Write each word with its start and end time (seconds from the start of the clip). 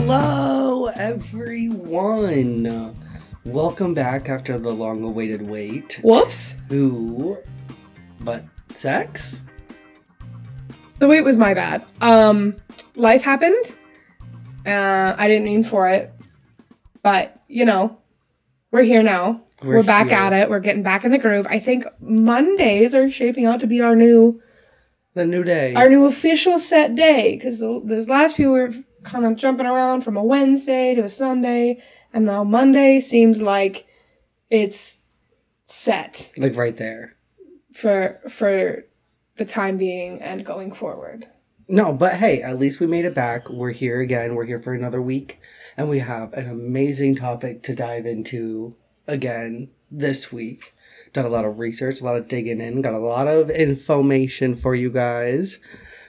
Hello, 0.00 0.86
everyone. 0.94 2.94
Welcome 3.44 3.94
back 3.94 4.28
after 4.28 4.56
the 4.56 4.70
long 4.70 5.02
awaited 5.02 5.42
wait 5.42 5.98
Whoops. 6.04 6.54
to 6.68 7.36
But 8.20 8.44
Sex? 8.74 9.40
The 11.00 11.08
wait 11.08 11.22
was 11.22 11.36
my 11.36 11.52
bad. 11.52 11.84
Um, 12.00 12.54
life 12.94 13.22
happened. 13.22 13.74
Uh, 14.64 15.16
I 15.18 15.26
didn't 15.26 15.46
mean 15.46 15.64
for 15.64 15.88
it, 15.88 16.12
but 17.02 17.42
you 17.48 17.64
know, 17.64 17.98
we're 18.70 18.84
here 18.84 19.02
now. 19.02 19.42
We're, 19.64 19.82
back 19.82 20.10
here. 20.10 20.16
at 20.18 20.32
it. 20.32 20.48
We're 20.48 20.60
getting 20.60 20.84
back 20.84 21.04
in 21.04 21.10
the 21.10 21.18
groove. 21.18 21.48
I 21.50 21.58
think 21.58 21.84
Mondays 21.98 22.94
are 22.94 23.10
shaping 23.10 23.46
out 23.46 23.58
to 23.62 23.66
be 23.66 23.80
our 23.80 23.96
new 23.96 24.40
The 25.14 25.26
new 25.26 25.42
day. 25.42 25.74
our 25.74 25.88
new 25.88 26.04
official 26.04 26.60
set 26.60 26.94
day 26.94 27.34
because 27.34 27.58
this 27.84 28.06
last 28.06 28.36
few 28.36 28.52
were 28.52 28.72
kind 29.08 29.24
of 29.24 29.36
jumping 29.36 29.66
around 29.66 30.02
from 30.02 30.16
a 30.16 30.24
Wednesday 30.24 30.94
to 30.94 31.04
a 31.04 31.08
Sunday, 31.08 31.82
and 32.12 32.24
now 32.26 32.44
Monday 32.44 33.00
seems 33.00 33.42
like 33.42 33.86
it's 34.50 34.98
set 35.64 36.30
like 36.36 36.56
right 36.56 36.76
there. 36.76 37.14
for 37.74 38.20
for 38.28 38.84
the 39.36 39.44
time 39.44 39.76
being 39.78 40.20
and 40.20 40.44
going 40.44 40.72
forward. 40.72 41.26
No, 41.70 41.92
but 41.92 42.14
hey, 42.14 42.42
at 42.42 42.58
least 42.58 42.80
we 42.80 42.86
made 42.86 43.04
it 43.04 43.14
back. 43.14 43.50
We're 43.50 43.72
here 43.72 44.00
again. 44.00 44.34
We're 44.34 44.46
here 44.46 44.60
for 44.60 44.72
another 44.72 45.02
week. 45.02 45.38
And 45.76 45.90
we 45.90 45.98
have 45.98 46.32
an 46.32 46.48
amazing 46.48 47.16
topic 47.16 47.62
to 47.64 47.74
dive 47.74 48.06
into 48.06 48.74
again 49.06 49.68
this 49.90 50.32
week. 50.32 50.72
Done 51.12 51.26
a 51.26 51.30
lot 51.30 51.44
of 51.44 51.58
research, 51.58 52.00
a 52.00 52.04
lot 52.04 52.16
of 52.16 52.26
digging 52.26 52.60
in, 52.62 52.80
got 52.80 52.94
a 52.94 52.98
lot 52.98 53.28
of 53.28 53.50
information 53.50 54.56
for 54.56 54.74
you 54.74 54.90
guys. 54.90 55.58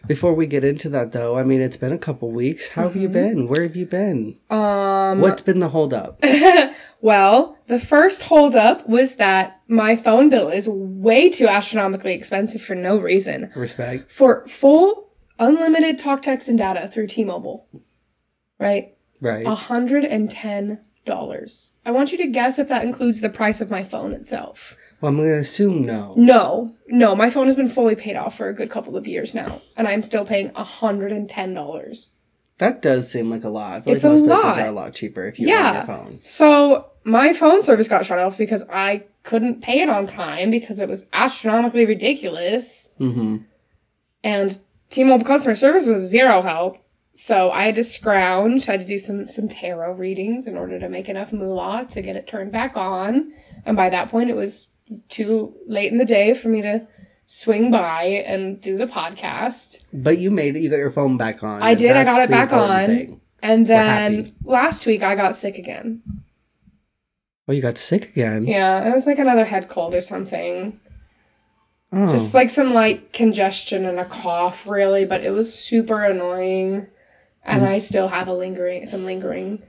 Before 0.08 0.34
we 0.34 0.48
get 0.48 0.64
into 0.64 0.90
that 0.90 1.12
though, 1.12 1.38
I 1.38 1.44
mean, 1.44 1.62
it's 1.62 1.78
been 1.78 1.92
a 1.92 1.98
couple 1.98 2.32
weeks. 2.32 2.70
How 2.70 2.84
have 2.84 2.96
you 2.96 3.10
Mhm. 3.10 3.14
been? 3.14 3.48
Where 3.48 3.64
have 3.64 3.76
you 3.76 3.86
been? 3.86 4.38
Um, 4.50 5.20
What's 5.22 5.42
been 5.42 5.60
the 5.60 5.70
holdup? 5.70 6.24
well, 7.02 7.58
the 7.68 7.80
first 7.80 8.24
holdup 8.24 8.88
was 8.88 9.16
that 9.16 9.60
my 9.68 9.96
phone 9.96 10.30
bill 10.30 10.50
is 10.50 10.68
way 10.70 11.30
too 11.30 11.48
astronomically 11.48 12.14
expensive 12.14 12.62
for 12.62 12.76
no 12.76 12.98
reason. 12.98 13.52
Respect. 13.56 14.12
For 14.12 14.48
full 14.48 15.10
unlimited 15.38 16.00
talk, 16.00 16.22
text, 16.22 16.48
and 16.50 16.58
data 16.58 16.90
through 16.92 17.08
T-Mobile, 17.08 17.68
right? 18.60 18.94
Right. 19.22 19.46
A 19.46 19.56
hundred 19.56 20.06
and 20.06 20.30
ten 20.32 20.80
dollars. 21.06 21.72
I 21.86 21.92
want 21.92 22.12
you 22.12 22.18
to 22.20 22.28
guess 22.28 22.60
if 22.60 22.68
that 22.70 22.84
includes 22.84 23.22
the 23.22 23.30
price 23.30 23.62
of 23.62 23.70
my 23.72 23.84
phone 23.84 24.14
itself. 24.14 24.76
Well, 25.02 25.10
I'm 25.10 25.16
going 25.18 25.30
to 25.30 25.38
assume 25.38 25.86
no. 25.86 26.14
No, 26.18 26.76
no, 26.88 27.16
my 27.16 27.30
phone 27.30 27.48
has 27.48 27.56
been 27.56 27.70
fully 27.70 27.96
paid 27.96 28.16
off 28.16 28.36
for 28.38 28.50
a 28.50 28.54
good 28.54 28.70
couple 28.70 28.98
of 28.98 29.08
years 29.08 29.34
now, 29.34 29.62
and 29.78 29.88
I'm 29.88 30.04
still 30.04 30.26
paying 30.26 30.52
a 30.56 30.64
hundred 30.64 31.12
and 31.12 31.30
ten 31.30 31.54
dollars. 31.54 32.10
That 32.58 32.82
does 32.82 33.10
seem 33.10 33.30
like 33.30 33.46
a 33.46 33.50
lot. 33.50 33.84
It's 33.88 34.04
like 34.04 34.12
a 34.12 34.16
most 34.18 34.26
places 34.26 34.44
lot. 34.44 34.60
are 34.60 34.68
a 34.68 34.72
lot 34.72 34.94
cheaper 34.94 35.26
if 35.26 35.40
you 35.40 35.48
Yeah. 35.48 35.70
own 35.70 35.76
your 35.76 35.86
phone. 35.86 36.20
So 36.22 36.88
my 37.06 37.32
phone 37.32 37.64
service 37.64 37.88
got 37.88 38.06
shut 38.06 38.20
off 38.20 38.38
because 38.38 38.66
I 38.70 39.06
couldn't 39.24 39.62
pay 39.62 39.80
it 39.80 39.88
on 39.90 40.06
time 40.06 40.52
because 40.52 40.80
it 40.80 40.90
was 40.90 41.06
astronomically 41.14 41.86
ridiculous. 41.86 42.90
Mm-hmm. 43.00 43.38
And 44.24 44.60
T-Mobile 44.90 45.26
customer 45.26 45.56
service 45.56 45.86
was 45.88 46.02
zero 46.02 46.42
help. 46.42 46.78
So 47.14 47.50
I 47.52 47.64
had 47.64 47.76
to 47.76 47.84
scrounge, 47.84 48.68
I 48.68 48.74
had 48.74 48.82
to 48.82 48.88
do 48.88 49.00
some 49.00 49.28
some 49.28 49.48
tarot 49.48 49.94
readings 49.94 50.46
in 50.48 50.58
order 50.58 50.80
to 50.80 50.90
make 50.90 51.10
enough 51.10 51.32
moolah 51.34 51.86
to 51.92 52.02
get 52.02 52.16
it 52.16 52.28
turned 52.28 52.52
back 52.52 52.76
on. 52.76 53.32
And 53.66 53.76
by 53.78 53.90
that 53.90 54.10
point, 54.10 54.30
it 54.30 54.36
was 54.36 54.68
too 55.10 55.54
late 55.68 55.92
in 55.92 55.98
the 55.98 56.06
day 56.06 56.34
for 56.34 56.48
me 56.50 56.62
to 56.62 56.88
swing 57.26 57.70
by 57.72 58.04
and 58.26 58.60
do 58.60 58.78
the 58.78 58.88
podcast. 58.88 59.80
But 59.94 60.18
you 60.18 60.32
made 60.32 60.56
it. 60.56 60.62
You 60.62 60.70
got 60.70 60.78
your 60.78 60.92
phone 60.92 61.18
back 61.18 61.44
on. 61.44 61.62
I 61.62 61.76
did, 61.76 61.96
I 61.96 62.04
got 62.04 62.24
it 62.24 62.30
back 62.30 62.52
on. 62.52 62.86
thing. 62.88 63.22
And 63.42 63.68
then 63.68 64.36
last 64.44 64.86
week, 64.86 65.02
I 65.04 65.16
got 65.16 65.36
sick 65.36 65.58
again. 65.58 66.02
Oh, 67.48 67.52
you 67.54 67.62
got 67.62 67.78
sick 67.78 68.10
again. 68.10 68.46
Yeah, 68.46 68.88
it 68.88 68.94
was 68.94 69.06
like 69.06 69.18
another 69.20 69.46
head 69.46 69.70
cold 69.70 69.96
or 69.96 70.02
something. 70.02 70.80
Oh. 71.92 72.10
Just 72.12 72.34
like 72.36 72.50
some 72.52 72.74
light 72.74 73.14
congestion 73.14 73.86
and 73.86 74.00
a 74.00 74.06
cough, 74.06 74.68
really, 74.68 75.06
but 75.06 75.24
it 75.24 75.32
was 75.32 75.52
super 75.54 76.04
annoying. 76.04 76.88
And 77.44 77.64
Mm. 77.64 77.68
I 77.68 77.80
still 77.80 78.10
have 78.10 78.28
a 78.28 78.34
lingering, 78.34 78.86
some 78.86 79.06
lingering 79.06 79.64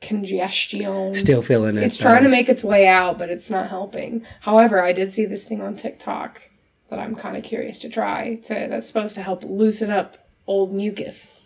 congestion. 0.00 1.14
Still 1.14 1.42
feeling 1.42 1.76
it. 1.76 1.82
it's 1.84 1.96
trying 1.98 2.22
to 2.22 2.28
make 2.28 2.48
its 2.48 2.62
way 2.64 2.86
out, 2.86 3.18
but 3.18 3.30
it's 3.30 3.50
not 3.50 3.68
helping. 3.68 4.24
However, 4.40 4.82
I 4.82 4.92
did 4.92 5.12
see 5.12 5.24
this 5.24 5.44
thing 5.44 5.60
on 5.62 5.76
TikTok 5.76 6.42
that 6.90 6.98
I'm 6.98 7.14
kind 7.14 7.36
of 7.36 7.42
curious 7.42 7.78
to 7.80 7.88
try. 7.88 8.36
To 8.44 8.54
that's 8.70 8.86
supposed 8.86 9.14
to 9.16 9.22
help 9.22 9.42
loosen 9.44 9.90
up 9.90 10.18
old 10.46 10.72
mucus. 10.72 11.40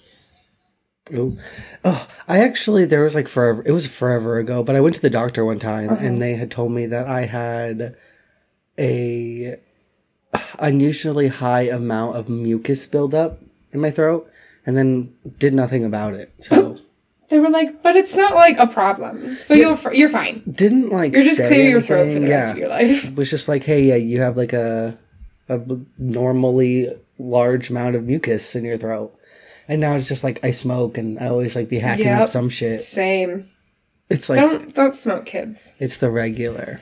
Ooh. 1.13 1.39
Oh, 1.85 2.07
I 2.29 2.39
actually 2.41 2.85
there 2.85 3.03
was 3.03 3.15
like 3.15 3.27
forever. 3.29 3.63
It 3.67 3.73
was 3.73 3.87
forever 3.87 4.39
ago, 4.39 4.63
but 4.63 4.77
I 4.77 4.81
went 4.81 4.95
to 4.97 5.01
the 5.01 5.11
doctor 5.11 5.45
one 5.45 5.59
time 5.59 5.91
Uh-huh. 5.91 6.05
and 6.05 6.21
they 6.23 6.35
had 6.37 6.51
told 6.51 6.73
me 6.73 6.87
that 6.87 7.07
I 7.09 7.27
had 7.27 7.97
a 8.79 9.57
unusually 10.59 11.29
high 11.29 11.63
amount 11.63 12.17
of 12.17 12.29
mucus 12.29 12.87
buildup 12.87 13.41
in 13.73 13.81
my 13.81 13.91
throat, 13.91 14.31
and 14.67 14.77
then 14.77 15.13
did 15.39 15.55
nothing 15.55 15.85
about 15.85 16.15
it. 16.15 16.33
So 16.41 16.79
They 17.31 17.39
were 17.39 17.49
like, 17.49 17.83
but 17.83 17.95
it's 17.97 18.15
not 18.15 18.35
like 18.35 18.59
a 18.59 18.67
problem, 18.67 19.39
so 19.45 19.55
Yeah. 19.55 19.69
you're 19.69 19.77
fi- 19.77 19.93
you're 19.93 20.09
fine. 20.11 20.43
didn't 20.51 20.91
like 20.91 21.15
You're 21.15 21.25
just 21.25 21.39
clear 21.41 21.69
your 21.71 21.81
throat 21.81 22.05
for 22.05 22.11
anything. 22.11 22.23
the 22.25 22.29
rest 22.31 22.51
of 22.53 22.59
your 22.59 22.69
life. 22.69 23.05
It 23.05 23.15
was 23.17 23.31
just 23.31 23.47
like, 23.49 23.63
hey, 23.63 23.83
yeah, 23.85 23.95
you 23.97 24.21
have 24.21 24.37
like 24.37 24.53
a 24.53 24.99
a 25.49 25.61
normally 25.99 26.89
large 27.19 27.71
amount 27.71 27.97
of 27.97 28.05
mucus 28.05 28.55
in 28.55 28.65
your 28.65 28.77
throat. 28.79 29.15
And 29.69 29.81
now 29.81 29.95
it's 29.95 30.09
just 30.09 30.25
like 30.25 30.41
I 30.45 30.51
smoke 30.51 30.99
and 30.99 31.19
I 31.21 31.29
always 31.29 31.55
like 31.55 31.69
be 31.69 31.79
hacking 31.79 32.07
Yep. 32.07 32.21
up 32.23 32.29
some 32.31 32.49
shit. 32.49 32.81
Same. 32.81 33.49
It's 34.09 34.29
like 34.29 34.39
don't 34.41 34.75
don't 34.75 34.97
smoke, 34.97 35.27
kids. 35.27 35.71
it's 35.79 35.99
the 35.99 36.11
regular. 36.11 36.81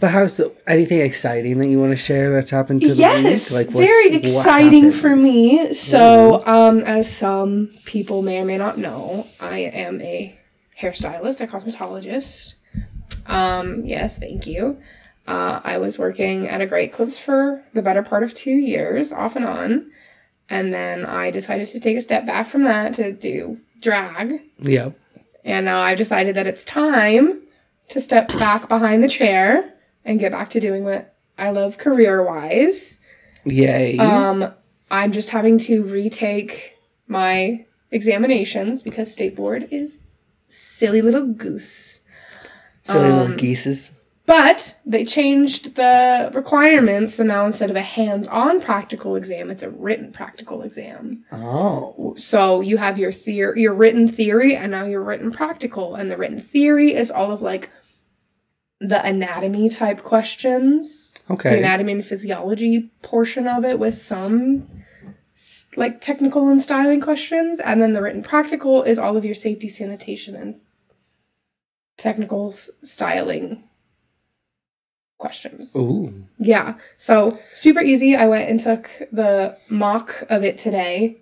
But 0.00 0.10
how's 0.10 0.36
the 0.36 0.52
anything 0.66 1.00
exciting 1.00 1.58
that 1.58 1.68
you 1.68 1.80
want 1.80 1.92
to 1.92 1.96
share 1.96 2.32
that's 2.32 2.50
happened 2.50 2.82
to 2.82 2.88
the 2.88 2.94
yes, 2.94 3.50
week? 3.50 3.66
Like 3.66 3.74
what's- 3.74 3.86
very 3.86 4.14
exciting 4.14 4.92
for 4.92 5.14
me. 5.14 5.74
So, 5.74 6.46
um, 6.46 6.80
as 6.80 7.10
some 7.10 7.70
people 7.84 8.22
may 8.22 8.40
or 8.40 8.44
may 8.44 8.58
not 8.58 8.78
know, 8.78 9.26
I 9.40 9.58
am 9.58 10.00
a 10.00 10.38
hairstylist, 10.80 11.40
a 11.40 11.46
cosmetologist. 11.46 12.54
Um, 13.26 13.84
yes, 13.84 14.18
thank 14.18 14.46
you. 14.46 14.78
Uh, 15.26 15.60
I 15.64 15.78
was 15.78 15.98
working 15.98 16.48
at 16.48 16.60
a 16.60 16.66
Great 16.66 16.92
Clips 16.92 17.18
for 17.18 17.62
the 17.74 17.82
better 17.82 18.02
part 18.02 18.22
of 18.22 18.32
two 18.34 18.52
years, 18.52 19.10
off 19.10 19.34
and 19.34 19.44
on, 19.44 19.90
and 20.48 20.72
then 20.72 21.04
I 21.04 21.30
decided 21.30 21.68
to 21.68 21.80
take 21.80 21.96
a 21.96 22.00
step 22.00 22.26
back 22.26 22.48
from 22.48 22.64
that 22.64 22.94
to 22.94 23.12
do 23.12 23.58
drag. 23.80 24.40
Yep. 24.60 24.96
And 25.44 25.64
now 25.64 25.80
I've 25.80 25.98
decided 25.98 26.36
that 26.36 26.46
it's 26.46 26.64
time 26.64 27.42
to 27.88 28.00
step 28.00 28.28
back 28.28 28.68
behind 28.68 29.02
the 29.02 29.08
chair 29.08 29.72
and 30.04 30.20
get 30.20 30.32
back 30.32 30.50
to 30.50 30.60
doing 30.60 30.84
what 30.84 31.14
I 31.38 31.50
love 31.50 31.78
career 31.78 32.24
wise. 32.24 32.98
Yay. 33.44 33.98
Um, 33.98 34.52
I'm 34.90 35.12
just 35.12 35.30
having 35.30 35.58
to 35.60 35.84
retake 35.84 36.74
my 37.08 37.64
examinations 37.90 38.82
because 38.82 39.12
state 39.12 39.36
board 39.36 39.68
is 39.70 39.98
silly 40.48 41.02
little 41.02 41.26
goose. 41.26 42.00
Silly 42.82 43.08
little 43.10 43.32
um, 43.32 43.36
geeses. 43.36 43.90
But 44.26 44.76
they 44.84 45.04
changed 45.04 45.76
the 45.76 46.32
requirements, 46.34 47.14
so 47.14 47.22
now 47.22 47.46
instead 47.46 47.70
of 47.70 47.76
a 47.76 47.82
hands-on 47.82 48.60
practical 48.60 49.14
exam, 49.14 49.50
it's 49.50 49.62
a 49.62 49.70
written 49.70 50.12
practical 50.12 50.62
exam. 50.62 51.24
Oh. 51.30 52.16
So 52.18 52.60
you 52.60 52.76
have 52.76 52.98
your 52.98 53.12
theory, 53.12 53.62
your 53.62 53.72
written 53.72 54.08
theory, 54.08 54.56
and 54.56 54.72
now 54.72 54.84
your 54.84 55.02
written 55.02 55.30
practical. 55.30 55.94
And 55.94 56.10
the 56.10 56.16
written 56.16 56.40
theory 56.40 56.92
is 56.92 57.12
all 57.12 57.30
of 57.30 57.40
like 57.40 57.70
the 58.80 59.04
anatomy 59.04 59.68
type 59.68 60.02
questions, 60.02 61.14
Okay. 61.30 61.50
the 61.50 61.58
anatomy 61.58 61.92
and 61.92 62.04
physiology 62.06 62.90
portion 63.02 63.48
of 63.48 63.64
it, 63.64 63.78
with 63.78 63.96
some 64.00 64.68
like 65.76 66.00
technical 66.00 66.48
and 66.48 66.60
styling 66.62 67.00
questions. 67.00 67.58
And 67.60 67.80
then 67.82 67.92
the 67.92 68.02
written 68.02 68.22
practical 68.22 68.82
is 68.82 68.98
all 68.98 69.16
of 69.16 69.24
your 69.24 69.34
safety, 69.34 69.68
sanitation, 69.68 70.34
and 70.34 70.54
technical 71.98 72.52
s- 72.54 72.70
styling 72.82 73.64
questions. 75.18 75.74
Ooh. 75.76 76.24
Yeah. 76.38 76.74
So 76.96 77.38
super 77.54 77.80
easy. 77.80 78.16
I 78.16 78.26
went 78.26 78.48
and 78.48 78.60
took 78.60 78.90
the 79.12 79.56
mock 79.68 80.24
of 80.28 80.42
it 80.44 80.58
today. 80.58 81.16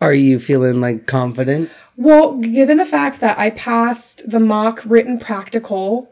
Are 0.00 0.14
you 0.14 0.38
feeling 0.38 0.80
like 0.80 1.06
confident? 1.06 1.70
Well, 1.96 2.34
given 2.38 2.78
the 2.78 2.84
fact 2.86 3.20
that 3.20 3.38
I 3.38 3.50
passed 3.50 4.28
the 4.28 4.38
mock 4.40 4.82
written 4.84 5.18
practical 5.18 6.08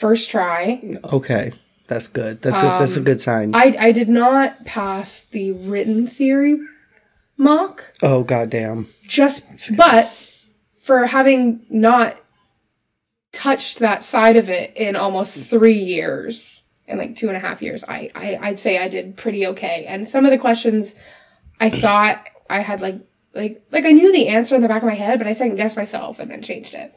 first 0.00 0.28
try, 0.30 0.98
Okay. 1.04 1.52
That's 1.86 2.06
good. 2.08 2.40
That's 2.42 2.56
a, 2.58 2.66
that's 2.78 2.94
a 2.96 2.98
Um, 3.00 3.04
good 3.04 3.20
sign. 3.20 3.52
I 3.54 3.76
I 3.78 3.92
did 3.92 4.08
not 4.08 4.64
pass 4.64 5.22
the 5.32 5.50
written 5.52 6.06
theory 6.06 6.58
mock. 7.36 7.82
oh 8.02 8.22
goddamn. 8.22 8.88
Just 9.08 9.44
but 9.76 10.12
for 10.82 11.06
having 11.06 11.66
not 11.68 12.20
touched 13.32 13.78
that 13.80 14.02
side 14.02 14.36
of 14.36 14.48
it 14.50 14.76
in 14.76 14.94
almost 14.96 15.36
three 15.36 15.78
years, 15.78 16.62
in 16.86 16.98
like 16.98 17.16
two 17.16 17.26
and 17.28 17.36
a 17.36 17.40
half 17.40 17.60
years, 17.60 17.84
I, 17.88 18.10
I 18.14 18.38
I'd 18.40 18.58
say 18.60 18.78
I 18.78 18.88
did 18.88 19.16
pretty 19.16 19.46
okay. 19.48 19.84
And 19.88 20.06
some 20.06 20.24
of 20.24 20.30
the 20.30 20.38
questions 20.38 20.94
I 21.58 21.70
thought 21.70 22.24
I 22.48 22.60
had 22.60 22.80
like 22.80 23.00
like 23.34 23.64
like 23.72 23.84
I 23.84 23.90
knew 23.90 24.12
the 24.12 24.28
answer 24.28 24.54
in 24.54 24.62
the 24.62 24.68
back 24.68 24.82
of 24.82 24.88
my 24.88 24.94
head, 24.94 25.18
but 25.18 25.26
I 25.26 25.32
second 25.32 25.56
guessed 25.56 25.76
myself 25.76 26.20
and 26.20 26.30
then 26.30 26.42
changed 26.42 26.74
it. 26.74 26.94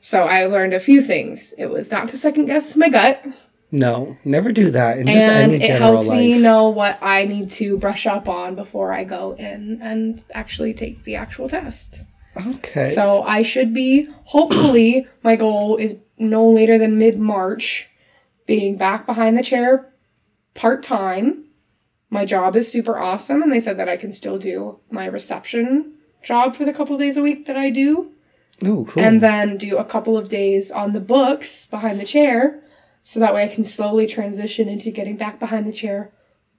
So 0.00 0.24
I 0.24 0.46
learned 0.46 0.74
a 0.74 0.80
few 0.80 1.02
things. 1.02 1.54
It 1.58 1.66
was 1.66 1.90
not 1.90 2.08
to 2.08 2.18
second 2.18 2.46
guess 2.46 2.76
my 2.76 2.88
gut, 2.88 3.24
No, 3.70 4.16
never 4.24 4.52
do 4.52 4.70
that. 4.70 4.98
In 4.98 5.06
just 5.06 5.18
and 5.18 5.52
it 5.52 5.80
helped 5.80 6.08
me 6.08 6.38
know 6.38 6.70
what 6.70 6.98
I 7.02 7.26
need 7.26 7.50
to 7.52 7.76
brush 7.76 8.06
up 8.06 8.28
on 8.28 8.54
before 8.54 8.92
I 8.92 9.04
go 9.04 9.32
in 9.32 9.80
and 9.82 10.24
actually 10.32 10.72
take 10.74 11.04
the 11.04 11.16
actual 11.16 11.48
test. 11.48 12.00
Okay. 12.36 12.94
So 12.94 13.22
I 13.22 13.42
should 13.42 13.74
be, 13.74 14.08
hopefully, 14.24 15.06
my 15.22 15.36
goal 15.36 15.76
is 15.76 15.98
no 16.18 16.48
later 16.50 16.78
than 16.78 16.98
mid 16.98 17.18
March, 17.18 17.88
being 18.46 18.76
back 18.76 19.06
behind 19.06 19.36
the 19.36 19.42
chair 19.42 19.92
part 20.54 20.82
time. 20.82 21.44
My 22.10 22.24
job 22.24 22.56
is 22.56 22.70
super 22.70 22.98
awesome, 22.98 23.42
and 23.42 23.52
they 23.52 23.60
said 23.60 23.78
that 23.78 23.88
I 23.88 23.98
can 23.98 24.12
still 24.12 24.38
do 24.38 24.78
my 24.90 25.06
reception 25.06 25.94
job 26.22 26.56
for 26.56 26.64
the 26.64 26.72
couple 26.72 26.96
days 26.98 27.16
a 27.16 27.22
week 27.22 27.46
that 27.46 27.56
I 27.56 27.70
do, 27.70 28.12
Ooh, 28.64 28.86
cool. 28.88 29.02
and 29.02 29.20
then 29.22 29.56
do 29.56 29.76
a 29.76 29.84
couple 29.84 30.16
of 30.16 30.28
days 30.28 30.70
on 30.70 30.92
the 30.92 31.00
books 31.00 31.66
behind 31.66 32.00
the 32.00 32.04
chair, 32.04 32.60
so 33.02 33.20
that 33.20 33.34
way 33.34 33.44
I 33.44 33.48
can 33.48 33.64
slowly 33.64 34.06
transition 34.06 34.68
into 34.68 34.90
getting 34.90 35.16
back 35.16 35.38
behind 35.38 35.66
the 35.66 35.72
chair 35.72 36.10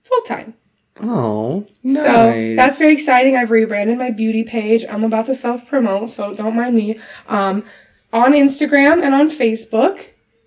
full 0.03 0.21
time. 0.21 0.53
oh, 1.01 1.65
nice. 1.83 2.03
So 2.03 2.55
that's 2.55 2.77
very 2.77 2.93
exciting. 2.93 3.35
I've 3.35 3.51
rebranded 3.51 3.97
my 3.97 4.11
beauty 4.11 4.43
page. 4.43 4.85
I'm 4.89 5.03
about 5.03 5.25
to 5.27 5.35
self 5.35 5.67
promote, 5.67 6.09
so 6.09 6.33
don't 6.33 6.55
mind 6.55 6.75
me. 6.75 6.99
Um, 7.27 7.63
on 8.11 8.33
Instagram 8.33 9.03
and 9.03 9.13
on 9.13 9.29
Facebook, 9.29 10.03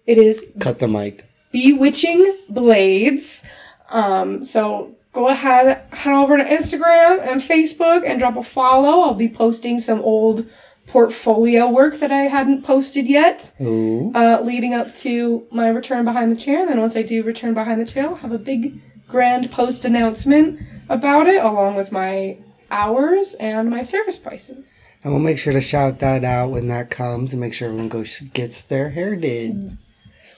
it 0.06 0.18
is 0.18 0.44
Cut 0.58 0.78
the 0.78 0.88
mic. 0.88 1.24
Bewitching 1.52 2.38
Blades. 2.48 3.42
Um, 3.90 4.44
so 4.44 4.96
go 5.12 5.28
ahead, 5.28 5.84
head 5.92 6.14
over 6.14 6.36
to 6.38 6.44
Instagram 6.44 7.20
and 7.26 7.40
Facebook 7.42 8.02
and 8.06 8.18
drop 8.18 8.36
a 8.36 8.42
follow. 8.42 9.02
I'll 9.02 9.14
be 9.14 9.28
posting 9.28 9.78
some 9.78 10.00
old 10.00 10.48
portfolio 10.86 11.68
work 11.68 12.00
that 12.00 12.10
I 12.12 12.22
hadn't 12.22 12.62
posted 12.62 13.06
yet, 13.06 13.52
uh, 13.60 14.40
leading 14.42 14.74
up 14.74 14.94
to 14.96 15.46
my 15.50 15.68
return 15.68 16.04
behind 16.04 16.32
the 16.32 16.40
chair. 16.40 16.60
And 16.60 16.68
then 16.68 16.80
once 16.80 16.96
I 16.96 17.02
do 17.02 17.22
return 17.22 17.54
behind 17.54 17.80
the 17.80 17.86
chair, 17.86 18.08
I'll 18.08 18.14
have 18.16 18.32
a 18.32 18.38
big 18.38 18.80
grand 19.08 19.50
post 19.50 19.84
announcement 19.84 20.60
about 20.88 21.26
it, 21.28 21.42
along 21.42 21.76
with 21.76 21.92
my 21.92 22.38
hours 22.70 23.34
and 23.34 23.70
my 23.70 23.82
service 23.82 24.18
prices. 24.18 24.86
And 25.04 25.12
we'll 25.12 25.22
make 25.22 25.38
sure 25.38 25.52
to 25.52 25.60
shout 25.60 25.98
that 26.00 26.24
out 26.24 26.50
when 26.50 26.68
that 26.68 26.90
comes 26.90 27.32
and 27.32 27.40
make 27.40 27.54
sure 27.54 27.68
everyone 27.68 27.88
goes 27.88 28.20
gets 28.32 28.62
their 28.62 28.90
hair 28.90 29.16
did. 29.16 29.76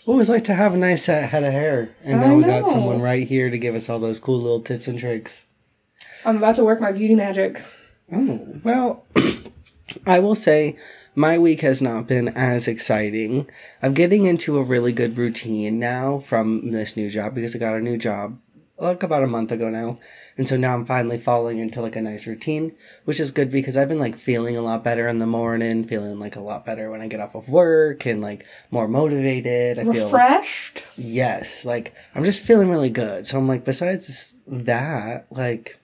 What 0.05 0.17
was 0.17 0.29
it 0.29 0.33
like 0.33 0.45
to 0.45 0.55
have 0.55 0.75
a 0.75 0.77
nice 0.77 1.05
set 1.05 1.31
head 1.31 1.45
of 1.45 1.53
hair? 1.53 1.95
And 2.03 2.21
now 2.21 2.35
we 2.35 2.45
got 2.45 2.67
someone 2.67 3.01
right 3.01 3.27
here 3.27 3.49
to 3.51 3.59
give 3.59 3.75
us 3.75 3.89
all 3.89 3.99
those 3.99 4.21
cool 4.21 4.39
little 4.39 4.61
tips 4.61 4.87
and 4.87 4.99
tricks. 4.99 5.47
I'm 6.25 6.37
about 6.37 6.57
to 6.57 6.65
work 6.65 6.81
my 6.81 6.93
beauty 6.93 7.15
magic. 7.15 7.63
Oh, 8.13 8.47
well, 8.63 9.07
I 10.07 10.19
will 10.19 10.35
say 10.35 10.77
my 11.15 11.39
week 11.39 11.61
has 11.61 11.81
not 11.81 12.07
been 12.07 12.29
as 12.29 12.69
exciting. 12.69 13.49
I'm 13.83 13.95
getting 13.95 14.27
into 14.27 14.57
a 14.57 14.63
really 14.63 14.93
good 14.93 15.17
routine 15.17 15.79
now 15.79 16.19
from 16.19 16.73
this 16.73 16.97
new 16.97 17.09
job 17.09 17.35
because 17.35 17.55
I 17.55 17.59
got 17.59 17.77
a 17.77 17.81
new 17.81 17.97
job 17.97 18.39
like 18.77 19.03
about 19.03 19.23
a 19.23 19.29
month 19.29 19.53
ago 19.53 19.69
now. 19.69 19.99
And 20.37 20.49
so 20.49 20.57
now 20.57 20.75
I'm 20.75 20.85
finally 20.85 21.19
falling 21.19 21.59
into 21.59 21.81
like 21.81 21.97
a 21.97 22.03
nice 22.03 22.27
routine, 22.27 22.75
which 23.05 23.21
is 23.21 23.31
good 23.31 23.51
because 23.51 23.77
I've 23.77 23.89
been 23.89 24.01
like 24.01 24.19
feeling 24.19 24.57
a 24.57 24.63
lot 24.63 24.83
better 24.83 25.07
in 25.07 25.19
the 25.19 25.27
morning, 25.27 25.87
feeling 25.87 26.19
like 26.19 26.37
a 26.37 26.41
lot 26.41 26.67
better 26.67 26.91
when 26.91 27.01
I 27.01 27.07
get 27.07 27.21
off 27.21 27.37
of 27.37 27.49
work 27.49 28.05
and 28.07 28.21
like 28.21 28.45
more 28.71 28.89
motivated. 28.89 29.79
I 29.79 29.85
feel 29.85 30.07
Refreshed. 30.07 30.83
Yes, 30.97 31.65
like 31.65 31.95
I'm 32.15 32.25
just 32.25 32.45
feeling 32.45 32.69
really 32.69 32.91
good. 32.91 33.27
So 33.27 33.39
I'm 33.39 33.47
like, 33.47 33.65
besides 33.65 34.33
that, 34.47 35.27
like 35.31 35.79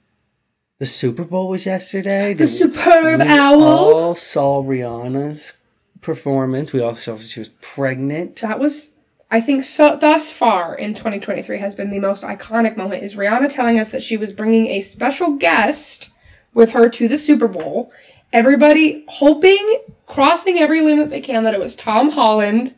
the 0.80 0.86
Super 0.86 1.22
Bowl 1.24 1.48
was 1.48 1.66
yesterday. 1.66 2.34
The 2.34 2.46
Did- 2.46 2.48
superb 2.48 3.20
we 3.20 3.26
owl. 3.28 3.62
all 3.62 4.14
saw 4.16 4.62
Rihanna's 4.64 5.52
performance. 6.00 6.72
We 6.72 6.80
all 6.80 6.96
saw 6.96 7.12
that 7.16 7.20
she 7.28 7.38
was 7.38 7.50
pregnant. 7.60 8.36
That 8.40 8.58
was, 8.58 8.92
I 9.30 9.40
think, 9.42 9.64
so 9.64 9.96
thus 9.96 10.30
far 10.30 10.74
in 10.74 10.94
2023 10.94 11.58
has 11.58 11.74
been 11.74 11.90
the 11.90 12.00
most 12.00 12.24
iconic 12.24 12.76
moment. 12.78 13.02
Is 13.04 13.14
Rihanna 13.14 13.50
telling 13.52 13.78
us 13.78 13.90
that 13.90 14.02
she 14.02 14.16
was 14.16 14.32
bringing 14.32 14.68
a 14.68 14.80
special 14.80 15.32
guest 15.36 16.08
with 16.54 16.70
her 16.70 16.88
to 16.88 17.06
the 17.08 17.18
Super 17.18 17.46
Bowl? 17.46 17.92
Everybody 18.32 19.04
hoping, 19.08 19.82
crossing 20.06 20.58
every 20.58 20.80
limb 20.80 20.98
that 20.98 21.10
they 21.10 21.20
can, 21.20 21.44
that 21.44 21.52
it 21.54 21.60
was 21.60 21.74
Tom 21.74 22.08
Holland 22.10 22.74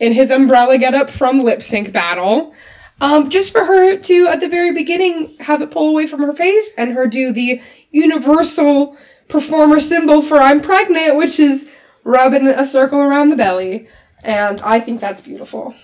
in 0.00 0.14
his 0.14 0.30
umbrella 0.30 0.78
getup 0.78 1.10
from 1.10 1.42
Lip 1.44 1.62
Sync 1.62 1.92
Battle. 1.92 2.54
Um, 3.00 3.28
just 3.28 3.50
for 3.52 3.64
her 3.64 3.96
to, 3.96 4.26
at 4.28 4.40
the 4.40 4.48
very 4.48 4.72
beginning, 4.72 5.36
have 5.40 5.60
it 5.62 5.70
pull 5.70 5.88
away 5.88 6.06
from 6.06 6.20
her 6.20 6.32
face 6.32 6.72
and 6.78 6.92
her 6.92 7.06
do 7.06 7.32
the 7.32 7.60
universal 7.90 8.96
performer 9.28 9.80
symbol 9.80 10.22
for 10.22 10.40
I'm 10.40 10.60
pregnant, 10.60 11.16
which 11.16 11.40
is 11.40 11.66
rubbing 12.04 12.46
a 12.46 12.66
circle 12.66 13.00
around 13.00 13.30
the 13.30 13.36
belly. 13.36 13.88
And 14.22 14.60
I 14.62 14.80
think 14.80 15.00
that's 15.00 15.22
beautiful. 15.22 15.74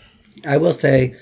I 0.46 0.56
will 0.56 0.72
say, 0.72 1.14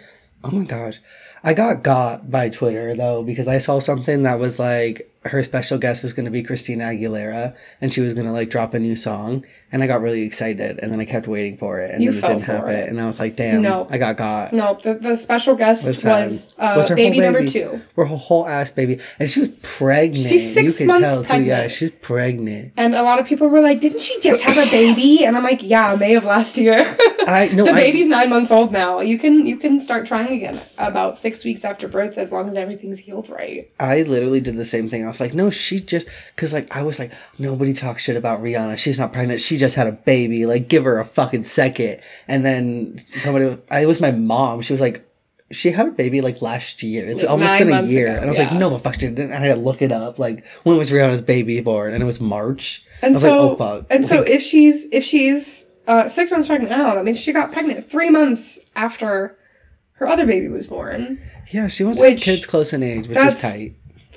oh 0.44 0.50
my 0.50 0.64
gosh, 0.64 0.99
I 1.43 1.55
got 1.55 1.82
got 1.82 2.31
by 2.31 2.49
Twitter 2.49 2.94
though 2.94 3.23
because 3.23 3.49
I 3.49 3.58
saw 3.58 3.79
something 3.79 4.25
that 4.25 4.38
was 4.38 4.58
like 4.58 5.11
her 5.25 5.43
special 5.43 5.79
guest 5.79 6.03
was 6.03 6.12
going 6.12 6.25
to 6.25 6.31
be 6.31 6.43
Christina 6.43 6.85
Aguilera 6.85 7.55
and 7.81 7.93
she 7.93 8.00
was 8.00 8.15
going 8.15 8.26
to 8.26 8.32
like 8.32 8.50
drop 8.50 8.73
a 8.75 8.79
new 8.79 8.94
song 8.97 9.44
and 9.73 9.82
I 9.82 9.87
got 9.87 10.00
really 10.00 10.23
excited 10.23 10.79
and 10.81 10.91
then 10.93 11.00
I 11.00 11.05
kept 11.05 11.26
waiting 11.26 11.56
for 11.59 11.81
it 11.81 11.91
and 11.91 12.03
You 12.03 12.12
then 12.12 12.25
it 12.25 12.26
didn't 12.29 12.43
happen 12.44 12.70
it. 12.70 12.88
and 12.88 13.00
I 13.00 13.06
was 13.06 13.19
like, 13.19 13.35
damn, 13.37 13.61
No. 13.62 13.87
I 13.91 13.99
got 13.99 14.17
got. 14.17 14.53
No, 14.53 14.79
the, 14.82 14.94
the 14.94 15.17
special 15.17 15.55
guest 15.56 15.85
that? 15.85 16.05
was 16.05 16.49
uh, 16.56 16.75
What's 16.75 16.88
her 16.88 16.94
baby 16.97 17.17
whole 17.17 17.25
number 17.25 17.41
baby? 17.41 17.50
two. 17.53 17.81
Her 17.97 18.05
whole, 18.05 18.17
whole 18.17 18.49
ass 18.49 18.70
baby, 18.70 19.00
and 19.19 19.29
she 19.31 19.41
was 19.41 19.49
pregnant. 19.62 20.26
She's 20.26 20.55
six 20.55 20.81
you 20.81 20.87
months 20.87 21.00
tell 21.00 21.25
too. 21.25 21.43
Yeah, 21.44 21.69
she's 21.69 21.91
pregnant. 21.91 22.73
And 22.76 22.94
a 22.94 23.03
lot 23.03 23.19
of 23.19 23.26
people 23.26 23.49
were 23.49 23.61
like, 23.61 23.81
didn't 23.81 24.00
she 24.00 24.19
just 24.20 24.43
have 24.43 24.56
a 24.56 24.70
baby? 24.70 25.25
And 25.25 25.37
I'm 25.37 25.43
like, 25.44 25.62
yeah, 25.62 25.94
May 25.97 26.15
of 26.15 26.25
last 26.25 26.56
year. 26.56 26.97
I 27.26 27.50
no, 27.53 27.65
the 27.65 27.73
I- 27.73 27.81
baby's 27.82 28.06
nine 28.09 28.31
months 28.31 28.50
old 28.50 28.73
now. 28.73 29.00
You 29.00 29.19
can 29.19 29.44
you 29.47 29.56
can 29.59 29.81
start 29.81 30.06
trying 30.06 30.32
again 30.32 30.61
about 30.79 31.17
six 31.17 31.44
weeks 31.44 31.65
after 31.65 31.88
birth 31.88 32.17
as 32.19 32.32
long 32.32 32.49
as 32.49 32.56
everything's 32.56 32.99
healed 32.99 33.29
right. 33.29 33.70
I 33.81 34.03
literally 34.03 34.41
did 34.41 34.56
the 34.56 34.65
same 34.65 34.88
thing. 34.88 35.06
I 35.08 35.10
was 35.10 35.20
like, 35.20 35.34
no, 35.34 35.50
she 35.50 35.81
just 35.81 36.08
because 36.34 36.52
like 36.52 36.75
I 36.75 36.82
was 36.82 36.99
like, 36.99 37.10
nobody 37.38 37.72
talks 37.72 38.05
shit 38.05 38.16
about 38.16 38.43
Rihanna. 38.43 38.78
She's 38.78 38.99
not 38.99 39.12
pregnant. 39.12 39.40
She 39.40 39.56
just 39.58 39.75
had 39.75 39.87
a 39.87 39.93
baby. 39.93 40.46
Like, 40.46 40.69
give 40.69 40.84
her 40.84 40.99
a 41.00 41.05
fucking 41.05 41.44
second. 41.44 42.00
And 42.29 42.44
then 42.46 42.98
somebody, 43.22 43.58
I 43.70 43.81
it 43.81 43.86
was 43.86 44.00
my 44.00 44.10
mom. 44.12 44.62
She 44.62 44.72
was 44.72 44.81
like. 44.81 45.05
She 45.50 45.70
had 45.70 45.86
a 45.88 45.91
baby 45.93 46.20
like 46.20 46.43
last 46.43 46.82
year. 46.82 47.08
It's 47.08 47.22
Like 47.22 47.31
almost 47.31 47.58
been 47.58 47.72
a 47.72 47.82
year. 47.84 48.08
ago, 48.08 48.17
and 48.17 48.24
I 48.27 48.29
was 48.29 48.36
yeah. 48.38 48.50
like, 48.50 48.58
no, 48.58 48.69
the 48.69 48.79
fuck 48.79 48.96
she 48.96 49.06
didn't. 49.06 49.32
And 49.32 49.43
I 49.43 49.46
had 49.46 49.55
to 49.55 49.60
look 49.62 49.81
it 49.81 49.91
up. 49.91 50.19
Like, 50.19 50.44
when 50.65 50.77
was 50.77 50.91
Rihanna's 50.91 51.22
baby 51.22 51.58
born? 51.62 51.94
And 51.94 52.03
it 52.03 52.05
was 52.06 52.20
March. 52.20 52.84
And 53.00 53.12
I 53.12 53.15
was 53.15 53.22
so 53.22 53.31
like, 53.31 53.53
oh, 53.53 53.56
fuck. 53.56 53.86
and 53.88 54.06
so 54.06 54.20
if 54.20 54.43
she's 54.43 54.86
if 54.93 55.05
she's 55.05 55.65
uh, 55.86 56.06
six 56.06 56.31
months 56.31 56.48
pregnant 56.48 56.70
now, 56.70 56.94
that 56.94 57.03
means 57.03 57.19
she 57.19 57.32
got 57.32 57.50
pregnant 57.50 57.88
three 57.91 58.10
months 58.10 58.58
after 58.77 59.38
her 59.93 60.06
other 60.06 60.27
baby 60.27 60.48
was 60.48 60.69
born. 60.69 61.19
yeah, 61.50 61.67
she 61.67 61.82
wants 61.82 61.98
which- 61.98 62.20
kids 62.24 62.44
close 62.44 62.74
in 62.74 62.82
age, 62.82 63.08
which 63.08 63.17
is 63.17 63.38
tight. 63.38 63.74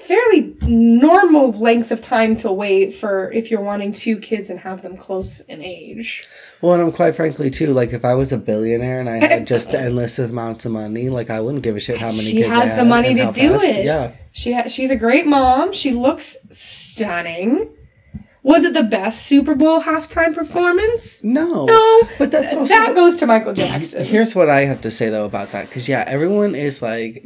Fairly 0.08 0.56
normal 0.62 1.52
length 1.52 1.92
of 1.92 2.02
time 2.02 2.36
to 2.38 2.52
wait 2.52 2.96
for 2.96 3.32
if 3.32 3.50
you're 3.50 3.62
wanting 3.62 3.94
two 3.94 4.18
kids 4.20 4.50
and 4.50 4.60
have 4.60 4.82
them 4.82 4.98
close 4.98 5.40
in 5.42 5.62
age. 5.62 6.28
Well, 6.62 6.74
and 6.74 6.82
I'm 6.84 6.92
quite 6.92 7.16
frankly 7.16 7.50
too, 7.50 7.68
like 7.74 7.94
if 7.94 8.04
I 8.06 8.14
was 8.14 8.32
a 8.32 8.38
billionaire 8.38 9.00
and 9.00 9.10
I 9.10 9.18
had 9.26 9.48
just 9.54 9.72
the 9.72 9.80
endless 9.80 10.20
amounts 10.20 10.66
of 10.66 10.72
money, 10.74 11.10
like 11.10 11.30
I 11.30 11.40
wouldn't 11.40 11.64
give 11.64 11.76
a 11.76 11.80
shit 11.80 11.98
how 11.98 12.08
many 12.12 12.24
She 12.24 12.34
kids 12.34 12.50
has 12.50 12.78
the 12.78 12.86
money 12.86 13.14
to 13.16 13.32
do 13.32 13.54
fast- 13.54 13.66
it. 13.66 13.86
Yeah. 13.86 14.12
She 14.34 14.54
ha- 14.54 14.68
she's 14.68 14.92
a 14.92 14.96
great 14.96 15.26
mom. 15.28 15.74
She 15.74 15.92
looks 15.92 16.38
stunning. 16.52 17.70
Was 18.44 18.64
it 18.64 18.74
the 18.74 18.84
best 18.84 19.26
Super 19.28 19.54
Bowl 19.54 19.82
halftime 19.82 20.34
performance? 20.34 21.24
No. 21.24 21.66
No, 21.66 22.02
But 22.18 22.32
that's 22.32 22.54
also 22.56 22.74
that 22.74 22.96
goes 22.96 23.18
to 23.18 23.28
Michael 23.28 23.54
Jackson. 23.54 24.04
Here's 24.04 24.34
what 24.36 24.50
I 24.50 24.62
have 24.66 24.82
to 24.82 24.90
say 24.92 25.10
though 25.10 25.26
about 25.26 25.52
that, 25.52 25.68
because 25.68 25.88
yeah, 25.88 26.04
everyone 26.08 26.56
is 26.56 26.82
like 26.82 27.24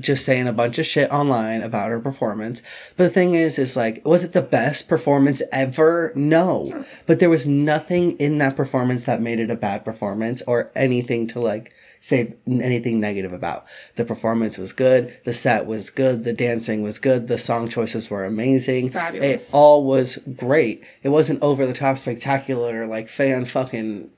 just 0.00 0.24
saying 0.24 0.48
a 0.48 0.52
bunch 0.52 0.78
of 0.78 0.86
shit 0.86 1.10
online 1.10 1.62
about 1.62 1.90
her 1.90 2.00
performance. 2.00 2.62
But 2.96 3.04
the 3.04 3.10
thing 3.10 3.34
is, 3.34 3.58
is 3.58 3.76
like, 3.76 4.04
was 4.04 4.24
it 4.24 4.32
the 4.32 4.42
best 4.42 4.88
performance 4.88 5.42
ever? 5.52 6.12
No. 6.14 6.84
But 7.06 7.20
there 7.20 7.30
was 7.30 7.46
nothing 7.46 8.12
in 8.18 8.38
that 8.38 8.56
performance 8.56 9.04
that 9.04 9.20
made 9.20 9.40
it 9.40 9.50
a 9.50 9.56
bad 9.56 9.84
performance 9.84 10.42
or 10.46 10.70
anything 10.74 11.26
to 11.28 11.40
like 11.40 11.74
say 12.00 12.34
anything 12.46 13.00
negative 13.00 13.32
about. 13.32 13.64
The 13.96 14.04
performance 14.04 14.58
was 14.58 14.72
good, 14.72 15.16
the 15.24 15.32
set 15.32 15.66
was 15.66 15.90
good, 15.90 16.24
the 16.24 16.32
dancing 16.32 16.82
was 16.82 16.98
good, 16.98 17.28
the 17.28 17.38
song 17.38 17.68
choices 17.68 18.10
were 18.10 18.24
amazing. 18.24 18.90
Fabulous. 18.90 19.48
It 19.48 19.54
all 19.54 19.84
was 19.84 20.18
great. 20.36 20.82
It 21.02 21.10
wasn't 21.10 21.42
over 21.42 21.64
the 21.64 21.72
top 21.72 21.98
spectacular, 21.98 22.86
like 22.86 23.08
fan 23.08 23.44
fucking 23.44 24.10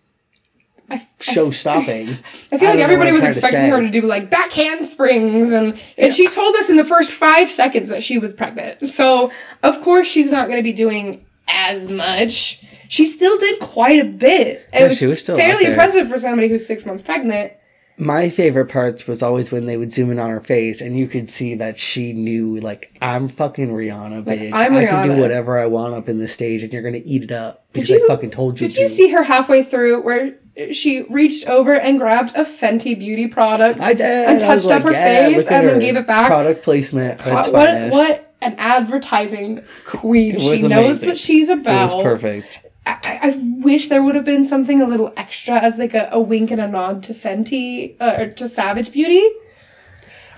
show 1.21 1.51
stopping. 1.51 2.19
I 2.53 2.59
feel 2.59 2.69
I 2.69 2.73
like 2.73 2.81
everybody 2.81 3.13
was 3.13 3.23
I'm 3.25 3.33
to 3.33 3.39
expecting 3.39 3.71
her 3.71 3.81
to 3.81 3.91
do 3.91 4.03
like 4.03 4.31
back 4.31 4.53
handsprings 4.53 5.51
and 5.51 5.79
and 5.99 6.13
she 6.15 6.29
told 6.29 6.55
us 6.57 6.69
in 6.71 6.77
the 6.77 6.85
first 6.85 7.11
five 7.11 7.51
seconds 7.51 7.89
that 7.89 8.03
she 8.03 8.19
was 8.19 8.33
pregnant. 8.33 8.89
So 8.89 9.31
of 9.63 9.81
course 9.83 10.07
she's 10.07 10.31
not 10.31 10.49
going 10.49 10.59
to 10.59 10.63
be 10.63 10.73
doing 10.73 11.25
as 11.49 11.89
much. 11.89 12.61
She 12.89 13.07
still 13.07 13.39
did 13.39 13.61
quite 13.61 14.01
a 14.01 14.05
bit. 14.05 14.59
It 14.73 14.81
Yeah, 14.81 14.89
was, 14.89 14.99
she 14.99 15.07
was 15.07 15.21
still 15.21 15.37
fairly 15.37 15.65
impressive 15.65 16.09
for 16.09 16.19
somebody 16.19 16.49
who's 16.49 16.67
six 16.67 16.85
months 16.87 17.03
pregnant. 17.03 17.53
My 17.97 18.29
favorite 18.29 18.67
parts 18.67 19.07
was 19.07 19.23
always 19.23 19.53
when 19.53 19.67
they 19.67 19.77
would 19.77 19.93
zoom 19.93 20.11
in 20.11 20.19
on 20.19 20.29
her 20.29 20.41
face 20.41 20.81
and 20.81 20.99
you 20.99 21.07
could 21.07 21.29
see 21.29 21.55
that 21.55 21.79
she 21.79 22.13
knew, 22.13 22.59
like, 22.59 22.93
I'm 23.01 23.29
fucking 23.29 23.69
Rihanna, 23.69 24.27
Like. 24.27 24.41
I'm 24.53 24.75
I 24.77 24.85
can 24.85 25.07
Rihanna. 25.09 25.15
do 25.17 25.23
whatever 25.23 25.59
I 25.61 25.67
want 25.67 25.95
up 25.95 26.09
in 26.09 26.19
the 26.19 26.27
stage 26.27 26.65
and 26.65 26.73
you're 26.73 26.83
gonna 26.83 27.03
eat 27.05 27.23
it 27.23 27.31
up 27.31 27.65
because 27.73 27.89
you- 27.91 28.05
I 28.05 28.09
fucking 28.09 28.33
told 28.33 28.61
you 28.61 28.67
Did 28.67 28.75
to. 28.75 28.81
you 28.83 28.89
see 28.89 29.09
her 29.11 29.23
halfway 29.23 29.63
through 29.63 30.03
where 30.03 30.35
she 30.73 31.03
reached 31.11 31.47
over 31.47 31.75
and 31.75 31.99
grabbed 31.99 32.37
a 32.37 32.45
Fenty 32.45 32.99
beauty 32.99 33.27
product 33.27 33.81
I 33.81 33.95
did. 33.95 34.03
and 34.03 34.41
touched 34.41 34.67
up 34.67 34.83
her 34.83 34.93
yeah, 34.93 35.27
face 35.29 35.47
and 35.49 35.69
then 35.69 35.79
gave 35.81 35.97
it 35.97 36.07
back? 36.07 36.27
Product 36.29 36.63
placement. 36.63 37.19
That's 37.19 37.49
what 37.49 37.69
finest. 37.69 37.93
what 37.95 38.35
an 38.41 38.55
advertising 38.59 39.65
queen. 39.87 40.39
She 40.39 40.51
was 40.51 40.63
knows 40.63 41.05
what 41.05 41.19
she's 41.19 41.49
about. 41.49 41.91
It 41.91 41.95
was 41.97 42.03
perfect. 42.05 42.61
I, 42.87 43.19
I 43.23 43.39
wish 43.63 43.89
there 43.89 44.03
would 44.03 44.15
have 44.15 44.27
been 44.27 44.45
something 44.45 44.83
a 44.83 44.87
little 44.87 45.13
extra 45.17 45.55
as 45.59 45.79
like 45.79 45.95
a, 45.95 46.09
a 46.13 46.21
wink 46.21 46.51
and 46.51 46.61
a 46.61 46.69
nod 46.69 47.03
to 47.05 47.15
Fenty 47.15 47.97
uh, 47.99 48.17
or 48.19 48.31
to 48.33 48.49
Savage 48.49 48.93
Beauty. 48.93 49.27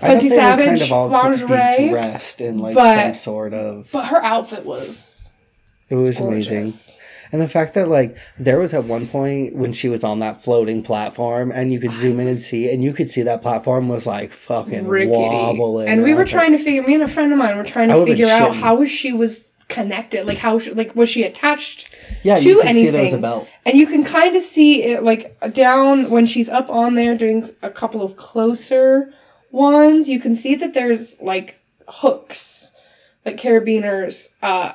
Fenty 0.01 0.29
Savage 0.29 0.79
kind 0.79 0.91
of 0.93 1.11
lingerie, 1.11 1.89
dressed 1.89 2.39
in 2.39 2.59
like 2.59 2.75
but- 2.75 3.01
some 3.01 3.15
sort 3.15 3.53
of. 3.53 3.89
But 3.91 4.05
her 4.05 4.23
outfit 4.23 4.65
was 4.65 5.29
It 5.89 5.95
was 5.95 6.19
gorgeous. 6.19 6.49
amazing. 6.49 7.01
And 7.31 7.41
the 7.41 7.47
fact 7.49 7.73
that 7.73 7.89
like 7.89 8.17
there 8.37 8.59
was 8.59 8.73
at 8.73 8.85
one 8.85 9.07
point 9.07 9.55
when 9.55 9.73
she 9.73 9.89
was 9.89 10.03
on 10.03 10.19
that 10.19 10.43
floating 10.43 10.83
platform 10.83 11.51
and 11.51 11.71
you 11.73 11.79
could 11.79 11.95
zoom 11.95 12.19
in 12.19 12.27
and 12.27 12.37
see 12.37 12.71
and 12.71 12.83
you 12.83 12.93
could 12.93 13.09
see 13.09 13.21
that 13.23 13.41
platform 13.41 13.89
was 13.89 14.05
like 14.05 14.31
fucking 14.31 14.87
Rickety. 14.87 15.11
wobbling. 15.17 15.87
And 15.87 16.03
we 16.03 16.13
were 16.13 16.19
was 16.19 16.27
like, 16.27 16.33
trying 16.33 16.51
to 16.57 16.63
figure. 16.63 16.83
Me 16.83 16.93
and 16.93 17.03
a 17.03 17.07
friend 17.07 17.31
of 17.31 17.37
mine 17.37 17.57
were 17.57 17.63
trying 17.63 17.89
to 17.89 18.05
figure 18.05 18.27
out 18.27 18.55
how 18.55 18.83
she 18.85 19.13
was 19.13 19.43
connected. 19.67 20.25
Like 20.25 20.37
how 20.37 20.59
she, 20.59 20.71
like 20.71 20.95
was 20.95 21.09
she 21.09 21.23
attached? 21.23 21.89
yeah, 22.23 22.35
to 22.37 22.43
you 22.43 22.61
could 22.61 22.73
see 22.73 22.89
there 22.89 22.91
was 22.91 22.95
a 22.95 22.99
anything. 22.99 23.21
belt. 23.21 23.47
And 23.65 23.77
you 23.77 23.85
can 23.87 24.03
kind 24.03 24.35
of 24.35 24.41
see 24.41 24.83
it 24.83 25.03
like 25.03 25.37
down 25.53 26.09
when 26.09 26.25
she's 26.25 26.49
up 26.49 26.69
on 26.69 26.95
there 26.95 27.17
doing 27.17 27.49
a 27.61 27.69
couple 27.69 28.01
of 28.01 28.15
closer 28.17 29.13
ones. 29.51 30.07
You 30.07 30.19
can 30.19 30.35
see 30.35 30.55
that 30.55 30.73
there's 30.73 31.19
like 31.21 31.59
hooks, 31.87 32.71
like 33.25 33.37
carabiners, 33.37 34.29
uh, 34.41 34.73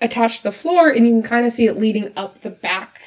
attached 0.00 0.38
to 0.38 0.42
the 0.44 0.52
floor, 0.52 0.88
and 0.88 1.06
you 1.06 1.12
can 1.12 1.22
kind 1.22 1.46
of 1.46 1.52
see 1.52 1.66
it 1.66 1.78
leading 1.78 2.12
up 2.16 2.40
the 2.40 2.50
back 2.50 3.00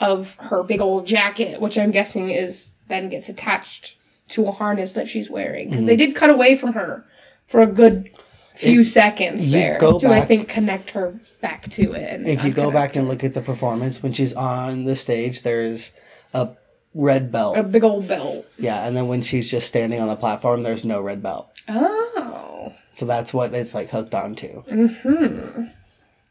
of 0.00 0.34
her 0.38 0.62
big 0.62 0.80
old 0.80 1.06
jacket, 1.06 1.60
which 1.60 1.76
I'm 1.78 1.90
guessing 1.90 2.30
is 2.30 2.72
then 2.88 3.08
gets 3.08 3.28
attached 3.28 3.96
to 4.28 4.46
a 4.46 4.52
harness 4.52 4.92
that 4.92 5.08
she's 5.08 5.30
wearing 5.30 5.70
because 5.70 5.84
they 5.86 5.96
did 5.96 6.14
cut 6.14 6.30
away 6.30 6.56
from 6.56 6.72
her 6.74 7.04
for 7.48 7.60
a 7.60 7.66
good 7.66 8.10
few 8.56 8.80
If 8.80 8.88
seconds 8.88 9.50
there 9.50 9.78
go 9.78 9.98
to 10.00 10.08
I 10.08 10.20
think 10.24 10.48
connect 10.48 10.90
her 10.90 11.18
back 11.40 11.70
to 11.70 11.92
it. 11.92 12.10
And 12.12 12.28
If 12.28 12.44
you 12.44 12.52
go 12.52 12.70
back 12.70 12.96
and 12.96 13.08
look 13.08 13.24
at 13.24 13.32
the 13.34 13.40
performance 13.40 14.02
when 14.02 14.12
she's 14.12 14.34
on 14.34 14.84
the 14.84 14.96
stage, 14.96 15.42
there's 15.42 15.92
a 16.34 16.50
red 16.94 17.30
belt. 17.32 17.56
a 17.56 17.62
big 17.62 17.84
old 17.84 18.06
belt. 18.08 18.46
yeah, 18.58 18.86
and 18.86 18.96
then 18.96 19.08
when 19.08 19.22
she's 19.22 19.50
just 19.50 19.66
standing 19.68 20.00
on 20.00 20.08
the 20.08 20.16
platform, 20.16 20.62
there's 20.62 20.84
no 20.84 21.00
red 21.00 21.22
belt. 21.22 21.48
Oh. 21.68 22.74
So 22.92 23.06
that's 23.06 23.32
what 23.32 23.54
it's 23.54 23.74
like 23.74 23.90
hooked 23.90 24.14
onto. 24.14 24.62
Hmm. 24.62 25.66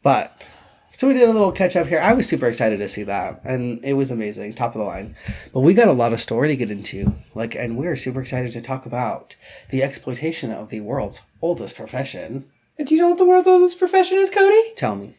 But 0.08 0.46
so 0.90 1.06
we 1.06 1.12
did 1.12 1.28
a 1.28 1.32
little 1.34 1.52
catch 1.52 1.76
up 1.76 1.86
here. 1.86 2.00
I 2.00 2.14
was 2.14 2.26
super 2.26 2.48
excited 2.48 2.78
to 2.78 2.88
see 2.88 3.02
that, 3.02 3.42
and 3.44 3.84
it 3.84 3.92
was 3.92 4.10
amazing, 4.10 4.54
top 4.54 4.74
of 4.74 4.78
the 4.78 4.86
line. 4.86 5.14
But 5.52 5.60
we 5.60 5.74
got 5.74 5.88
a 5.88 5.92
lot 5.92 6.14
of 6.14 6.20
story 6.22 6.48
to 6.48 6.56
get 6.56 6.70
into, 6.70 7.12
like, 7.34 7.54
and 7.54 7.76
we're 7.76 7.94
super 7.94 8.22
excited 8.22 8.52
to 8.52 8.62
talk 8.62 8.86
about 8.86 9.36
the 9.68 9.82
exploitation 9.82 10.50
of 10.50 10.70
the 10.70 10.80
world's 10.80 11.20
oldest 11.42 11.76
profession. 11.76 12.48
Do 12.82 12.94
you 12.94 13.02
know 13.02 13.10
what 13.10 13.18
the 13.18 13.26
world's 13.26 13.48
oldest 13.48 13.78
profession 13.78 14.16
is, 14.16 14.30
Cody? 14.30 14.72
Tell 14.76 14.96
me, 14.96 15.14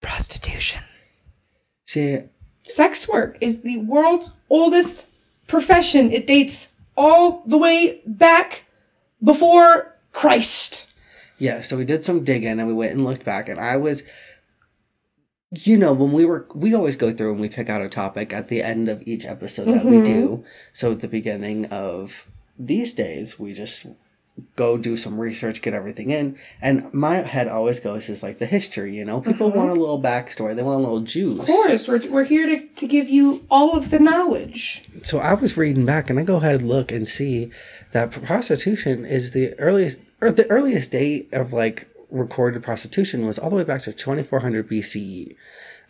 Prostitution. 0.00 0.80
see, 1.86 2.22
Sex 2.62 3.06
work 3.06 3.36
is 3.42 3.60
the 3.60 3.80
world's 3.80 4.30
oldest 4.48 5.04
profession. 5.46 6.10
It 6.10 6.26
dates 6.26 6.68
all 6.96 7.42
the 7.44 7.58
way 7.58 8.00
back 8.06 8.64
before 9.22 9.94
Christ. 10.12 10.86
Yeah. 11.38 11.60
So 11.62 11.76
we 11.76 11.84
did 11.84 12.04
some 12.04 12.24
digging, 12.24 12.58
and 12.58 12.66
we 12.66 12.72
went 12.74 12.92
and 12.92 13.04
looked 13.04 13.24
back, 13.24 13.48
and 13.48 13.58
I 13.60 13.76
was. 13.76 14.02
You 15.56 15.76
know, 15.76 15.92
when 15.92 16.10
we 16.12 16.24
were, 16.24 16.46
we 16.52 16.74
always 16.74 16.96
go 16.96 17.12
through 17.12 17.30
and 17.30 17.40
we 17.40 17.48
pick 17.48 17.68
out 17.68 17.80
a 17.80 17.88
topic 17.88 18.32
at 18.32 18.48
the 18.48 18.60
end 18.60 18.88
of 18.88 19.02
each 19.06 19.24
episode 19.24 19.66
that 19.72 19.84
we 19.84 19.98
Mhm. 19.98 20.04
do. 20.04 20.44
So 20.72 20.90
at 20.90 21.00
the 21.00 21.06
beginning 21.06 21.66
of 21.66 22.26
these 22.58 22.92
days, 22.92 23.38
we 23.38 23.52
just 23.52 23.86
go 24.56 24.76
do 24.76 24.96
some 24.96 25.20
research, 25.20 25.62
get 25.62 25.72
everything 25.72 26.10
in. 26.10 26.36
And 26.60 26.92
my 26.92 27.18
head 27.18 27.46
always 27.46 27.78
goes 27.78 28.08
is 28.08 28.20
like 28.20 28.40
the 28.40 28.46
history, 28.46 28.96
you 28.96 29.04
know? 29.04 29.20
People 29.20 29.52
Mhm. 29.52 29.54
want 29.54 29.70
a 29.70 29.80
little 29.80 30.02
backstory, 30.02 30.56
they 30.56 30.62
want 30.64 30.80
a 30.80 30.82
little 30.82 31.02
juice. 31.02 31.38
Of 31.38 31.46
course, 31.46 31.86
we're, 31.86 32.00
we're 32.10 32.24
here 32.24 32.46
to, 32.48 32.58
to 32.66 32.86
give 32.88 33.08
you 33.08 33.44
all 33.48 33.76
of 33.76 33.90
the 33.90 34.00
knowledge. 34.00 34.82
So 35.04 35.18
I 35.20 35.34
was 35.34 35.56
reading 35.56 35.84
back 35.86 36.10
and 36.10 36.18
I 36.18 36.24
go 36.24 36.36
ahead 36.38 36.62
and 36.62 36.68
look 36.68 36.90
and 36.90 37.08
see 37.08 37.50
that 37.92 38.10
prostitution 38.10 39.04
is 39.04 39.30
the 39.30 39.54
earliest 39.60 39.98
or 40.20 40.30
the 40.30 40.46
earliest 40.50 40.90
date 40.90 41.28
of 41.32 41.52
like 41.52 41.86
recorded 42.10 42.62
prostitution 42.62 43.26
was 43.26 43.38
all 43.38 43.50
the 43.50 43.56
way 43.56 43.64
back 43.64 43.82
to 43.82 43.92
2400 43.92 44.68
BCE 44.68 45.36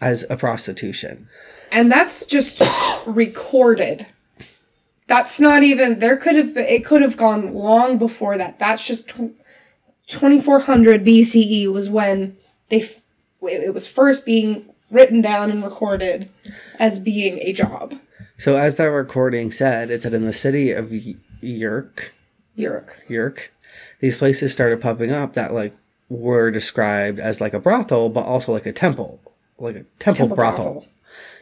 as 0.01 0.25
a 0.31 0.37
prostitution. 0.37 1.29
And 1.71 1.91
that's 1.91 2.27
just 2.27 2.63
recorded. 3.07 4.07
That's 5.07 5.39
not 5.39 5.63
even 5.63 5.99
there 5.99 6.17
could 6.17 6.35
have 6.37 6.55
been, 6.55 6.65
it 6.65 6.85
could 6.85 7.03
have 7.03 7.17
gone 7.17 7.53
long 7.53 7.99
before 7.99 8.39
that. 8.39 8.59
That's 8.59 8.85
just 8.85 9.09
tw- 9.09 9.33
2400 10.09 11.05
BCE 11.05 11.71
was 11.73 11.89
when 11.89 12.37
they 12.71 12.83
f- 12.83 13.01
it 13.43 13.75
was 13.75 13.87
first 13.87 14.25
being 14.25 14.65
written 14.91 15.21
down 15.21 15.51
and 15.51 15.63
recorded 15.63 16.29
as 16.79 16.99
being 16.99 17.39
a 17.41 17.53
job. 17.53 17.99
So 18.39 18.57
as 18.57 18.77
that 18.77 18.85
recording 18.85 19.53
said, 19.53 19.91
it 19.91 20.03
said 20.03 20.15
in 20.15 20.25
the 20.25 20.33
city 20.33 20.71
of 20.73 20.91
Y- 20.91 21.17
Yerk, 21.41 22.13
Yerk. 22.55 23.03
Yerk, 23.09 23.53
these 24.01 24.17
places 24.17 24.53
started 24.53 24.81
popping 24.81 25.11
up 25.11 25.35
that 25.35 25.55
like 25.55 25.75
were 26.09 26.51
described 26.51 27.19
as 27.19 27.41
like 27.41 27.55
a 27.55 27.59
brothel, 27.61 28.11
but 28.11 28.25
also 28.25 28.53
like 28.53 28.67
a 28.67 28.73
temple, 28.73 29.21
like 29.59 29.77
a 29.77 29.85
temple, 29.99 30.27
Temple 30.29 30.37
brothel. 30.37 30.65
brothel. 30.65 30.87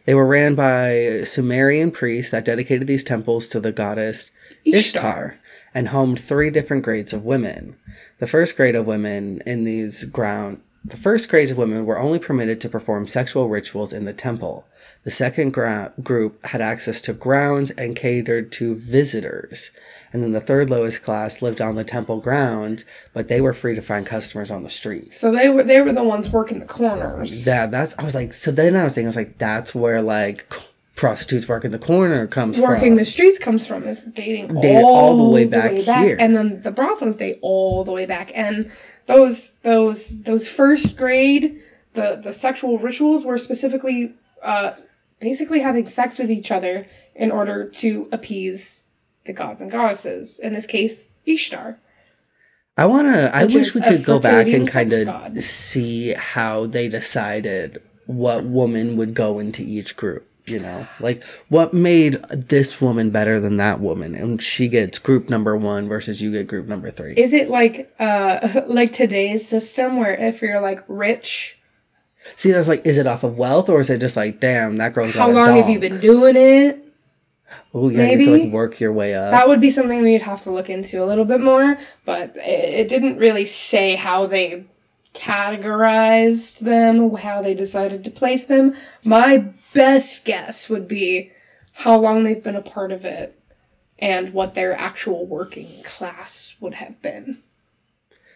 They 0.05 0.15
were 0.15 0.27
ran 0.27 0.55
by 0.55 1.23
Sumerian 1.25 1.91
priests 1.93 2.33
that 2.33 2.45
dedicated 2.45 2.89
these 2.89 3.05
temples 3.05 3.47
to 3.49 3.61
the 3.61 3.71
goddess 3.73 4.31
Ishtar. 4.65 5.39
and 5.75 5.89
homed 5.89 6.21
three 6.21 6.51
different 6.51 6.83
grades 6.83 7.13
of 7.13 7.25
women. 7.25 7.77
The 8.19 8.27
first 8.27 8.57
grade 8.57 8.75
of 8.75 8.87
women 8.87 9.43
in 9.47 9.65
these 9.65 10.05
ground 10.05 10.61
the 10.85 10.97
first 10.97 11.29
grades 11.29 11.53
of 11.53 11.59
women 11.59 11.87
were 11.87 11.99
only 11.99 12.19
permitted 12.19 12.61
to 12.61 12.69
perform 12.69 13.07
sexual 13.07 13.49
rituals 13.49 13.93
in 13.93 14.05
the 14.05 14.13
temple. 14.13 14.67
The 15.05 15.13
second 15.13 15.53
gra- 15.53 15.93
group 16.03 16.45
had 16.47 16.61
access 16.61 17.01
to 17.03 17.13
grounds 17.13 17.71
and 17.73 17.95
catered 17.95 18.51
to 18.53 18.75
visitors. 18.75 19.71
And 20.13 20.23
then 20.23 20.33
the 20.33 20.41
third 20.41 20.69
lowest 20.71 21.03
class 21.03 21.41
lived 21.41 21.61
on 21.61 21.75
the 21.75 21.85
temple 21.85 22.21
grounds, 22.21 22.85
but 23.15 23.29
they 23.29 23.41
were 23.41 23.53
free 23.55 23.75
to 23.75 23.83
find 23.83 24.05
customers 24.07 24.51
on 24.51 24.63
the 24.63 24.69
streets. 24.69 25.19
So 25.19 25.33
they 25.33 25.49
were 25.49 25.63
they 25.63 25.81
were 25.81 25.93
the 25.93 26.05
ones 26.05 26.31
working 26.31 26.59
the 26.61 26.67
corners. 26.67 27.47
Yeah, 27.47 27.67
that's 27.67 27.95
I 27.99 28.05
was 28.05 28.15
like 28.15 28.33
so 28.35 28.51
then 28.51 28.77
I 28.77 28.85
was 28.85 28.95
thinking 28.95 29.07
I 29.07 29.11
was 29.11 29.17
like 29.17 29.39
that's 29.39 29.75
where 29.75 30.03
like 30.03 30.53
prostitutes 30.95 31.49
work 31.49 31.65
in 31.65 31.71
the 31.71 31.79
corner 31.79 32.27
comes 32.27 32.59
working 32.61 32.91
from. 32.91 32.97
the 32.97 33.05
streets 33.07 33.39
comes 33.39 33.67
from 33.67 33.85
is 33.85 34.05
dating 34.05 34.61
Date 34.61 34.77
all, 34.77 34.95
all 34.95 35.27
the 35.27 35.31
way 35.35 35.47
back 35.47 35.73
here. 35.73 36.17
and 36.21 36.37
then 36.37 36.61
the 36.63 36.71
brothels 36.71 37.17
date 37.17 37.39
all 37.41 37.83
the 37.83 37.91
way 37.91 38.05
back 38.05 38.31
and 38.35 38.71
those 39.07 39.53
those 39.63 40.21
those 40.25 40.47
first 40.47 40.99
grade 40.99 41.59
the 41.95 42.21
the 42.23 42.33
sexual 42.33 42.79
rituals 42.79 43.25
were 43.25 43.39
specifically 43.39 44.15
uh 44.43 44.73
basically 45.19 45.61
having 45.61 45.87
sex 45.87 46.19
with 46.19 46.31
each 46.31 46.51
other 46.51 46.87
in 47.15 47.33
order 47.33 47.67
to 47.71 48.07
appease 48.13 48.87
the 49.25 49.33
gods 49.33 49.63
and 49.63 49.71
goddesses 49.71 50.39
in 50.39 50.55
this 50.55 50.67
case 50.67 51.05
ishtar 51.27 51.79
I 52.77 52.87
want 52.87 53.15
to. 53.15 53.35
I 53.37 53.45
wish 53.45 53.75
we 53.75 53.83
could 53.83 54.03
go 54.03 54.19
back 54.19 54.47
and 54.47 54.67
kind 54.67 54.93
of 54.93 55.05
god. 55.05 55.45
see 55.45 56.15
how 56.15 56.67
they 56.67 56.89
decided 56.89 57.83
what 58.07 58.45
woman 58.45 58.97
would 58.97 59.15
go 59.15 59.39
into 59.39 59.63
each 59.63 59.97
group. 59.97 60.27
You 60.47 60.59
know, 60.59 60.89
like 60.99 61.23
what 61.51 61.73
made 61.73 62.21
this 62.31 62.81
woman 62.81 63.11
better 63.11 63.39
than 63.39 63.59
that 63.59 63.79
woman, 63.79 64.15
and 64.17 64.43
she 64.43 64.67
gets 64.67 64.99
group 64.99 65.29
number 65.29 65.57
one 65.57 65.87
versus 65.87 66.21
you 66.21 66.33
get 66.33 66.49
group 66.49 66.67
number 66.67 66.91
three. 66.91 67.15
is 67.17 67.33
it 67.33 67.49
like 67.49 67.95
uh 68.01 68.63
like 68.67 68.93
today's 68.93 69.47
system 69.47 69.99
where 69.99 70.15
if 70.15 70.43
you're 70.43 70.61
like 70.61 70.83
rich 70.89 71.59
See, 72.37 72.53
that's 72.53 72.69
like, 72.69 72.87
is 72.87 72.99
it 72.99 73.07
off 73.09 73.25
of 73.25 73.37
wealth 73.37 73.69
or 73.69 73.81
is 73.81 73.91
it 73.91 73.99
just 73.99 74.17
like, 74.17 74.39
damn, 74.39 74.77
that 74.77 74.95
girl's 74.95 75.13
got 75.13 75.23
how 75.23 75.31
long 75.31 75.57
have 75.57 75.69
you 75.69 75.81
been 75.81 76.01
doing 76.01 76.37
it 76.37 76.92
Oh 77.75 77.89
yeah, 77.89 78.03
you 78.03 78.03
have 78.03 78.11
to 78.11 78.17
maybe? 78.19 78.45
like 78.45 78.53
work 78.53 78.81
your 78.81 78.93
way 78.93 79.15
up. 79.15 79.31
That 79.31 79.49
would 79.49 79.61
be 79.61 79.71
something 79.71 80.03
we'd 80.03 80.23
have 80.23 80.43
to 80.43 80.51
look 80.51 80.69
into 80.69 81.03
a 81.03 81.07
little 81.07 81.25
bit 81.25 81.41
more, 81.41 81.79
but 82.05 82.37
it, 82.37 82.41
it 82.41 82.89
didn't 82.89 83.19
really 83.19 83.47
say 83.47 83.97
how 83.97 84.27
they 84.27 84.67
categorized 85.15 86.61
them, 86.61 87.15
how 87.15 87.43
they 87.43 87.55
decided 87.55 88.05
to 88.05 88.11
place 88.11 88.45
them. 88.45 88.75
My 89.05 89.39
best 89.75 90.25
guess 90.25 90.69
would 90.69 90.89
be 90.89 91.33
how 91.73 91.99
long 91.99 92.25
they've 92.25 92.43
been 92.43 92.57
a 92.57 92.63
part 92.63 92.93
of 92.93 93.05
it 93.05 93.39
and 93.99 94.35
what 94.35 94.55
their 94.55 94.79
actual 94.79 95.27
working 95.27 95.83
class 95.85 96.55
would 96.61 96.75
have 96.75 97.01
been. 97.03 97.43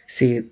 See, 0.06 0.44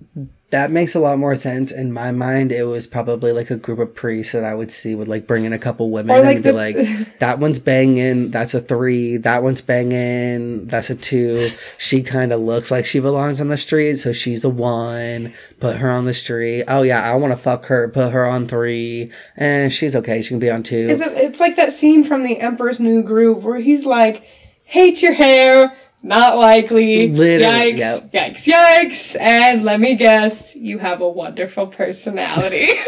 that 0.54 0.70
makes 0.70 0.94
a 0.94 1.00
lot 1.00 1.18
more 1.18 1.34
sense. 1.34 1.73
In 1.73 1.92
my 1.92 2.12
mind, 2.12 2.52
it 2.52 2.62
was 2.62 2.87
probably 2.87 3.32
like 3.32 3.50
a 3.50 3.56
group 3.56 3.80
of 3.80 3.92
priests 3.92 4.34
that 4.34 4.44
I 4.44 4.54
would 4.54 4.70
see 4.70 4.94
would 4.94 5.08
like 5.08 5.26
bring 5.26 5.44
in 5.44 5.52
a 5.52 5.58
couple 5.58 5.90
women 5.90 6.14
Or 6.14 6.20
and 6.20 6.26
like 6.26 6.42
be 6.44 6.52
like, 6.52 6.76
that 7.18 7.40
one's 7.40 7.58
banging, 7.58 8.30
that's 8.30 8.54
a 8.54 8.61
three, 8.61 9.16
that 9.16 9.42
one's 9.42 9.61
banging, 9.61 10.68
that's 10.68 10.90
a 10.90 10.94
two. 10.94 11.50
She 11.76 12.04
kind 12.04 12.32
of 12.32 12.40
looks 12.40 12.70
like 12.70 12.87
she 12.87 13.00
belongs 13.00 13.40
on 13.40 13.49
the 13.49 13.56
street, 13.56 13.96
so 13.96 14.12
she's 14.12 14.44
a 14.44 14.49
one. 14.49 15.34
Put 15.58 15.78
her 15.78 15.90
on 15.90 16.04
the 16.04 16.14
street. 16.14 16.66
Oh, 16.68 16.82
yeah, 16.82 17.02
I 17.02 17.16
want 17.16 17.32
to 17.32 17.37
fuck 17.37 17.66
her. 17.66 17.88
Put 17.88 18.12
her 18.12 18.25
on 18.25 18.46
three. 18.46 19.11
And 19.37 19.73
she's 19.73 19.96
okay. 19.96 20.23
She 20.23 20.28
can 20.28 20.38
be 20.38 20.50
on 20.50 20.62
two. 20.62 20.87
It's 20.88 21.40
like 21.40 21.56
that 21.56 21.73
scene 21.73 22.04
from 22.04 22.23
The 22.23 22.38
Emperor's 22.38 22.78
New 22.78 23.02
Groove 23.02 23.44
where 23.44 23.58
he's 23.58 23.84
like, 23.84 24.23
hate 24.62 25.02
your 25.02 25.14
hair, 25.14 25.76
not 26.04 26.37
likely. 26.37 27.08
Literally, 27.08 27.73
Yikes, 27.75 27.78
yep. 27.78 28.12
yikes, 28.12 28.44
yikes. 28.46 29.20
And 29.20 29.64
let 29.64 29.80
me 29.80 29.94
guess, 29.96 30.54
you 30.54 30.78
have 30.78 31.00
a 31.00 31.08
wonderful 31.08 31.66
personality. 31.66 32.68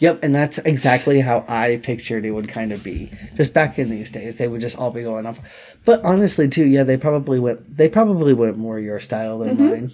Yep, 0.00 0.20
and 0.22 0.32
that's 0.32 0.58
exactly 0.58 1.18
how 1.18 1.44
I 1.48 1.80
pictured 1.82 2.24
it 2.24 2.30
would 2.30 2.48
kind 2.48 2.70
of 2.72 2.84
be. 2.84 3.10
Just 3.34 3.52
back 3.52 3.80
in 3.80 3.90
these 3.90 4.12
days, 4.12 4.38
they 4.38 4.46
would 4.46 4.60
just 4.60 4.78
all 4.78 4.92
be 4.92 5.02
going 5.02 5.26
off. 5.26 5.40
But 5.84 6.04
honestly, 6.04 6.46
too, 6.46 6.64
yeah, 6.66 6.84
they 6.84 6.96
probably 6.96 7.40
went. 7.40 7.76
They 7.76 7.88
probably 7.88 8.32
went 8.32 8.56
more 8.56 8.78
your 8.78 9.00
style 9.00 9.40
than 9.40 9.56
Mhm. 9.56 9.70
mine. 9.70 9.92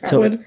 that 0.00 0.08
So- 0.08 0.20
would 0.20 0.42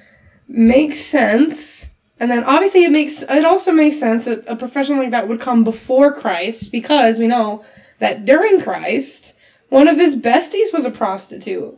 make 0.47 0.95
sense. 0.95 1.87
And 2.19 2.31
then 2.31 2.43
obviously 2.45 2.85
it 2.85 2.91
makes 2.91 3.21
it 3.21 3.45
also 3.45 3.71
makes 3.71 3.99
sense 3.99 4.23
that 4.25 4.43
a 4.47 4.55
profession 4.55 4.97
like 4.97 5.11
that 5.11 5.27
would 5.27 5.39
come 5.39 5.63
before 5.63 6.11
Christ 6.11 6.71
because 6.71 7.19
we 7.19 7.27
know 7.27 7.63
that 7.99 8.25
during 8.25 8.59
Christ, 8.61 9.33
one 9.69 9.87
of 9.87 9.97
his 9.97 10.15
besties 10.15 10.73
was 10.73 10.85
a 10.85 10.91
prostitute. 10.91 11.77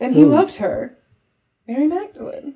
And 0.00 0.14
he 0.14 0.22
Who? 0.22 0.28
loved 0.28 0.56
her. 0.56 0.96
Mary 1.66 1.86
Magdalene. 1.86 2.54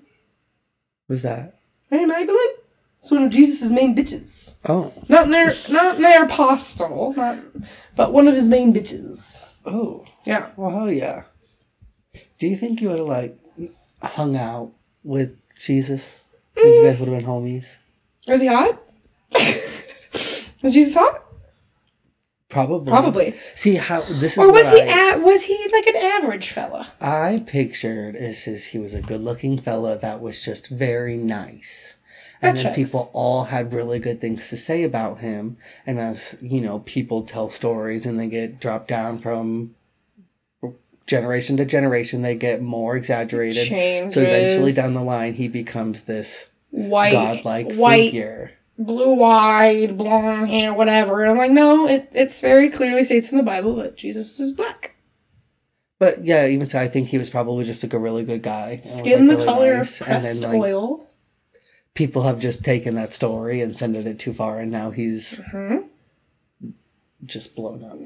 Who's 1.08 1.22
that? 1.22 1.58
Mary 1.90 2.06
Magdalene? 2.06 2.54
It's 3.00 3.10
one 3.10 3.24
of 3.24 3.30
Jesus' 3.30 3.70
main 3.72 3.96
bitches. 3.96 4.56
Oh, 4.64 4.92
Not 5.08 5.28
their 5.28 5.54
not 5.68 5.98
their 5.98 6.24
apostle, 6.24 7.12
not 7.16 7.38
but 7.96 8.12
one 8.12 8.28
of 8.28 8.36
his 8.36 8.46
main 8.48 8.72
bitches. 8.72 9.44
oh, 9.66 10.04
Yeah. 10.24 10.50
well, 10.56 10.70
hell 10.70 10.92
yeah. 10.92 11.24
Do 12.38 12.46
you 12.46 12.56
think 12.56 12.80
you 12.80 12.88
would 12.88 12.98
have 12.98 13.08
like 13.08 13.36
hung 14.00 14.36
out 14.36 14.70
with 15.02 15.36
Jesus? 15.58 16.14
Like 16.56 16.64
you 16.64 16.70
mm. 16.70 16.90
guys 16.90 17.00
would 17.00 17.08
have 17.08 17.18
been 17.18 17.26
homies. 17.26 17.66
Was 18.28 18.40
he 18.40 18.46
hot? 18.46 18.80
was 20.62 20.72
Jesus 20.72 20.94
hot? 20.94 21.24
Probably. 22.52 22.90
Probably. 22.90 23.34
See 23.54 23.76
how 23.76 24.02
this 24.02 24.32
is. 24.32 24.38
Or 24.38 24.52
was 24.52 24.68
he 24.68 24.80
I, 24.82 25.14
a- 25.14 25.18
was 25.18 25.42
he 25.44 25.56
like 25.72 25.86
an 25.86 25.96
average 25.96 26.50
fella? 26.50 26.92
I 27.00 27.42
pictured 27.46 28.14
is 28.14 28.44
his 28.44 28.66
he 28.66 28.78
was 28.78 28.92
a 28.94 29.00
good 29.00 29.22
looking 29.22 29.58
fella 29.60 29.98
that 29.98 30.20
was 30.20 30.40
just 30.42 30.68
very 30.68 31.16
nice. 31.16 31.94
And 32.42 32.56
That 32.58 32.62
then 32.62 32.74
checks. 32.74 32.90
people 32.90 33.10
all 33.14 33.44
had 33.44 33.72
really 33.72 33.98
good 34.00 34.20
things 34.20 34.48
to 34.50 34.56
say 34.58 34.82
about 34.82 35.20
him. 35.20 35.56
And 35.86 35.98
as 35.98 36.36
you 36.42 36.60
know, 36.60 36.80
people 36.80 37.22
tell 37.22 37.48
stories 37.50 38.04
and 38.04 38.20
they 38.20 38.26
get 38.26 38.60
dropped 38.60 38.88
down 38.88 39.18
from 39.18 39.74
generation 41.06 41.56
to 41.56 41.64
generation, 41.64 42.22
they 42.22 42.34
get 42.36 42.60
more 42.62 42.96
exaggerated. 42.96 43.66
Changes. 43.66 44.14
So 44.14 44.20
eventually 44.20 44.72
down 44.72 44.94
the 44.94 45.02
line 45.02 45.34
he 45.34 45.48
becomes 45.48 46.02
this 46.04 46.48
white, 46.70 47.12
godlike 47.12 47.72
white, 47.74 48.04
figure. 48.06 48.50
Blue-eyed, 48.78 49.96
blonde 49.96 50.50
hair, 50.50 50.72
whatever. 50.74 51.22
And 51.22 51.32
I'm 51.32 51.38
like, 51.38 51.52
no, 51.52 51.86
it 51.88 52.08
it's 52.12 52.40
very 52.40 52.70
clearly 52.70 53.04
states 53.04 53.30
in 53.30 53.36
the 53.38 53.42
Bible 53.44 53.76
that 53.76 53.96
Jesus 53.96 54.38
is 54.40 54.52
black. 54.52 54.94
But 55.98 56.24
yeah, 56.24 56.46
even 56.48 56.66
so 56.66 56.80
I 56.80 56.88
think 56.88 57.08
he 57.08 57.18
was 57.18 57.30
probably 57.30 57.64
just 57.64 57.82
like 57.82 57.92
a 57.92 57.98
really 57.98 58.24
good 58.24 58.42
guy. 58.42 58.80
was, 58.82 58.92
Skin 58.98 59.28
like, 59.28 59.28
the 59.28 59.34
really 59.36 59.44
color 59.46 59.74
nice. 59.76 60.00
of 60.00 60.08
And 60.08 60.22
pressed 60.22 60.40
then 60.40 60.50
like 60.50 60.60
oil. 60.60 61.06
people 61.94 62.22
have 62.24 62.40
just 62.40 62.64
taken 62.64 62.96
that 62.96 63.12
story 63.12 63.60
and 63.60 63.76
sent 63.76 63.94
it 63.96 64.18
too 64.18 64.32
far 64.34 64.58
and 64.58 64.72
now 64.72 64.90
he's 64.90 65.36
hmm 65.50 65.76
just 67.24 67.54
blown 67.54 67.84
up. 67.84 67.98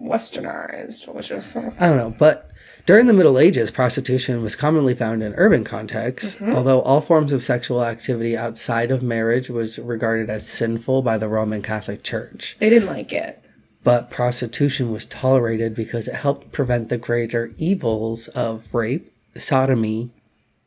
Westernized. 0.00 1.12
Which 1.14 1.30
is, 1.30 1.44
I 1.78 1.88
don't 1.88 1.98
know, 1.98 2.14
but 2.18 2.51
during 2.86 3.06
the 3.06 3.12
Middle 3.12 3.38
Ages, 3.38 3.70
prostitution 3.70 4.42
was 4.42 4.56
commonly 4.56 4.94
found 4.94 5.22
in 5.22 5.34
urban 5.36 5.64
contexts, 5.64 6.34
Mhm. 6.36 6.54
although 6.54 6.80
all 6.82 7.00
forms 7.00 7.32
of 7.32 7.44
sexual 7.44 7.84
activity 7.84 8.36
outside 8.36 8.90
of 8.90 9.02
marriage 9.02 9.48
was 9.50 9.78
regarded 9.78 10.28
as 10.30 10.46
sinful 10.46 11.02
by 11.02 11.16
the 11.18 11.28
Roman 11.28 11.62
Catholic 11.62 12.02
Church. 12.02 12.56
they 12.58 12.68
didn't 12.70 12.88
like 12.88 13.12
it. 13.12 13.38
But 13.84 14.10
prostitution 14.10 14.92
was 14.92 15.06
tolerated 15.06 15.74
because 15.74 16.06
it 16.06 16.14
helped 16.14 16.52
prevent 16.52 16.88
the 16.88 16.98
greater 16.98 17.50
evils 17.58 18.28
of 18.28 18.62
rape, 18.72 19.12
sodomy, 19.36 20.10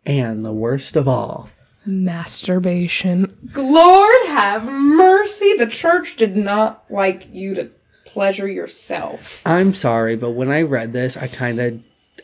and 0.06 0.41
the 0.45 0.51
worst 0.51 0.95
of 0.97 1.08
all, 1.08 1.49
Masturbation. 1.86 3.32
Lord 3.56 4.25
have 4.28 4.65
mercy. 4.65 5.54
The 5.58 5.67
church 5.67 6.15
did 6.17 6.36
not 6.36 6.84
like 6.89 7.28
you 7.32 7.54
to 7.56 7.69
pleasure 8.06 8.47
yourself. 8.47 9.41
I'm 9.45 9.73
sorry, 9.73 10.15
but 10.15 10.32
when 10.32 10.49
I 10.51 10.62
read 10.63 10.93
this, 10.93 11.15
I 11.15 11.28
kind 11.28 11.60
of 11.60 11.80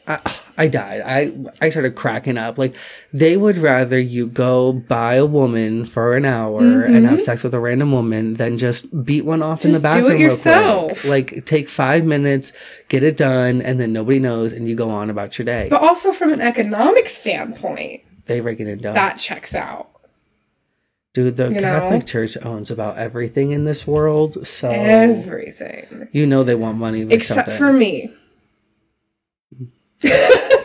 I, 0.08 0.36
I 0.58 0.68
died. 0.68 1.02
I 1.06 1.32
I 1.66 1.70
started 1.70 1.96
cracking 1.96 2.38
up. 2.38 2.58
Like 2.58 2.76
they 3.14 3.38
would 3.38 3.58
rather 3.58 4.00
you 4.00 4.28
go 4.28 4.74
buy 4.74 5.16
a 5.16 5.26
woman 5.26 5.86
for 5.86 6.16
an 6.18 6.26
hour 6.26 6.82
and 6.84 7.06
have 7.06 7.22
sex 7.22 7.44
with 7.44 7.54
a 7.54 7.60
random 7.60 7.92
woman 7.92 8.34
than 8.36 8.58
just 8.58 9.04
beat 9.06 9.26
one 9.26 9.42
off 9.44 9.64
in 9.66 9.72
the 9.72 9.78
Mm-hmm. 9.80 9.98
Do 9.98 10.02
bathroom 10.04 10.22
it 10.22 10.24
yourself. 10.24 11.06
Like 11.06 11.46
take 11.46 11.70
five 11.70 12.04
minutes, 12.04 12.52
get 12.90 13.04
it 13.04 13.16
done, 13.18 13.62
and 13.62 13.80
then 13.80 13.94
nobody 13.94 14.20
knows, 14.20 14.54
and 14.54 14.68
you 14.68 14.76
go 14.76 14.90
on 14.90 15.10
about 15.10 15.38
your 15.38 15.46
day. 15.46 15.68
But 15.70 15.82
also 15.82 16.14
from 16.14 16.34
an 16.34 16.42
economic 16.42 17.08
standpoint, 17.08 18.02
they 18.26 18.42
rake 18.42 18.60
it 18.60 18.82
done. 18.82 18.96
that 18.96 19.20
checks 19.20 19.54
out. 19.56 19.88
Dude, 21.14 21.36
the 21.36 21.50
you 21.50 21.56
know? 21.56 21.60
Catholic 21.62 22.06
Church 22.08 22.38
owns 22.42 22.72
about 22.72 22.98
everything 22.98 23.52
in 23.52 23.66
this 23.66 23.86
world, 23.86 24.48
so 24.48 24.70
Everything. 24.70 26.08
you 26.14 26.26
know 26.26 26.44
they 26.44 26.56
want 26.56 26.78
money 26.78 27.02
Except 27.02 27.48
something. 27.48 27.58
for 27.58 27.74
me. 27.74 28.14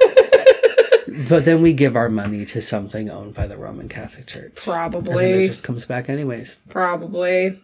But 1.28 1.44
then 1.44 1.62
we 1.62 1.72
give 1.72 1.96
our 1.96 2.08
money 2.08 2.44
to 2.46 2.60
something 2.60 3.10
owned 3.10 3.34
by 3.34 3.46
the 3.46 3.56
Roman 3.56 3.88
Catholic 3.88 4.26
Church. 4.26 4.54
Probably. 4.54 5.24
And 5.24 5.34
then 5.34 5.40
it 5.42 5.48
just 5.48 5.64
comes 5.64 5.86
back 5.86 6.08
anyways. 6.08 6.58
Probably. 6.68 7.60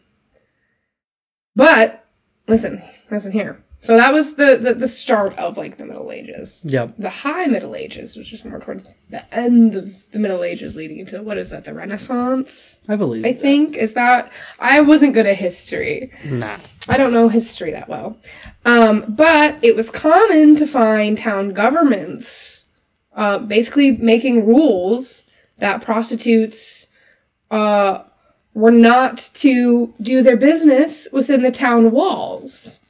But 1.55 2.05
listen, 2.49 2.83
listen 3.11 3.31
here. 3.31 3.63
So 3.83 3.97
that 3.97 4.13
was 4.13 4.35
the, 4.35 4.57
the 4.57 4.75
the 4.75 4.89
start 4.89 5.37
of 5.39 5.57
like 5.57 5.77
the 5.77 5.85
Middle 5.85 6.13
Ages. 6.13 6.65
Yep. 6.67 6.95
The 6.99 7.11
High 7.11 7.47
Middle 7.47 7.75
Ages, 7.75 8.17
which 8.17 8.33
is 8.33 8.45
more 8.45 8.61
towards 8.61 8.87
the 9.11 9.35
end 9.35 9.75
of 9.75 10.11
the 10.13 10.19
Middle 10.19 10.45
Ages, 10.45 10.77
leading 10.77 11.01
into 11.01 11.21
what 11.21 11.37
is 11.37 11.51
that? 11.51 11.65
The 11.65 11.75
Renaissance, 11.75 12.79
I 12.89 12.97
believe. 12.97 13.27
I 13.27 13.33
think. 13.33 13.77
Is 13.77 13.93
that 13.95 14.31
I 14.61 14.81
wasn't 14.81 15.15
good 15.15 15.27
at 15.27 15.37
history. 15.37 16.13
Nah. 16.25 16.59
I 16.89 16.97
don't 16.97 17.13
know 17.13 17.29
history 17.29 17.73
that 17.73 17.89
well. 17.89 18.17
Um, 18.65 19.05
but 19.09 19.59
it 19.63 19.77
was 19.77 19.91
common 19.91 20.57
to 20.57 20.67
find 20.67 21.19
town 21.19 21.53
governments 21.53 22.65
uh, 23.15 23.39
basically 23.39 23.93
making 23.93 24.47
rules 24.47 25.25
that 25.59 25.83
prostitutes 25.83 26.87
uh, 27.51 28.05
were 28.55 28.71
not 28.71 29.31
to 29.35 29.93
do 30.01 30.23
their 30.23 30.37
business 30.37 31.09
within 31.13 31.43
the 31.43 31.51
town 31.51 31.91
walls, 31.91 32.81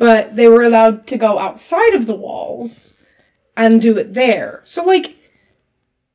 but 0.00 0.34
they 0.34 0.48
were 0.48 0.62
allowed 0.62 1.06
to 1.08 1.18
go 1.18 1.38
outside 1.38 1.92
of 1.92 2.06
the 2.06 2.14
walls 2.14 2.94
and 3.54 3.82
do 3.82 3.98
it 3.98 4.14
there. 4.14 4.62
So, 4.64 4.82
like, 4.82 5.14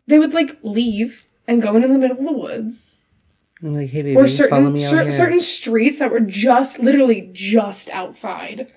they 0.08 0.18
would 0.18 0.34
like 0.34 0.58
leave 0.64 1.28
and 1.48 1.62
go 1.62 1.76
into 1.76 1.88
the 1.88 1.98
middle 2.00 2.18
of 2.18 2.26
the 2.26 2.32
woods 2.34 2.98
I'm 3.62 3.76
like, 3.76 3.90
hey 3.92 4.02
baby, 4.02 4.16
or 4.18 4.28
follow 4.28 4.78
certain 4.78 4.80
cer- 4.80 5.12
certain 5.12 5.40
streets 5.40 6.00
that 6.00 6.12
were 6.12 6.20
just 6.20 6.80
literally 6.80 7.30
just 7.32 7.90
outside 7.90 8.72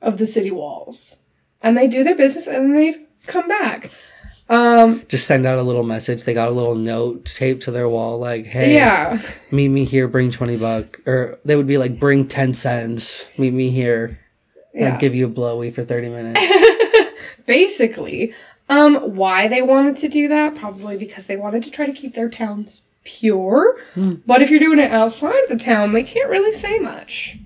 of 0.00 0.16
the 0.18 0.26
city 0.26 0.50
walls 0.50 1.18
and 1.62 1.76
they 1.76 1.86
do 1.86 2.02
their 2.02 2.16
business 2.16 2.46
and 2.46 2.74
they 2.74 3.04
come 3.26 3.48
back 3.48 3.90
um 4.48 5.02
Just 5.08 5.26
send 5.26 5.44
out 5.44 5.58
a 5.58 5.62
little 5.62 5.82
message. 5.82 6.24
They 6.24 6.32
got 6.32 6.48
a 6.48 6.52
little 6.52 6.74
note 6.74 7.26
taped 7.26 7.64
to 7.64 7.70
their 7.70 7.86
wall, 7.86 8.18
like, 8.18 8.46
"Hey, 8.46 8.74
yeah 8.74 9.20
meet 9.50 9.68
me 9.68 9.84
here. 9.84 10.08
Bring 10.08 10.30
twenty 10.30 10.56
buck." 10.56 11.00
Or 11.06 11.38
they 11.44 11.54
would 11.54 11.66
be 11.66 11.76
like, 11.76 12.00
"Bring 12.00 12.26
ten 12.26 12.54
cents. 12.54 13.28
Meet 13.36 13.52
me 13.52 13.68
here. 13.68 14.18
Yeah 14.78 14.94
I'll 14.94 15.00
give 15.00 15.14
you 15.14 15.26
a 15.26 15.28
blowy 15.28 15.70
for 15.70 15.84
thirty 15.84 16.08
minutes." 16.08 16.40
basically 17.46 18.32
um 18.68 19.16
why 19.16 19.48
they 19.48 19.62
wanted 19.62 19.96
to 19.98 20.08
do 20.08 20.28
that 20.28 20.54
probably 20.54 20.96
because 20.96 21.26
they 21.26 21.36
wanted 21.36 21.62
to 21.64 21.70
try 21.70 21.86
to 21.86 21.92
keep 21.92 22.14
their 22.14 22.28
towns 22.28 22.82
pure 23.04 23.78
Hmm. 23.94 24.14
but 24.26 24.42
if 24.42 24.50
you're 24.50 24.60
doing 24.60 24.78
it 24.78 24.90
outside 24.90 25.42
of 25.44 25.48
the 25.48 25.56
town 25.64 25.92
they 25.92 26.02
can't 26.02 26.28
really 26.28 26.52
say 26.52 26.78
much 26.78 27.38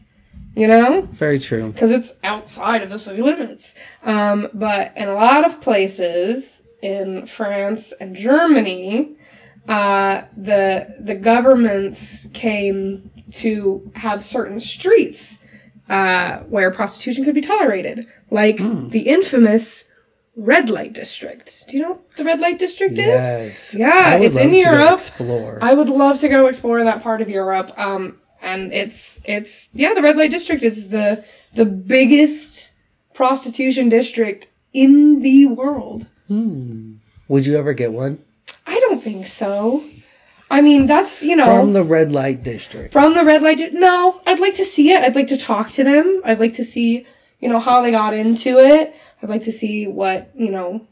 you 0.54 0.66
know 0.66 1.02
Very 1.12 1.38
true. 1.38 1.70
because 1.72 1.90
it's 1.90 2.14
outside 2.24 2.82
of 2.82 2.90
the 2.90 2.98
city 2.98 3.22
limits. 3.22 3.74
Um, 4.02 4.48
but 4.52 4.92
in 4.96 5.08
a 5.08 5.14
lot 5.14 5.46
of 5.46 5.62
places 5.62 6.62
in 6.82 7.26
France 7.26 7.94
and 7.98 8.14
Germany, 8.14 9.12
uh, 9.66 10.24
the 10.36 10.94
the 11.00 11.14
governments 11.14 12.26
came 12.34 13.10
to 13.36 13.90
have 13.94 14.22
certain 14.22 14.60
streets 14.60 15.38
uh, 15.88 16.38
where 16.40 16.70
prostitution 16.70 17.24
could 17.24 17.34
be 17.34 17.40
tolerated, 17.40 18.06
like 18.30 18.58
Hmm. 18.58 18.88
the 18.88 19.00
infamous 19.00 19.84
red 20.36 20.70
light 20.70 20.92
district. 20.94 21.64
Do 21.68 21.76
you 21.76 21.82
know 21.82 21.90
what 21.90 22.16
the 22.16 22.24
red 22.24 22.40
light 22.40 22.58
district 22.58 22.94
is? 22.94 23.06
Yes. 23.06 23.74
Yeah, 23.74 24.16
it's 24.16 24.36
in 24.36 24.50
love 24.52 24.58
to 24.58 24.64
go 24.64 24.70
Europe. 24.70 24.92
Explore. 24.94 25.58
I 25.60 25.74
would 25.74 25.88
love 25.90 26.20
to 26.20 26.28
go 26.28 26.46
explore 26.46 26.82
that 26.84 27.02
part 27.02 27.20
of 27.20 27.28
Europe. 27.28 27.72
Um, 27.78 28.18
and 28.40 28.72
it's 28.72 29.20
it's 29.24 29.68
yeah, 29.74 29.94
the 29.94 30.02
red 30.02 30.16
light 30.16 30.30
district 30.30 30.62
is 30.62 30.88
the 30.88 31.24
the 31.54 31.64
biggest 31.66 32.70
prostitution 33.14 33.88
district 33.88 34.46
in 34.72 35.20
the 35.20 35.46
world. 35.46 36.06
Hmm. 36.28 36.94
Would 37.28 37.44
you 37.46 37.56
ever 37.56 37.72
get 37.74 37.92
one 37.92 38.18
I 38.66 38.78
don't 38.80 39.02
think 39.02 39.26
so. 39.26 39.84
I 40.52 40.60
mean, 40.60 40.86
that's 40.86 41.22
you 41.22 41.34
know 41.36 41.46
from 41.46 41.72
the 41.72 41.82
red 41.82 42.12
light 42.12 42.42
district? 42.42 42.92
from 42.92 43.14
the 43.14 43.24
red 43.24 43.42
light. 43.42 43.58
Di- 43.58 43.70
no, 43.70 44.20
I'd 44.26 44.38
like 44.40 44.54
to 44.56 44.64
see 44.64 44.92
it. 44.92 45.02
I'd 45.02 45.14
like 45.16 45.28
to 45.28 45.36
talk 45.38 45.70
to 45.72 45.84
them. 45.84 46.20
I'd 46.24 46.38
like 46.40 46.54
to 46.54 46.64
see 46.64 47.06
you 47.40 47.48
know 47.48 47.58
how 47.58 47.82
they 47.82 47.90
got 47.90 48.14
into 48.14 48.58
it. 48.58 48.94
I'd 49.22 49.28
like 49.30 49.44
to 49.44 49.52
see 49.52 49.86
what 49.86 50.30
you 50.36 50.50
know 50.50 50.86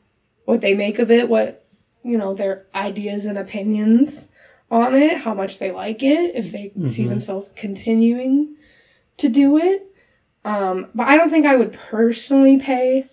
what 0.46 0.60
they 0.62 0.74
make 0.74 0.98
of 0.98 1.10
it. 1.10 1.28
What 1.28 1.64
you 2.02 2.16
know 2.18 2.34
their 2.34 2.66
ideas 2.74 3.26
and 3.26 3.36
opinions 3.38 4.28
on 4.70 4.94
it. 4.94 5.18
How 5.18 5.34
much 5.34 5.58
they 5.58 5.70
like 5.70 6.02
it. 6.02 6.34
If 6.34 6.52
they 6.52 6.72
see 6.86 7.04
Mhm. 7.04 7.08
themselves 7.10 7.52
continuing 7.56 8.56
to 9.18 9.28
do 9.28 9.58
it. 9.58 9.86
Um, 10.44 10.88
but 10.94 11.06
I 11.06 11.18
don't 11.18 11.28
think 11.28 11.44
I 11.44 11.56
would 11.56 11.74
personally 11.74 12.58
pay 12.58 13.08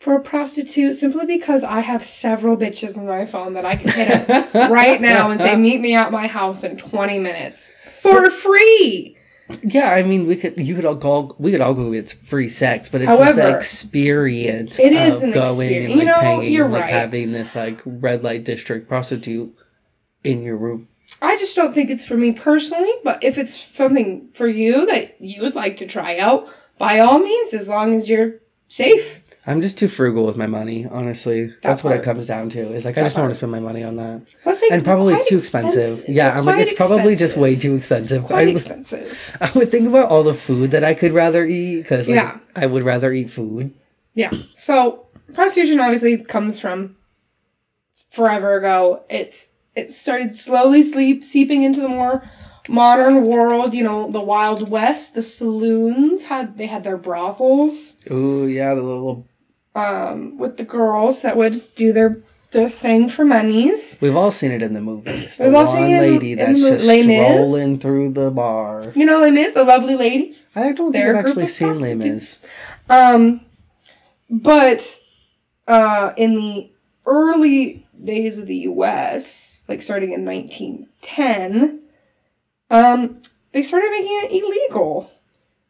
for 0.00 0.14
a 0.14 0.20
prostitute 0.20 0.94
simply 0.94 1.26
because 1.26 1.64
I 1.64 1.80
have 1.80 2.04
several 2.04 2.56
bitches 2.56 2.96
on 2.96 3.06
my 3.06 3.26
phone 3.26 3.54
that 3.54 3.64
I 3.64 3.74
can 3.76 3.90
hit 3.90 4.30
up 4.30 4.54
right 4.70 5.00
now 5.00 5.30
and 5.30 5.40
say, 5.40 5.56
meet 5.56 5.80
me 5.80 5.94
at 5.96 6.12
my 6.12 6.26
house 6.28 6.62
in 6.62 6.76
20 6.76 7.18
minutes 7.18 7.72
for 8.00 8.30
free. 8.30 9.16
Yeah, 9.62 9.90
I 9.92 10.02
mean, 10.02 10.26
we 10.26 10.36
could. 10.36 10.58
You 10.58 10.74
could 10.74 10.84
all 10.84 10.94
go. 10.94 11.34
We 11.38 11.52
could 11.52 11.62
all 11.62 11.72
go 11.72 11.90
get 11.90 12.10
free 12.26 12.48
sex, 12.50 12.90
but 12.90 13.00
it's 13.00 13.08
However, 13.08 13.40
the 13.40 13.56
experience. 13.56 14.78
it 14.78 14.92
is 14.92 15.22
an 15.22 15.30
going 15.32 15.46
experience. 15.52 15.90
and 15.92 15.94
like 15.94 15.98
You 16.00 16.04
know, 16.04 16.20
paying 16.20 16.52
you're 16.52 16.64
and 16.66 16.74
like 16.74 16.82
right. 16.82 16.90
having 16.92 17.32
this 17.32 17.56
like 17.56 17.80
red 17.86 18.22
light 18.22 18.44
district 18.44 18.88
prostitute 18.88 19.54
in 20.22 20.42
your 20.42 20.58
room. 20.58 20.88
I 21.22 21.38
just 21.38 21.56
don't 21.56 21.72
think 21.72 21.88
it's 21.88 22.04
for 22.04 22.18
me 22.18 22.32
personally, 22.32 22.92
but 23.02 23.24
if 23.24 23.38
it's 23.38 23.58
something 23.74 24.28
for 24.34 24.46
you 24.46 24.84
that 24.84 25.18
you 25.18 25.40
would 25.40 25.54
like 25.54 25.78
to 25.78 25.86
try 25.86 26.18
out, 26.18 26.46
by 26.76 26.98
all 26.98 27.18
means, 27.18 27.54
as 27.54 27.70
long 27.70 27.94
as 27.94 28.06
you're 28.10 28.34
safe. 28.68 29.20
I'm 29.48 29.62
just 29.62 29.78
too 29.78 29.88
frugal 29.88 30.26
with 30.26 30.36
my 30.36 30.46
money, 30.46 30.86
honestly. 30.86 31.54
That's 31.62 31.82
what 31.82 31.96
it 31.96 32.02
comes 32.02 32.26
down 32.26 32.50
to. 32.50 32.70
Is 32.72 32.84
like 32.84 32.96
That 32.96 33.00
I 33.00 33.04
just 33.04 33.16
don't 33.16 33.24
want 33.24 33.32
to 33.32 33.36
spend 33.38 33.50
my 33.50 33.60
money 33.60 33.82
on 33.82 33.96
that, 33.96 34.30
Plus, 34.42 34.58
they- 34.60 34.68
and 34.70 34.84
probably 34.84 35.14
it's 35.14 35.28
too 35.28 35.38
expensive. 35.38 36.04
Yeah, 36.06 36.36
I'm 36.38 36.44
like 36.44 36.60
it's 36.66 36.74
probably 36.74 37.16
just 37.16 37.36
way 37.36 37.56
too 37.56 37.74
expensive. 37.74 38.24
Quite 38.24 38.48
I, 38.48 38.50
expensive. 38.50 39.18
I 39.40 39.50
would 39.54 39.70
think 39.70 39.88
about 39.88 40.10
all 40.10 40.22
the 40.22 40.34
food 40.34 40.72
that 40.72 40.84
I 40.84 40.92
could 40.92 41.12
rather 41.12 41.46
eat 41.46 41.78
because 41.82 42.08
like, 42.08 42.16
Yeah. 42.16 42.38
I 42.54 42.66
would 42.66 42.82
rather 42.82 43.10
eat 43.12 43.30
food. 43.30 43.72
Yeah. 44.14 44.32
So 44.54 45.06
prostitution 45.32 45.80
obviously 45.80 46.18
comes 46.18 46.60
from 46.60 46.96
forever 48.10 48.58
ago. 48.58 49.04
It's 49.08 49.48
it 49.74 49.90
started 49.92 50.36
slowly 50.36 50.82
sleep 50.82 51.24
seeping 51.24 51.62
into 51.62 51.80
the 51.80 51.88
more 51.88 52.22
modern 52.68 53.24
world. 53.24 53.74
You 53.74 53.84
know, 53.84 54.10
the 54.10 54.20
Wild 54.20 54.68
West, 54.68 55.14
the 55.14 55.22
saloons 55.22 56.24
had 56.24 56.58
they 56.58 56.66
had 56.66 56.84
their 56.84 56.96
brothels 56.98 57.94
Oh 58.10 58.46
yeah, 58.46 58.74
the 58.74 58.82
little. 58.82 59.26
Um, 59.78 60.36
with 60.38 60.56
the 60.56 60.64
girls 60.64 61.22
that 61.22 61.36
would 61.36 61.62
do 61.76 61.92
their 61.92 62.18
their 62.50 62.68
thing 62.68 63.08
for 63.08 63.24
monies. 63.24 63.98
We've 64.00 64.16
all 64.16 64.32
seen 64.32 64.50
it 64.50 64.62
in 64.62 64.72
the 64.72 64.80
movies. 64.80 65.36
The 65.36 65.44
We've 65.44 65.54
all 65.54 65.66
seen 65.66 65.90
it 65.90 66.00
lady 66.00 66.32
in 66.32 66.38
that's 66.38 66.62
the 66.62 66.70
just 66.70 66.86
Les 66.86 67.02
strolling 67.02 67.78
through 67.78 68.12
the 68.14 68.30
bar. 68.30 68.90
You 68.96 69.04
know, 69.04 69.20
Les 69.20 69.30
Mis, 69.30 69.52
the 69.52 69.64
lovely 69.64 69.96
ladies. 69.96 70.46
I 70.56 70.72
don't 70.72 70.92
think 70.92 70.94
They're 70.94 71.16
I've 71.16 71.26
actually 71.26 71.46
seen 71.46 71.80
Les 71.80 71.94
Mis. 71.94 72.38
Um, 72.88 73.42
but 74.30 75.00
uh, 75.68 76.14
in 76.16 76.36
the 76.36 76.72
early 77.06 77.86
days 78.02 78.38
of 78.38 78.46
the 78.46 78.56
U.S., 78.56 79.64
like 79.68 79.82
starting 79.82 80.12
in 80.12 80.24
1910, 80.24 81.82
um, 82.70 83.22
they 83.52 83.62
started 83.62 83.90
making 83.90 84.20
it 84.24 84.42
illegal 84.42 85.12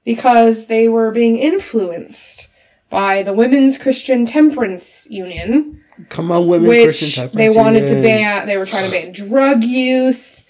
because 0.05 0.67
they 0.67 0.89
were 0.89 1.11
being 1.11 1.37
influenced 1.37 2.48
by 2.91 3.23
the 3.23 3.33
Women's 3.33 3.77
Christian 3.79 4.25
Temperance 4.27 5.07
Union, 5.11 5.83
Come 6.09 6.31
on, 6.31 6.47
women, 6.47 6.69
which 6.69 6.85
Christian 6.85 7.11
Temperance 7.11 7.37
they 7.37 7.49
wanted 7.51 7.89
to 7.89 7.95
ban. 8.03 8.47
They 8.47 8.57
were 8.57 8.67
trying 8.67 8.85
to 8.85 8.91
ban 8.91 9.13
drug 9.13 9.65
use. 9.65 10.45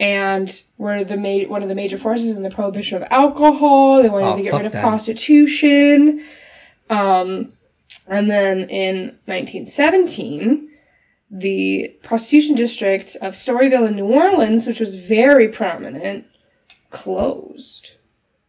And 0.00 0.60
were 0.76 1.04
the 1.04 1.16
ma- 1.16 1.48
one 1.48 1.62
of 1.62 1.68
the 1.68 1.74
major 1.76 1.96
forces 1.98 2.36
in 2.36 2.42
the 2.42 2.50
prohibition 2.50 3.00
of 3.00 3.06
alcohol. 3.12 4.02
They 4.02 4.08
wanted 4.08 4.26
Oh, 4.26 4.36
to 4.36 4.42
get 4.42 4.52
rid 4.52 4.66
of 4.66 4.72
them. 4.72 4.82
prostitution. 4.82 6.24
Um, 6.90 7.52
and 8.08 8.28
then 8.28 8.68
in 8.68 9.16
1917, 9.26 10.68
the 11.30 11.94
prostitution 12.02 12.56
district 12.56 13.16
of 13.22 13.34
Storyville 13.34 13.86
in 13.88 13.94
New 13.94 14.06
Orleans, 14.06 14.66
which 14.66 14.80
was 14.80 14.96
very 14.96 15.46
prominent, 15.48 16.24
closed. 16.90 17.92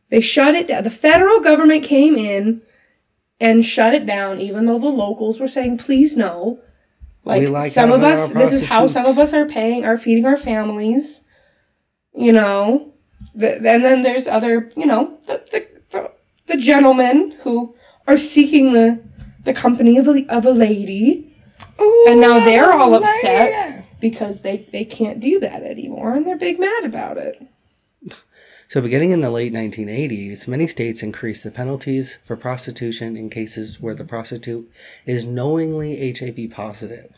They 0.10 0.22
shut 0.22 0.56
it 0.56 0.68
down. 0.68 0.84
The 0.84 0.90
federal 0.90 1.40
government 1.42 1.84
came 1.84 2.16
in 2.16 2.62
and 3.40 3.66
shut 3.66 3.94
it 3.94 4.06
down, 4.06 4.40
even 4.40 4.66
though 4.66 4.80
the 4.80 4.88
locals 4.88 5.40
were 5.40 5.48
saying, 5.48 5.78
"Please 5.78 6.16
no." 6.16 6.60
Like, 7.24 7.50
like 7.50 7.72
some 7.72 7.92
of 7.92 8.04
us, 8.04 8.32
this 8.32 8.52
is 8.52 8.64
how 8.64 8.86
some 8.88 9.06
of 9.08 9.18
us 9.18 9.34
are 9.34 9.46
paying, 9.48 9.84
are 9.84 9.98
feeding 9.98 10.26
our 10.26 10.38
families. 10.38 11.24
You 12.14 12.32
know, 12.32 12.94
the, 13.34 13.56
and 13.56 13.84
then 13.84 14.04
there's 14.04 14.28
other, 14.28 14.72
you 14.78 14.86
know, 14.86 15.18
the, 15.28 15.44
the, 15.52 15.68
the, 15.90 16.12
the 16.48 16.58
gentlemen 16.58 17.32
who 17.42 17.76
are 18.08 18.18
seeking 18.18 18.74
the 18.74 19.04
the 19.44 19.54
company 19.54 19.98
of 19.98 20.08
a, 20.08 20.26
of 20.30 20.46
a 20.46 20.52
lady 20.52 21.36
And 22.08 22.20
now 22.22 22.44
they're 22.44 22.72
all 22.74 22.94
upset. 22.96 23.86
because 24.00 24.42
they 24.42 24.68
they 24.72 24.86
can't 24.86 25.20
do 25.20 25.40
that 25.40 25.64
anymore, 25.64 26.14
and 26.16 26.26
they're 26.26 26.38
big 26.38 26.60
mad 26.60 26.86
about 26.86 27.18
it. 27.18 27.42
So, 28.76 28.82
beginning 28.82 29.12
in 29.12 29.22
the 29.22 29.30
late 29.30 29.54
1980s, 29.54 30.50
many 30.50 30.68
states 30.68 31.02
increased 31.02 31.46
the 31.46 31.50
penalties 31.50 32.18
for 32.26 32.36
prostitution 32.36 33.16
in 33.16 33.30
cases 33.30 33.80
where 33.80 33.94
the 33.96 34.04
prostitute 34.04 34.70
is 35.06 35.24
knowingly 35.24 36.12
HIV 36.12 36.52
positive. 36.52 37.14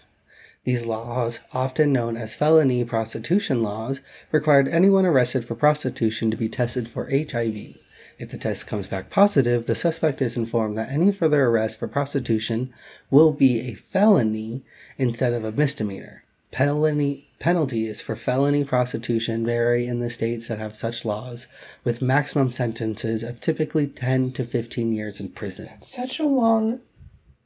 These 0.65 0.85
laws, 0.85 1.39
often 1.53 1.91
known 1.91 2.15
as 2.15 2.35
felony 2.35 2.85
prostitution 2.85 3.63
laws, 3.63 4.01
required 4.31 4.67
anyone 4.67 5.03
arrested 5.03 5.45
for 5.45 5.55
prostitution 5.55 6.29
to 6.29 6.37
be 6.37 6.47
tested 6.47 6.87
for 6.87 7.09
HIV. 7.09 7.73
If 8.19 8.29
the 8.29 8.37
test 8.37 8.67
comes 8.67 8.85
back 8.85 9.09
positive, 9.09 9.65
the 9.65 9.73
suspect 9.73 10.21
is 10.21 10.37
informed 10.37 10.77
that 10.77 10.91
any 10.91 11.11
further 11.11 11.43
arrest 11.47 11.79
for 11.79 11.87
prostitution 11.87 12.71
will 13.09 13.31
be 13.31 13.61
a 13.61 13.73
felony 13.73 14.61
instead 14.99 15.33
of 15.33 15.43
a 15.43 15.51
misdemeanor. 15.51 16.23
Penalty 16.51 17.26
penalties 17.39 18.01
for 18.01 18.15
felony 18.15 18.63
prostitution 18.63 19.45
vary 19.45 19.85
in 19.87 19.99
the 19.99 20.09
states 20.09 20.47
that 20.47 20.59
have 20.59 20.75
such 20.75 21.05
laws, 21.05 21.47
with 21.83 22.01
maximum 22.01 22.51
sentences 22.51 23.23
of 23.23 23.39
typically 23.41 23.87
10 23.87 24.31
to 24.33 24.43
15 24.43 24.91
years 24.93 25.19
in 25.19 25.29
prison. 25.29 25.69
Such 25.81 26.19
a 26.19 26.25
long 26.25 26.81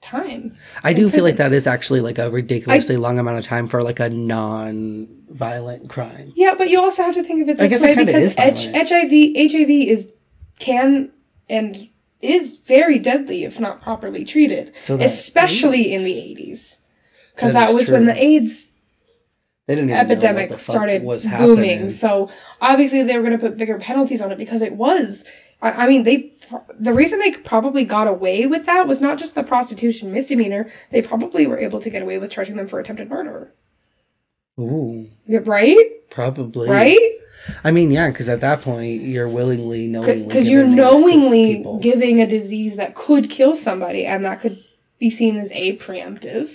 time. 0.02 0.58
I 0.84 0.94
do 0.94 1.06
In 1.06 1.12
feel 1.12 1.24
like 1.24 1.36
that 1.38 1.54
is 1.54 1.68
actually 1.68 2.02
like 2.02 2.18
a 2.18 2.32
ridiculously 2.32 2.98
long 2.98 3.20
amount 3.20 3.38
of 3.38 3.44
time 3.46 3.68
for 3.68 3.84
like 3.84 4.00
a 4.00 4.10
non-violent 4.10 5.90
crime. 5.90 6.34
Yeah, 6.36 6.56
but 6.56 6.70
you 6.70 6.80
also 6.82 7.04
have 7.04 7.16
to 7.16 7.24
think 7.24 7.42
of 7.44 7.50
it 7.50 7.60
I 7.60 7.68
this 7.68 7.72
guess 7.72 7.82
way 7.82 7.92
it 7.94 8.06
because 8.06 8.24
is 8.24 8.36
H- 8.40 8.90
HIV 8.90 9.52
HIV 9.52 9.70
is 9.70 10.14
can 10.60 11.12
and 11.50 11.88
is 12.22 12.56
very 12.66 12.98
deadly 13.00 13.44
if 13.44 13.60
not 13.60 13.82
properly 13.82 14.24
treated, 14.26 14.74
So 14.84 14.98
especially 15.00 15.92
is- 15.94 16.00
in 16.00 16.04
the 16.06 16.14
80s. 16.14 16.78
Because 17.36 17.54
That 17.54 17.68
that, 17.68 17.74
was 17.74 17.90
when 17.90 18.06
the 18.06 18.24
AIDS 18.24 18.71
They 19.68 19.76
didn't 19.76 19.90
even 19.92 19.98
know 19.98 20.04
what 20.04 20.12
epidemic 20.12 20.62
started 20.62 21.04
was 21.04 21.24
booming. 21.26 21.38
happening. 21.70 21.90
So 21.92 22.30
obviously 22.60 23.04
they 23.04 23.16
were 23.18 23.24
going 23.24 23.38
to 23.40 23.46
put 23.48 23.58
bigger 23.58 23.78
penalties 23.80 24.22
on 24.22 24.32
it 24.32 24.38
because 24.38 24.62
it 24.62 24.74
was. 24.74 25.26
I, 25.62 25.72
I 25.86 25.88
mean, 25.88 26.04
they 26.04 26.34
the 26.80 26.94
reason 26.94 27.20
they 27.20 27.32
probably 27.32 27.86
got 27.86 28.08
away 28.08 28.48
with 28.48 28.66
that 28.66 28.88
was 28.88 29.00
not 29.00 29.18
just 29.20 29.36
the 29.36 29.44
prostitution 29.44 30.12
misdemeanor. 30.12 30.68
They 30.92 31.02
probably 31.02 31.46
were 31.48 31.60
able 31.60 31.80
to 31.82 31.90
get 31.90 32.02
away 32.02 32.18
with 32.18 32.32
charging 32.32 32.56
them 32.58 32.68
for 32.68 32.80
attempted 32.80 33.10
murder. 33.10 33.54
Ooh, 34.60 35.10
Yeah, 35.26 35.40
Right? 35.44 35.78
probably. 36.10 36.70
Right? 36.70 37.00
I 37.64 37.72
mean, 37.72 37.90
yeah, 37.92 38.10
because 38.10 38.30
at 38.30 38.42
that 38.42 38.62
point 38.62 39.02
you're 39.02 39.30
willingly, 39.30 39.88
knowingly, 39.88 40.24
Because 40.28 40.48
you're 40.50 40.64
giving 40.64 40.76
these 40.76 40.84
to 40.86 40.92
knowingly 40.92 41.66
giving 41.82 42.22
a 42.22 42.28
disease 42.28 42.76
that 42.76 42.94
could 42.94 43.30
kill 43.30 43.56
somebody, 43.56 44.06
and 44.06 44.24
that 44.26 44.42
could 44.42 44.64
be 45.00 45.10
seen 45.10 45.38
as 45.38 45.52
a 45.54 45.78
preemptive 45.78 46.52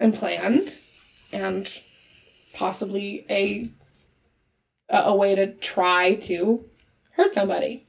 and 0.00 0.14
planned, 0.14 0.78
and 1.32 1.72
possibly 2.52 3.24
a 3.30 3.70
a, 4.88 5.16
way 5.16 5.34
to 5.34 5.54
try 5.54 6.14
to 6.16 6.64
hurt 7.12 7.34
somebody. 7.34 7.86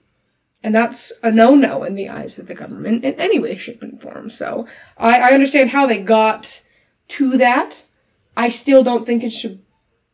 And 0.64 0.74
that's 0.74 1.12
a 1.22 1.30
no 1.30 1.56
no 1.56 1.84
in 1.84 1.96
the 1.96 2.10
eyes 2.10 2.40
of 2.40 2.48
the 2.48 2.56
government 2.56 3.04
in 3.04 3.16
any 3.16 3.40
way, 3.40 3.58
shape, 3.58 3.84
and 3.84 4.02
form. 4.02 4.30
So 4.30 4.66
I, 4.98 5.20
I 5.20 5.34
understand 5.34 5.72
how 5.72 5.86
they 5.86 6.00
got 6.00 6.62
to 7.10 7.38
that. 7.38 7.84
I 8.38 8.50
still 8.50 8.84
don't 8.84 9.06
think 9.06 9.24
it 9.24 9.32
should 9.32 9.62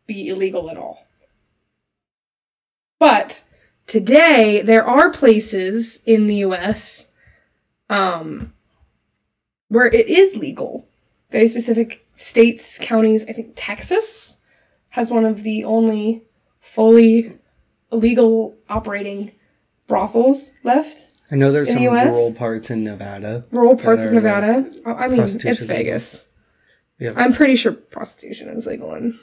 be 0.07 0.27
illegal 0.27 0.71
at 0.71 0.77
all. 0.77 1.05
But 2.97 3.43
today 3.85 4.61
there 4.63 4.83
are 4.83 5.11
places 5.11 5.99
in 6.05 6.27
the 6.27 6.37
US 6.37 7.05
um 7.89 8.53
where 9.67 9.85
it 9.85 10.07
is 10.07 10.35
legal. 10.35 10.87
Very 11.31 11.47
specific 11.47 12.07
states, 12.19 12.77
counties. 12.81 13.25
I 13.27 13.33
think 13.33 13.53
Texas 13.55 14.39
has 14.89 15.09
one 15.09 15.25
of 15.25 15.43
the 15.43 15.63
only 15.63 16.23
fully 16.59 17.37
legal 17.91 18.57
operating 18.67 19.31
brothels 19.87 20.51
left. 20.63 21.07
I 21.31 21.35
know 21.35 21.51
there's 21.51 21.69
In 21.69 21.75
some 21.75 21.83
the 21.85 21.91
US? 21.91 22.13
rural 22.13 22.33
parts 22.33 22.69
in 22.69 22.83
Nevada. 22.83 23.45
Rural 23.51 23.75
parts 23.75 24.03
of 24.03 24.11
Nevada. 24.11 24.69
Oh, 24.85 24.93
I 24.93 25.07
mean, 25.07 25.21
it's 25.21 25.63
Vegas. 25.63 26.25
Yeah. 26.99 27.13
I'm 27.15 27.33
pretty 27.33 27.55
sure 27.55 27.71
prostitution 27.71 28.49
is 28.49 28.65
legal 28.65 28.93
in, 28.95 29.17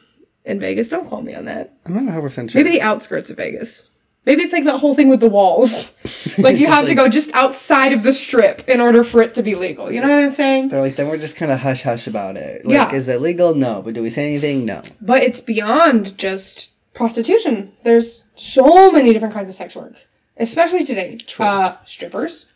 in 0.45 0.59
Vegas. 0.59 0.89
Don't 0.89 1.09
call 1.09 1.23
me 1.23 1.35
on 1.35 1.45
that. 1.45 1.75
I'm 1.85 1.95
not 1.95 2.05
100 2.05 2.23
percent 2.23 2.51
sure. 2.51 2.63
Maybe 2.63 2.77
the 2.77 2.83
outskirts 2.83 3.29
of 3.29 3.37
Vegas. 3.37 3.85
Maybe 4.27 4.43
it's 4.43 4.53
like 4.53 4.65
that 4.65 4.79
whole 4.79 4.95
thing 4.97 5.09
with 5.09 5.21
the 5.21 5.29
walls. 5.31 5.93
Like 6.39 6.59
you 6.59 6.67
have 6.67 6.85
to 6.87 6.95
go 6.95 7.09
just 7.09 7.33
outside 7.33 7.95
of 7.95 8.03
the 8.03 8.13
strip 8.13 8.69
in 8.69 8.79
order 8.81 9.03
for 9.05 9.23
it 9.23 9.35
to 9.37 9.43
be 9.43 9.55
legal. 9.55 9.91
You 9.91 10.03
know 10.03 10.09
what 10.09 10.19
I'm 10.25 10.31
saying? 10.31 10.69
They're 10.69 10.83
like, 10.83 10.97
then 10.97 11.09
we're 11.09 11.17
just 11.17 11.35
kind 11.37 11.51
of 11.51 11.61
hush 11.61 11.83
hush 11.83 12.07
about 12.07 12.37
it. 12.37 12.67
Like, 12.67 12.75
Yeah. 12.75 12.93
is 12.95 13.09
it 13.09 13.23
legal? 13.23 13.55
No. 13.55 13.81
But 13.81 13.95
do 13.95 14.03
we 14.03 14.11
say 14.11 14.25
anything? 14.27 14.67
No. 14.67 14.83
But 15.01 15.23
it's 15.23 15.41
beyond 15.41 16.19
just 16.19 16.69
prostitution. 16.93 17.73
There's 17.85 18.25
so 18.35 18.91
many 18.93 19.15
different 19.15 19.33
kinds 19.33 19.49
of 19.49 19.55
sex 19.55 19.75
work, 19.75 19.95
especially 20.37 20.85
today. 20.85 21.17
True. 21.17 21.47
Uh, 21.47 21.77
strippers, 21.87 22.47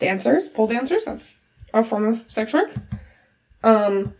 dancers, 0.00 0.48
pole 0.50 0.66
dancers. 0.66 1.04
That's 1.06 1.38
a 1.72 1.82
form 1.82 2.04
of 2.06 2.24
sex 2.30 2.52
work. 2.52 2.74
Um, 3.62 4.12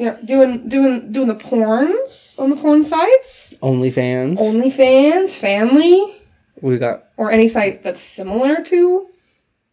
you 0.00 0.06
know, 0.06 0.18
doing 0.24 0.66
doing 0.66 1.12
doing 1.12 1.28
the 1.28 1.34
porns 1.34 2.34
on 2.38 2.48
the 2.48 2.56
porn 2.56 2.82
sites, 2.82 3.52
OnlyFans. 3.62 4.38
OnlyFans, 4.38 5.28
Family, 5.28 6.22
we 6.62 6.78
got 6.78 7.04
or 7.18 7.30
any 7.30 7.48
site 7.48 7.82
that's 7.82 8.00
similar 8.00 8.64
to 8.64 9.08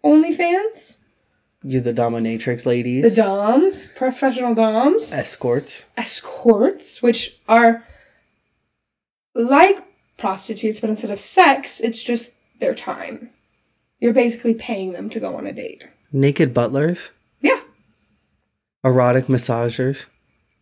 OnlyFans. 0.03 0.97
you, 1.63 1.79
the 1.79 1.93
dominatrix 1.93 2.65
ladies. 2.65 3.15
The 3.15 3.21
DOMs, 3.21 3.87
professional 3.95 4.53
DOMs. 4.53 5.13
escorts. 5.13 5.85
escorts, 5.95 7.01
which 7.01 7.37
are 7.47 7.85
like 9.33 9.81
prostitutes, 10.17 10.81
but 10.81 10.89
instead 10.89 11.09
of 11.09 11.21
sex, 11.21 11.79
it's 11.79 12.03
just 12.03 12.31
their 12.59 12.75
time. 12.75 13.29
You're 14.01 14.13
basically 14.13 14.55
paying 14.55 14.91
them 14.91 15.09
to 15.11 15.21
go 15.21 15.37
on 15.37 15.47
a 15.47 15.53
date. 15.53 15.87
Naked 16.11 16.53
butlers. 16.53 17.11
Yeah, 17.39 17.61
Erotic 18.83 19.27
massagers. 19.27 20.05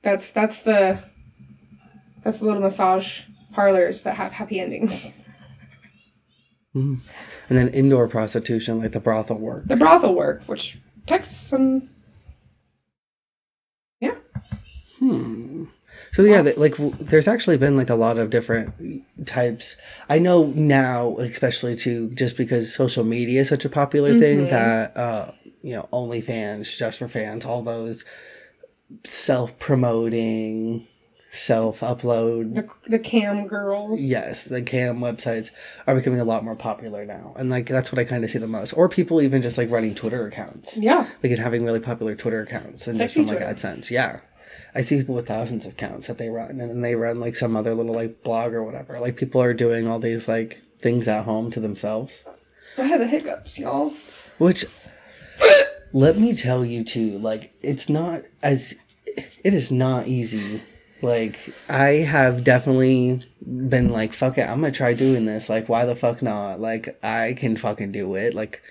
That's 0.05 0.29
that's 0.29 0.59
the 0.59 0.99
that's 2.23 2.37
the 2.39 2.45
little 2.45 2.61
massage 2.61 3.23
parlors 3.51 4.03
that 4.03 4.15
have 4.15 4.31
happy 4.31 4.59
endings. 4.59 5.11
Mm. 6.75 6.99
And 7.49 7.57
then 7.57 7.69
indoor 7.69 8.07
prostitution, 8.07 8.79
like 8.79 8.91
the 8.91 8.99
brothel 8.99 9.37
work. 9.37 9.65
The 9.67 9.75
brothel 9.75 10.15
work, 10.15 10.43
which 10.45 10.77
takes 11.07 11.29
some 11.29 11.89
yeah, 13.99 14.15
Hmm. 14.99 15.65
So 16.11 16.23
yeah, 16.23 16.41
th- 16.41 16.57
like 16.57 16.73
there's 16.99 17.27
actually 17.27 17.57
been 17.57 17.77
like 17.77 17.89
a 17.89 17.95
lot 17.95 18.17
of 18.17 18.29
different 18.29 18.73
types. 19.25 19.75
I 20.09 20.19
know 20.19 20.47
now, 20.47 21.17
especially 21.17 21.75
too, 21.75 22.09
just 22.13 22.37
because 22.37 22.75
social 22.75 23.03
media 23.03 23.41
is 23.41 23.49
such 23.49 23.65
a 23.65 23.69
popular 23.69 24.19
thing 24.19 24.41
Mhm. 24.41 24.49
that 24.49 24.97
uh, 24.97 25.31
you 25.63 25.73
know, 25.75 25.87
OnlyFans, 25.91 26.77
just 26.77 26.99
for 26.99 27.07
fans, 27.07 27.45
all 27.45 27.61
those 27.63 28.03
self-promoting, 29.03 30.87
self-upload. 31.31 32.55
the 32.55 32.67
the 32.89 32.99
cam 32.99 33.47
girls. 33.47 33.99
Yes, 33.99 34.45
the 34.45 34.61
cam 34.61 34.99
websites 34.99 35.51
are 35.87 35.95
becoming 35.95 36.19
a 36.19 36.25
lot 36.25 36.43
more 36.43 36.55
popular 36.55 37.05
now, 37.05 37.33
and 37.37 37.49
like 37.49 37.67
that's 37.67 37.91
what 37.91 37.99
I 37.99 38.03
kind 38.05 38.23
of 38.23 38.31
see 38.31 38.39
the 38.39 38.47
most. 38.47 38.73
Or 38.73 38.87
people 38.89 39.21
even 39.21 39.41
just 39.41 39.57
like 39.57 39.69
running 39.71 39.95
Twitter 39.95 40.25
accounts, 40.27 40.77
Yeah, 40.77 41.07
like 41.23 41.31
and 41.31 41.39
having 41.39 41.65
really 41.65 41.79
popular 41.79 42.15
Twitter 42.15 42.41
accounts, 42.41 42.87
and 42.87 42.97
just 42.97 43.13
Sexy 43.15 43.27
from 43.27 43.35
like. 43.39 43.45
AdSense. 43.45 43.89
Yeah, 43.89 44.19
I 44.73 44.81
see 44.81 44.97
people 44.97 45.15
with 45.15 45.27
thousands 45.27 45.65
of 45.65 45.73
accounts 45.73 46.07
that 46.07 46.17
they 46.17 46.29
run, 46.29 46.51
and 46.51 46.61
then 46.61 46.81
they 46.81 46.95
run 46.95 47.19
like 47.19 47.35
some 47.35 47.55
other 47.55 47.73
little 47.75 47.95
like 47.95 48.23
blog 48.23 48.53
or 48.53 48.63
whatever. 48.63 48.99
Like 48.99 49.17
people 49.17 49.41
are 49.41 49.53
doing 49.53 49.87
all 49.87 49.99
these 49.99 50.27
like 50.27 50.61
things 50.81 51.07
at 51.07 51.23
home 51.25 51.49
to 51.51 51.59
themselves, 51.59 52.23
I 52.77 52.83
had 52.83 53.01
the 53.01 53.07
hiccups, 53.07 53.57
y'all. 53.57 53.93
which 54.37 54.65
let 55.95 56.17
me 56.17 56.35
tell 56.35 56.65
you 56.65 56.83
too, 56.83 57.17
like 57.19 57.53
it's 57.61 57.87
not 57.87 58.23
as 58.43 58.75
it 59.05 59.53
is 59.53 59.71
not 59.71 60.09
easy. 60.09 60.61
Like 61.01 61.53
I 61.69 62.03
have 62.03 62.43
definitely 62.43 63.21
been 63.41 63.87
like, 63.89 64.11
fuck 64.11 64.37
it, 64.37 64.41
I'm 64.41 64.59
gonna 64.59 64.73
try 64.73 64.93
doing 64.93 65.25
this. 65.25 65.47
Like, 65.47 65.69
why 65.69 65.85
the 65.85 65.95
fuck 65.95 66.21
not? 66.21 66.59
Like 66.59 66.99
I 67.01 67.33
can 67.39 67.55
fucking 67.55 67.93
do 67.93 68.15
it. 68.15 68.33
Like 68.33 68.61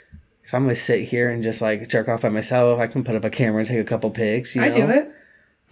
if 0.45 0.53
I'm 0.53 0.65
gonna 0.65 0.77
sit 0.77 1.09
here 1.09 1.31
and 1.31 1.43
just 1.43 1.63
like 1.63 1.89
jerk 1.89 2.09
off 2.09 2.21
by 2.21 2.29
myself, 2.29 2.79
I 2.79 2.89
can 2.89 3.03
put 3.03 3.17
up 3.17 3.25
a 3.25 3.31
camera 3.31 3.61
and 3.61 3.69
take 3.69 3.81
a 3.81 3.85
couple 3.85 4.11
pics. 4.11 4.55
You 4.55 4.61
know? 4.61 4.67
I 4.67 4.71
do 4.71 4.91
it. 4.91 5.11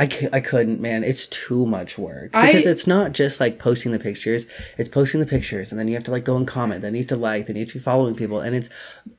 I, 0.00 0.28
I 0.32 0.40
couldn't, 0.40 0.80
man. 0.80 1.04
It's 1.04 1.26
too 1.26 1.64
much 1.66 1.96
work 1.98 2.30
I- 2.34 2.46
because 2.52 2.66
it's 2.66 2.86
not 2.86 3.12
just 3.12 3.38
like 3.40 3.58
posting 3.58 3.92
the 3.92 3.98
pictures. 3.98 4.46
It's 4.78 4.88
posting 4.88 5.20
the 5.20 5.26
pictures, 5.26 5.70
and 5.70 5.78
then 5.78 5.86
you 5.86 5.94
have 5.94 6.04
to 6.04 6.10
like 6.10 6.24
go 6.24 6.36
and 6.36 6.46
comment. 6.46 6.82
Then 6.82 6.94
you 6.94 7.00
have 7.02 7.08
to 7.08 7.16
like. 7.16 7.46
Then 7.46 7.56
you 7.56 7.60
have 7.62 7.68
to 7.72 7.78
be 7.78 7.84
following 7.84 8.14
people, 8.16 8.40
and 8.40 8.56
it's 8.56 8.68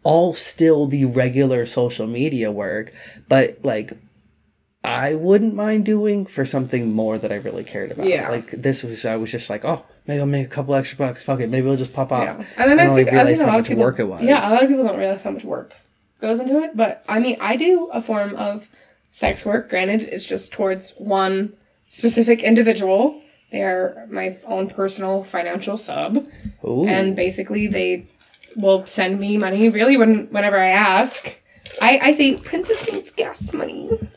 all 0.03 0.33
still 0.33 0.87
the 0.87 1.05
regular 1.05 1.65
social 1.65 2.07
media 2.07 2.51
work. 2.51 2.91
But 3.29 3.59
like, 3.63 3.93
I 4.83 5.13
wouldn't 5.15 5.53
mind 5.53 5.85
doing 5.85 6.25
for 6.25 6.43
something 6.43 6.91
more 6.91 7.17
that 7.17 7.31
I 7.31 7.35
really 7.35 7.63
cared 7.63 7.91
about. 7.91 8.07
Yeah. 8.07 8.29
Like 8.29 8.51
this 8.51 8.83
was, 8.83 9.05
I 9.05 9.15
was 9.15 9.31
just 9.31 9.49
like, 9.49 9.63
oh, 9.63 9.85
maybe 10.07 10.19
I'll 10.19 10.25
make 10.25 10.45
a 10.45 10.49
couple 10.49 10.75
extra 10.75 10.97
bucks. 10.97 11.23
Fuck 11.23 11.39
it, 11.39 11.49
maybe 11.49 11.69
I'll 11.69 11.77
just 11.77 11.93
pop 11.93 12.11
off. 12.11 12.23
Yeah, 12.23 12.45
and 12.57 12.71
then 12.71 12.79
I 12.79 12.83
I, 12.83 12.85
don't 12.87 12.95
think, 12.95 13.13
I 13.13 13.23
think 13.23 13.39
a 13.39 13.41
how 13.43 13.47
lot 13.47 13.55
of 13.55 13.59
much 13.61 13.67
people, 13.69 13.83
work 13.83 13.99
it 13.99 14.05
was. 14.05 14.21
Yeah, 14.23 14.49
a 14.49 14.51
lot 14.51 14.63
of 14.63 14.69
people 14.69 14.83
don't 14.83 14.97
realize 14.97 15.21
how 15.21 15.31
much 15.31 15.45
work 15.45 15.71
goes 16.19 16.39
into 16.41 16.61
it. 16.63 16.75
But 16.75 17.05
I 17.07 17.19
mean, 17.19 17.37
I 17.39 17.55
do 17.55 17.89
a 17.93 18.01
form 18.01 18.35
of 18.35 18.67
sex 19.13 19.45
work. 19.45 19.69
Granted, 19.69 20.01
it's 20.01 20.25
just 20.25 20.51
towards 20.51 20.89
one 20.97 21.53
specific 21.87 22.41
individual. 22.43 23.21
They 23.51 23.61
are 23.61 24.07
my 24.09 24.37
own 24.45 24.67
personal 24.67 25.23
financial 25.23 25.77
sub, 25.77 26.27
Ooh. 26.67 26.87
and 26.87 27.15
basically 27.15 27.67
they 27.67 28.09
will 28.55 28.85
send 28.87 29.19
me 29.19 29.37
money. 29.37 29.69
Really, 29.69 29.95
when 29.95 30.27
whenever 30.31 30.57
I 30.57 30.69
ask, 30.69 31.35
I 31.79 31.99
I 32.01 32.11
say 32.13 32.35
Princess 32.37 32.91
needs 32.91 33.11
gas 33.11 33.53
money. 33.53 34.09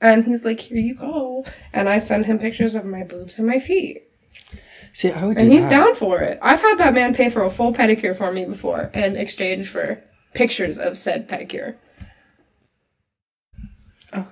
And 0.00 0.24
he's 0.24 0.44
like, 0.44 0.60
"Here 0.60 0.76
you 0.78 0.94
go," 0.94 1.44
and 1.72 1.88
I 1.88 1.98
send 1.98 2.26
him 2.26 2.38
pictures 2.38 2.74
of 2.76 2.84
my 2.84 3.02
boobs 3.02 3.38
and 3.38 3.48
my 3.48 3.58
feet. 3.58 4.02
see, 4.92 5.10
I 5.10 5.24
would 5.24 5.36
do 5.36 5.42
And 5.42 5.52
he's 5.52 5.64
that. 5.64 5.70
down 5.70 5.94
for 5.96 6.20
it. 6.20 6.38
I've 6.40 6.60
had 6.60 6.78
that 6.78 6.94
man 6.94 7.14
pay 7.14 7.28
for 7.30 7.42
a 7.42 7.50
full 7.50 7.72
pedicure 7.74 8.16
for 8.16 8.30
me 8.30 8.44
before 8.44 8.90
in 8.94 9.16
exchange 9.16 9.68
for 9.68 10.00
pictures 10.34 10.78
of 10.78 10.96
said 10.96 11.28
pedicure. 11.28 11.74
I 14.12 14.18
would 14.18 14.26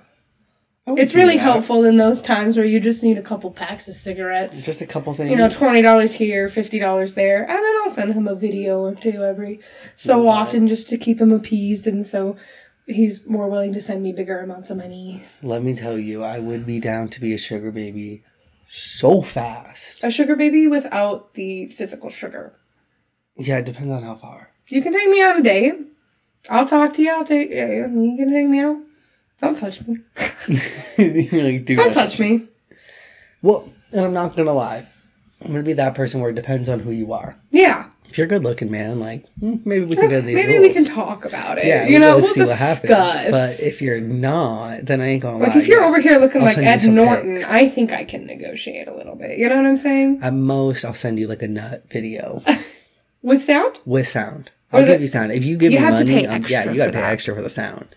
It's 0.85 1.15
really 1.15 1.37
that. 1.37 1.43
helpful 1.43 1.85
in 1.85 1.95
those 1.97 2.21
times 2.21 2.57
where 2.57 2.65
you 2.65 2.79
just 2.79 3.03
need 3.03 3.17
a 3.17 3.21
couple 3.21 3.51
packs 3.51 3.87
of 3.87 3.95
cigarettes. 3.95 4.61
Just 4.63 4.81
a 4.81 4.85
couple 4.85 5.13
things. 5.13 5.31
you 5.31 5.37
know, 5.37 5.47
twenty 5.49 5.81
dollars 5.81 6.11
here, 6.11 6.49
fifty 6.49 6.77
dollars 6.77 7.13
there, 7.13 7.41
and 7.43 7.49
then 7.57 7.75
I'll 7.83 7.91
send 7.91 8.13
him 8.13 8.27
a 8.27 8.35
video 8.35 8.81
or 8.81 8.93
two 8.95 9.23
every 9.23 9.61
so 9.95 10.23
Yeah. 10.23 10.29
often 10.31 10.67
just 10.67 10.89
to 10.89 10.97
keep 10.97 11.21
him 11.21 11.31
appeased, 11.31 11.87
and 11.87 12.05
so 12.05 12.35
he's 12.85 13.25
more 13.25 13.49
willing 13.49 13.71
to 13.73 13.81
send 13.81 14.03
me 14.03 14.11
bigger 14.11 14.39
amounts 14.39 14.71
of 14.71 14.77
money. 14.77 15.21
Let 15.41 15.63
me 15.63 15.73
tell 15.73 15.97
you, 15.97 16.21
I 16.21 16.39
would 16.39 16.65
be 16.65 16.81
down 16.81 17.07
to 17.09 17.21
be 17.21 17.33
a 17.33 17.37
sugar 17.37 17.71
baby 17.71 18.23
so 18.69 19.21
fast. 19.21 19.99
A 20.03 20.11
sugar 20.11 20.35
baby 20.35 20.67
without 20.67 21.33
the 21.35 21.67
physical 21.67 22.09
sugar. 22.09 22.53
Yeah, 23.37 23.59
it 23.59 23.65
depends 23.65 23.89
on 23.91 24.03
how 24.03 24.15
far. 24.15 24.49
You 24.67 24.81
can 24.81 24.91
take 24.91 25.07
me 25.09 25.21
out 25.21 25.39
a 25.39 25.41
date. 25.41 25.75
I'll 26.49 26.67
talk 26.67 26.93
to 26.95 27.01
you. 27.01 27.09
I'll 27.11 27.23
take. 27.23 27.51
You 27.51 28.15
can 28.17 28.29
take 28.29 28.49
me 28.49 28.59
out. 28.59 28.77
Don't 29.43 29.57
touch 29.57 29.85
me. 29.87 29.97
you 30.47 30.59
really 31.31 31.59
do 31.59 31.75
Don't 31.75 31.93
touch 31.93 32.17
me. 32.19 32.47
Well, 33.41 33.69
and 33.91 34.01
I'm 34.05 34.13
not 34.13 34.35
gonna 34.35 34.53
lie, 34.53 34.87
I'm 35.41 35.47
gonna 35.51 35.63
be 35.63 35.73
that 35.73 35.95
person 35.95 36.21
where 36.21 36.29
it 36.29 36.35
depends 36.35 36.69
on 36.69 36.79
who 36.79 36.91
you 36.91 37.13
are. 37.13 37.35
Yeah. 37.51 37.89
If 38.09 38.17
you're 38.19 38.25
a 38.25 38.29
good 38.29 38.43
looking, 38.43 38.69
man, 38.69 38.99
like 38.99 39.25
hmm, 39.39 39.55
maybe 39.65 39.85
we 39.85 39.95
can 39.95 40.07
go 40.09 40.21
to 40.21 40.25
these 40.25 40.35
Maybe 40.35 40.53
rules. 40.59 40.67
we 40.67 40.73
can 40.73 40.85
talk 40.85 41.25
about 41.25 41.57
it. 41.57 41.65
Yeah, 41.65 41.87
you 41.87 41.97
know, 41.97 42.17
let's 42.17 42.25
we'll 42.27 42.33
see 42.35 42.39
discuss. 42.51 42.83
what 42.83 42.89
happens. 42.91 43.31
But 43.31 43.59
if 43.59 43.81
you're 43.81 43.99
not, 43.99 44.85
then 44.85 45.01
I 45.01 45.07
ain't 45.07 45.23
gonna 45.23 45.37
like 45.39 45.55
lie. 45.55 45.61
if 45.61 45.67
you're 45.67 45.81
yeah. 45.81 45.87
over 45.87 45.99
here 45.99 46.19
looking 46.19 46.41
I'll 46.41 46.47
like 46.47 46.57
Ed 46.59 46.85
Norton, 46.87 47.35
pics. 47.37 47.47
I 47.49 47.67
think 47.69 47.91
I 47.91 48.05
can 48.05 48.25
negotiate 48.27 48.87
a 48.87 48.93
little 48.95 49.15
bit. 49.15 49.39
You 49.39 49.49
know 49.49 49.55
what 49.55 49.65
I'm 49.65 49.77
saying? 49.77 50.19
At 50.21 50.33
most, 50.33 50.85
I'll 50.85 50.93
send 50.93 51.17
you 51.19 51.27
like 51.27 51.41
a 51.41 51.47
nut 51.47 51.85
video 51.89 52.43
With 53.23 53.43
sound? 53.43 53.79
with 53.85 54.07
sound. 54.07 54.51
Or 54.71 54.79
I'll 54.81 54.85
the- 54.85 54.91
give 54.93 55.01
you 55.01 55.07
sound. 55.07 55.31
If 55.31 55.43
you 55.43 55.57
give 55.57 55.71
You 55.71 55.79
me 55.79 55.85
have 55.85 55.97
to 55.97 56.05
money, 56.05 56.21
pay 56.21 56.27
um, 56.27 56.45
yeah, 56.47 56.69
you 56.69 56.77
gotta 56.77 56.91
pay 56.91 57.01
that. 57.01 57.11
extra 57.13 57.33
for 57.35 57.41
the 57.41 57.49
sound. 57.49 57.95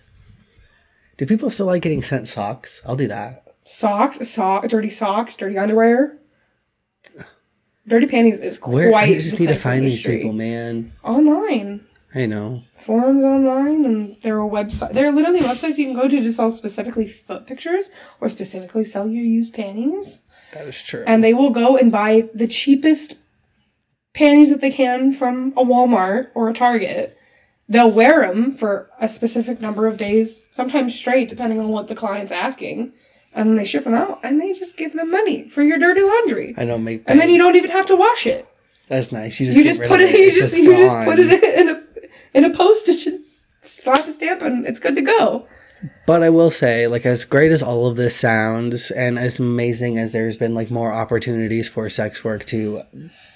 Do 1.16 1.26
people 1.26 1.50
still 1.50 1.66
like 1.66 1.82
getting 1.82 2.02
sent 2.02 2.28
socks? 2.28 2.82
I'll 2.84 2.96
do 2.96 3.08
that. 3.08 3.44
Socks, 3.64 4.28
sock, 4.28 4.68
dirty 4.68 4.90
socks, 4.90 5.34
dirty 5.36 5.58
underwear. 5.58 6.18
Dirty 7.88 8.06
panties 8.06 8.40
is 8.40 8.60
Where 8.62 8.90
quite 8.90 9.10
I 9.10 9.14
just 9.14 9.36
the 9.36 9.46
need 9.46 9.52
to 9.52 9.56
find 9.58 9.86
these 9.86 10.02
people, 10.02 10.32
man. 10.32 10.92
Online. 11.04 11.86
I 12.14 12.26
know. 12.26 12.62
Forums 12.78 13.24
online, 13.24 13.84
and 13.84 14.16
there 14.22 14.40
are 14.40 14.48
websites. 14.48 14.92
There 14.92 15.06
are 15.08 15.12
literally 15.12 15.40
websites 15.40 15.78
you 15.78 15.86
can 15.86 15.94
go 15.94 16.08
to 16.08 16.20
to 16.20 16.32
sell 16.32 16.50
specifically 16.50 17.08
foot 17.08 17.46
pictures 17.46 17.90
or 18.20 18.28
specifically 18.28 18.84
sell 18.84 19.08
your 19.08 19.24
used 19.24 19.54
panties. 19.54 20.22
That 20.52 20.66
is 20.66 20.80
true. 20.82 21.04
and 21.06 21.22
they 21.22 21.34
will 21.34 21.50
go 21.50 21.76
and 21.76 21.92
buy 21.92 22.28
the 22.32 22.46
cheapest 22.46 23.16
panties 24.14 24.48
that 24.48 24.60
they 24.60 24.70
can 24.70 25.12
from 25.12 25.52
a 25.56 25.64
Walmart 25.64 26.28
or 26.34 26.48
a 26.48 26.54
Target 26.54 27.15
they'll 27.68 27.90
wear 27.90 28.26
them 28.26 28.56
for 28.56 28.90
a 29.00 29.08
specific 29.08 29.60
number 29.60 29.86
of 29.86 29.96
days, 29.96 30.42
sometimes 30.48 30.94
straight, 30.94 31.28
depending 31.28 31.60
on 31.60 31.68
what 31.68 31.88
the 31.88 31.94
client's 31.94 32.32
asking. 32.32 32.92
And 33.34 33.50
then 33.50 33.56
they 33.56 33.66
ship 33.66 33.84
them 33.84 33.94
out 33.94 34.20
and 34.22 34.40
they 34.40 34.54
just 34.54 34.78
give 34.78 34.94
them 34.94 35.10
money 35.10 35.48
for 35.50 35.62
your 35.62 35.78
dirty 35.78 36.02
laundry. 36.02 36.54
I 36.56 36.64
don't 36.64 36.84
make. 36.84 37.02
And 37.06 37.20
then 37.20 37.28
you 37.28 37.38
don't 37.38 37.56
even 37.56 37.70
have 37.70 37.86
to 37.86 37.96
wash 37.96 38.26
it. 38.26 38.48
That's 38.88 39.12
nice. 39.12 39.38
You 39.40 39.46
just 39.46 39.58
You 39.58 39.64
just 39.64 39.80
put 39.80 40.00
of 40.00 40.08
it, 40.08 40.18
you 40.18 40.28
It's 40.28 40.38
just 40.38 40.56
you 40.56 40.74
just 40.76 40.94
put 41.04 41.18
it 41.18 41.44
in 41.58 41.68
a 41.68 41.82
in 42.32 42.44
a 42.44 42.56
postage 42.56 43.06
and 43.06 43.20
slap 43.60 44.06
a 44.06 44.12
stamp 44.12 44.40
and 44.42 44.66
it's 44.66 44.80
good 44.80 44.96
to 44.96 45.02
go. 45.02 45.46
But 46.06 46.22
I 46.22 46.30
will 46.30 46.50
say, 46.50 46.86
like, 46.86 47.04
as 47.06 47.24
great 47.24 47.52
as 47.52 47.62
all 47.62 47.86
of 47.86 47.96
this 47.96 48.16
sounds, 48.16 48.90
and 48.90 49.18
as 49.18 49.38
amazing 49.38 49.98
as 49.98 50.12
there's 50.12 50.36
been 50.36 50.54
like 50.54 50.70
more 50.70 50.92
opportunities 50.92 51.68
for 51.68 51.88
sex 51.90 52.24
work 52.24 52.44
to 52.46 52.82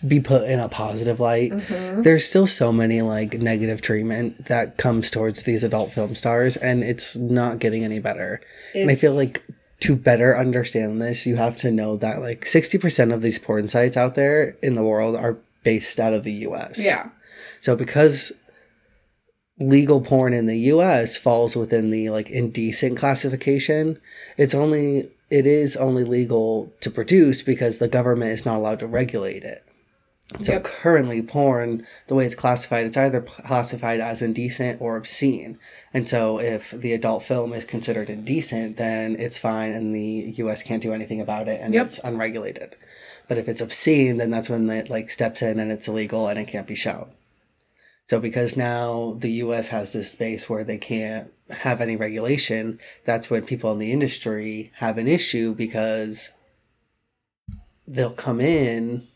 be 0.06 0.18
put 0.20 0.48
in 0.48 0.58
a 0.58 0.68
positive 0.68 1.20
light, 1.20 1.52
Mm-hmm. 1.52 2.02
there's 2.02 2.24
still 2.24 2.46
so 2.46 2.72
many 2.72 3.02
like 3.02 3.34
negative 3.34 3.82
treatment 3.82 4.46
that 4.46 4.78
comes 4.78 5.10
towards 5.10 5.42
these 5.42 5.62
adult 5.62 5.92
film 5.92 6.14
stars, 6.14 6.56
and 6.56 6.82
it's 6.82 7.14
not 7.16 7.58
getting 7.58 7.84
any 7.84 7.98
better. 7.98 8.40
And 8.74 8.90
I 8.90 8.94
feel 8.94 9.14
like 9.14 9.42
to 9.80 9.94
better 9.96 10.36
understand 10.36 11.00
this, 11.02 11.26
you 11.26 11.36
have 11.36 11.56
to 11.58 11.70
know 11.70 11.96
that 11.98 12.20
like 12.20 12.44
60% 12.46 13.12
of 13.14 13.20
these 13.22 13.38
porn 13.38 13.68
sites 13.68 13.96
out 13.96 14.14
there 14.14 14.56
in 14.62 14.74
the 14.74 14.82
world 14.82 15.16
are 15.16 15.36
based 15.62 16.00
out 16.00 16.12
of 16.14 16.24
the 16.24 16.32
US. 16.48 16.78
yeah. 16.78 17.10
So 17.62 17.76
because 17.76 18.32
legal 19.60 20.00
porn 20.00 20.32
in 20.32 20.46
the 20.46 20.58
US 20.58 21.16
falls 21.16 21.54
within 21.54 21.90
the 21.90 22.10
like 22.10 22.30
indecent 22.30 22.96
classification, 22.96 24.00
it's 24.36 24.54
only 24.54 25.10
it 25.28 25.46
is 25.46 25.76
only 25.76 26.02
legal 26.02 26.72
to 26.80 26.90
produce 26.90 27.42
because 27.42 27.78
the 27.78 27.86
government 27.86 28.32
is 28.32 28.44
not 28.44 28.56
allowed 28.56 28.80
to 28.80 28.86
regulate 28.86 29.44
it. 29.44 29.62
So 30.40 30.52
Yep. 30.52 30.64
currently 30.64 31.22
porn, 31.22 31.84
the 32.06 32.14
way 32.14 32.24
it's 32.24 32.36
classified, 32.36 32.86
it's 32.86 32.96
either 32.96 33.20
classified 33.20 34.00
as 34.00 34.22
indecent 34.22 34.80
or 34.80 34.96
obscene. 34.96 35.58
And 35.92 36.08
so 36.08 36.38
if 36.40 36.70
the 36.70 36.92
adult 36.92 37.24
film 37.24 37.52
is 37.52 37.64
considered 37.64 38.08
indecent, 38.08 38.76
then 38.76 39.16
it's 39.18 39.38
fine 39.38 39.72
and 39.72 39.94
the 39.94 40.32
US 40.38 40.62
can't 40.62 40.82
do 40.82 40.92
anything 40.92 41.20
about 41.20 41.48
it 41.48 41.60
and 41.60 41.74
Yep. 41.74 41.86
it's 41.86 42.00
unregulated. 42.02 42.76
But 43.28 43.38
if 43.38 43.48
it's 43.48 43.60
obscene, 43.60 44.16
then 44.18 44.30
that's 44.30 44.48
when 44.48 44.68
it 44.70 44.88
like 44.88 45.10
steps 45.10 45.42
in 45.42 45.58
and 45.58 45.70
it's 45.70 45.88
illegal 45.88 46.28
and 46.28 46.38
it 46.38 46.48
can't 46.48 46.66
be 46.66 46.76
shown. 46.76 47.10
So 48.10 48.18
because 48.18 48.56
now 48.56 49.14
the 49.20 49.30
US 49.44 49.68
has 49.68 49.92
this 49.92 50.10
space 50.10 50.50
where 50.50 50.64
they 50.64 50.78
can't 50.78 51.32
have 51.48 51.80
any 51.80 51.94
regulation, 51.94 52.80
that's 53.04 53.30
when 53.30 53.46
people 53.46 53.70
in 53.70 53.78
the 53.78 53.92
industry 53.92 54.72
have 54.78 54.98
an 54.98 55.06
issue 55.06 55.54
because 55.54 56.30
they'll 57.86 58.10
come 58.12 58.40
in 58.40 59.06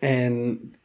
and 0.00 0.76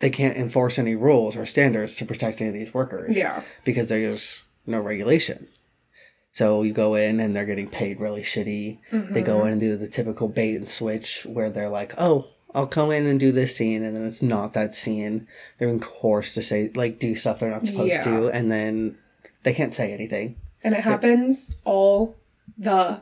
they 0.00 0.10
can't 0.10 0.36
enforce 0.36 0.76
any 0.76 0.96
rules 0.96 1.36
or 1.36 1.46
standards 1.46 1.94
to 1.98 2.04
protect 2.04 2.40
any 2.40 2.48
of 2.48 2.54
these 2.54 2.74
workers 2.74 3.14
Yeah. 3.14 3.44
because 3.64 3.86
there's 3.86 4.42
no 4.66 4.80
regulation. 4.80 5.46
So 6.32 6.64
you 6.64 6.72
go 6.72 6.96
in 6.96 7.20
and 7.20 7.36
they're 7.36 7.46
getting 7.46 7.68
paid 7.68 8.00
really 8.00 8.22
shitty. 8.22 8.78
They 8.90 9.22
go 9.22 9.38
Mhm. 9.42 9.46
in 9.46 9.52
and 9.52 9.60
do 9.60 9.76
the 9.76 9.86
typical 9.86 10.26
bait 10.26 10.56
and 10.56 10.68
switch 10.68 11.24
where 11.26 11.48
they're 11.48 11.68
like, 11.68 11.94
"Oh, 11.96 12.26
I'll 12.54 12.66
come 12.66 12.90
in 12.90 13.06
and 13.06 13.18
do 13.20 13.32
this 13.32 13.56
scene," 13.56 13.82
and 13.82 13.96
then 13.96 14.04
it's 14.06 14.22
not 14.22 14.54
that 14.54 14.74
scene. 14.74 15.26
They're 15.58 15.68
being 15.68 15.80
coerced 15.80 16.34
to 16.34 16.42
say 16.42 16.70
like 16.74 16.98
do 16.98 17.14
stuff 17.16 17.40
they're 17.40 17.50
not 17.50 17.66
supposed 17.66 17.92
Yeah. 17.92 18.02
to, 18.02 18.28
and 18.28 18.50
then 18.50 18.96
they 19.42 19.52
can't 19.54 19.74
say 19.74 19.92
anything. 19.92 20.36
And 20.62 20.74
it 20.74 20.80
happens 20.80 21.54
all 21.64 22.16
the 22.58 23.00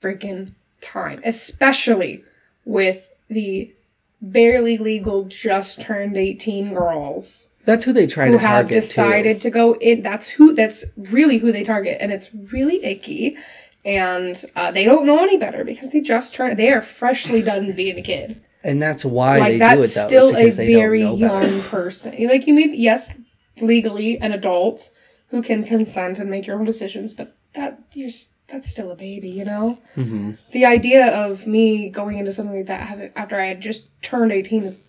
freaking 0.00 0.52
time, 0.80 1.20
especially 1.24 2.24
with 2.64 3.08
the 3.28 3.72
barely 4.20 4.78
legal, 4.78 5.24
just 5.24 5.80
turned 5.80 6.16
18 6.16 6.72
girls 6.74 7.48
That's 7.64 7.84
who 7.84 7.92
they 7.92 8.06
try 8.06 8.26
who 8.26 8.32
to 8.32 8.38
have 8.38 8.68
decided 8.68 9.40
to 9.42 9.50
go 9.50 9.74
in. 9.74 10.02
That's 10.02 10.28
who, 10.28 10.54
that's 10.54 10.84
really 10.96 11.38
who 11.38 11.52
they 11.52 11.64
target. 11.64 11.98
And 12.00 12.12
it's 12.12 12.28
really 12.32 12.84
icky. 12.84 13.36
And 13.84 14.42
uh, 14.54 14.70
they 14.70 14.84
don't 14.84 15.06
know 15.06 15.22
any 15.22 15.36
better 15.36 15.64
because 15.64 15.90
they 15.90 16.00
just 16.00 16.34
turned, 16.34 16.56
they 16.58 16.72
are 16.72 16.82
freshly 16.82 17.42
done 17.42 17.72
being 17.72 17.98
a 17.98 18.02
kid. 18.02 18.40
And 18.64 18.80
that's 18.80 19.04
why 19.04 19.38
like 19.38 19.52
they 19.54 19.58
that's 19.58 19.76
do 19.76 19.80
it. 19.82 19.84
Is 19.84 19.92
still 20.02 20.28
a 20.30 20.32
because 20.34 20.56
they 20.56 20.72
don't 20.72 20.80
very 20.80 21.02
better. 21.04 21.16
young 21.16 21.60
person. 21.62 22.26
Like 22.26 22.46
you 22.46 22.54
may 22.54 22.68
be, 22.68 22.76
yes, 22.76 23.12
legally 23.60 24.18
an 24.18 24.32
adult 24.32 24.90
who 25.28 25.42
can 25.42 25.64
consent 25.64 26.18
and 26.18 26.30
make 26.30 26.46
your 26.46 26.58
own 26.58 26.64
decisions, 26.64 27.14
but 27.14 27.36
that 27.54 27.78
you're 27.92 28.10
that's 28.48 28.70
still 28.70 28.90
a 28.90 28.96
baby, 28.96 29.30
you 29.30 29.44
know. 29.44 29.78
Mhm. 29.96 30.36
The 30.50 30.66
idea 30.66 31.06
of 31.06 31.46
me 31.46 31.88
going 31.88 32.18
into 32.18 32.32
something 32.32 32.56
like 32.56 32.66
that 32.66 33.12
after 33.16 33.38
I 33.40 33.46
had 33.46 33.60
just 33.60 33.88
turned 34.02 34.30
eighteen 34.32 34.64
is 34.64 34.80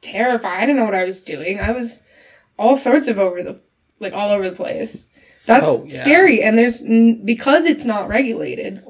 terrifying. 0.00 0.58
I 0.62 0.66
didn't 0.66 0.76
know 0.76 0.84
what 0.84 0.94
I 0.94 1.04
was 1.04 1.20
doing. 1.20 1.60
I 1.60 1.72
was 1.72 2.02
all 2.58 2.76
sorts 2.76 3.08
of 3.08 3.18
over 3.18 3.42
the 3.42 3.60
like 4.00 4.12
all 4.14 4.30
over 4.30 4.48
the 4.48 4.56
place. 4.56 5.08
That's 5.46 5.66
Oh, 5.66 5.84
yeah. 5.86 6.00
scary, 6.00 6.42
and 6.42 6.56
there's 6.56 6.82
because 6.82 7.64
it's 7.64 7.84
not 7.84 8.08
regulated, 8.08 8.82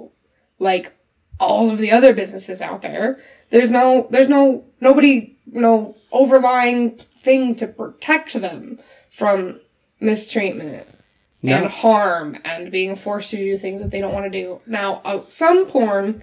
like 0.59 0.93
all 1.41 1.71
of 1.71 1.79
the 1.79 1.91
other 1.91 2.13
businesses 2.15 2.61
out 2.63 2.83
there. 2.83 3.19
There's 3.53 3.71
no, 3.71 4.09
there's 4.11 4.29
no, 4.29 4.65
nobody, 4.81 5.37
no 5.47 5.97
overlying 6.11 6.99
thing 7.23 7.55
to 7.57 7.67
protect 7.69 8.33
them 8.33 8.81
from 9.11 9.61
mistreatment 10.01 10.89
No. 11.43 11.57
and 11.57 11.67
harm 11.67 12.39
and 12.45 12.73
being 12.73 12.97
forced 12.97 13.31
to 13.31 13.37
do 13.37 13.57
things 13.59 13.81
that 13.81 13.91
they 13.91 14.01
don't 14.01 14.15
want 14.15 14.25
to 14.33 14.43
do. 14.43 14.61
Now, 14.67 15.03
uh, 15.05 15.23
some 15.29 15.67
porn 15.67 16.23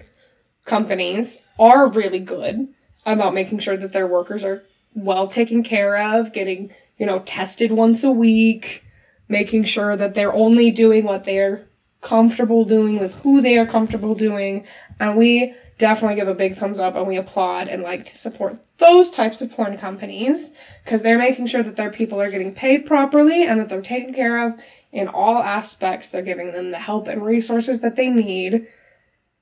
companies 0.64 1.38
are 1.58 1.88
really 1.88 2.18
good 2.18 2.68
about 3.06 3.32
making 3.32 3.60
sure 3.60 3.76
that 3.76 3.92
their 3.92 4.06
workers 4.06 4.44
are 4.44 4.64
well 4.94 5.28
taken 5.28 5.62
care 5.62 5.96
of, 5.96 6.32
getting, 6.32 6.70
you 6.98 7.06
know, 7.06 7.20
tested 7.20 7.70
once 7.70 8.02
a 8.04 8.10
week, 8.10 8.82
making 9.28 9.64
sure 9.64 9.96
that 9.96 10.14
they're 10.14 10.34
only 10.34 10.70
doing 10.72 11.04
what 11.04 11.24
they're 11.24 11.66
comfortable 12.00 12.64
doing 12.64 12.98
with 12.98 13.14
who 13.16 13.40
they 13.40 13.56
are 13.56 13.66
comfortable 13.66 14.14
doing. 14.14 14.64
And 14.98 15.16
we 15.16 15.54
definitely 15.80 16.14
give 16.14 16.28
a 16.28 16.34
big 16.34 16.56
thumbs 16.56 16.78
up 16.78 16.94
and 16.94 17.06
we 17.06 17.16
applaud 17.16 17.66
and 17.66 17.82
like 17.82 18.04
to 18.06 18.18
support 18.18 18.58
those 18.78 19.10
types 19.10 19.40
of 19.40 19.50
porn 19.50 19.76
companies 19.78 20.52
because 20.84 21.02
they're 21.02 21.18
making 21.18 21.46
sure 21.46 21.62
that 21.62 21.74
their 21.76 21.90
people 21.90 22.20
are 22.20 22.30
getting 22.30 22.54
paid 22.54 22.86
properly 22.86 23.44
and 23.44 23.58
that 23.58 23.68
they're 23.68 23.82
taken 23.82 24.14
care 24.14 24.46
of 24.46 24.60
in 24.92 25.08
all 25.08 25.38
aspects. 25.38 26.08
They're 26.08 26.22
giving 26.22 26.52
them 26.52 26.70
the 26.70 26.78
help 26.78 27.08
and 27.08 27.24
resources 27.24 27.80
that 27.80 27.96
they 27.96 28.10
need. 28.10 28.66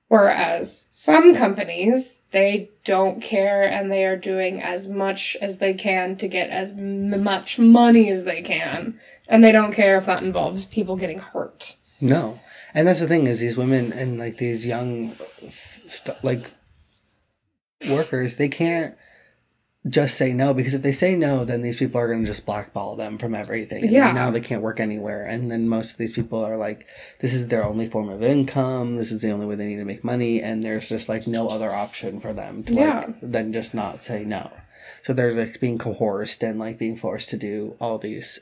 Whereas 0.06 0.86
some 0.90 1.34
companies, 1.34 2.22
they 2.30 2.70
don't 2.84 3.20
care 3.20 3.64
and 3.64 3.92
they 3.92 4.06
are 4.06 4.16
doing 4.16 4.62
as 4.62 4.88
much 4.88 5.36
as 5.42 5.58
they 5.58 5.74
can 5.74 6.16
to 6.16 6.28
get 6.28 6.48
as 6.48 6.70
m- 6.70 7.22
much 7.22 7.58
money 7.58 8.10
as 8.10 8.24
they 8.24 8.40
can. 8.40 8.98
And 9.26 9.44
they 9.44 9.52
don't 9.52 9.74
care 9.74 9.98
if 9.98 10.06
that 10.06 10.22
involves 10.22 10.64
people 10.64 10.96
getting 10.96 11.18
hurt. 11.18 11.76
No, 12.00 12.40
and 12.72 12.86
that's 12.86 13.00
the 13.00 13.08
thing 13.08 13.26
is 13.26 13.40
these 13.40 13.56
women 13.56 13.92
and 13.92 14.18
like 14.18 14.38
these 14.38 14.64
young, 14.64 15.16
st- 15.90 16.22
like 16.24 16.50
workers, 17.88 18.36
they 18.36 18.48
can't 18.48 18.94
just 19.88 20.16
say 20.16 20.32
no 20.32 20.52
because 20.52 20.74
if 20.74 20.82
they 20.82 20.92
say 20.92 21.14
no, 21.14 21.44
then 21.44 21.62
these 21.62 21.76
people 21.76 22.00
are 22.00 22.08
going 22.08 22.20
to 22.20 22.26
just 22.26 22.44
blackball 22.44 22.96
them 22.96 23.16
from 23.16 23.34
everything. 23.34 23.84
And 23.84 23.92
Yeah. 23.92 24.12
Now 24.12 24.30
they 24.30 24.40
can't 24.40 24.60
work 24.62 24.80
anywhere, 24.80 25.24
and 25.24 25.50
then 25.50 25.68
most 25.68 25.92
of 25.92 25.96
these 25.98 26.12
people 26.12 26.44
are 26.44 26.56
like, 26.56 26.86
this 27.20 27.32
is 27.32 27.46
their 27.48 27.64
only 27.64 27.88
form 27.88 28.08
of 28.08 28.22
income. 28.22 28.96
This 28.96 29.12
is 29.12 29.22
the 29.22 29.30
only 29.30 29.46
way 29.46 29.54
they 29.54 29.66
need 29.66 29.76
to 29.76 29.84
make 29.84 30.04
money, 30.04 30.42
and 30.42 30.62
there's 30.62 30.88
just 30.88 31.08
like 31.08 31.26
no 31.26 31.48
other 31.48 31.72
option 31.72 32.20
for 32.20 32.32
them 32.32 32.64
to 32.64 32.74
Yeah. 32.74 32.98
like 33.06 33.20
than 33.22 33.52
just 33.52 33.72
not 33.72 34.02
say 34.02 34.24
no. 34.24 34.50
So 35.04 35.12
they're 35.12 35.32
like 35.32 35.60
being 35.60 35.78
coerced 35.78 36.42
and 36.42 36.58
like 36.58 36.76
being 36.78 36.96
forced 36.96 37.30
to 37.30 37.36
do 37.38 37.76
all 37.80 37.98
these 37.98 38.40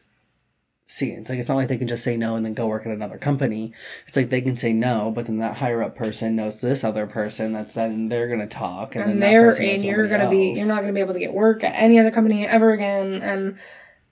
scenes. 0.86 1.28
Like 1.28 1.38
it's 1.38 1.48
not 1.48 1.56
like 1.56 1.68
they 1.68 1.76
can 1.78 1.88
just 1.88 2.04
say 2.04 2.16
no 2.16 2.36
and 2.36 2.46
then 2.46 2.54
go 2.54 2.68
work 2.68 2.86
at 2.86 2.92
another 2.92 3.18
company. 3.18 3.72
It's 4.06 4.16
like 4.16 4.30
they 4.30 4.40
can 4.40 4.56
say 4.56 4.72
no, 4.72 5.10
but 5.14 5.26
then 5.26 5.38
that 5.38 5.56
higher 5.56 5.82
up 5.82 5.96
person 5.96 6.36
knows 6.36 6.60
this 6.60 6.84
other 6.84 7.06
person. 7.06 7.52
That's 7.52 7.74
then 7.74 8.08
they're 8.08 8.28
gonna 8.28 8.46
talk, 8.46 8.94
and, 8.94 9.04
and 9.10 9.22
that 9.22 9.30
they're 9.30 9.50
and 9.50 9.84
you're 9.84 10.08
gonna 10.08 10.30
be 10.30 10.52
you're 10.56 10.66
not 10.66 10.80
gonna 10.80 10.92
be 10.92 11.00
able 11.00 11.14
to 11.14 11.20
get 11.20 11.34
work 11.34 11.64
at 11.64 11.72
any 11.74 11.98
other 11.98 12.10
company 12.10 12.46
ever 12.46 12.70
again 12.72 13.14
and 13.22 13.58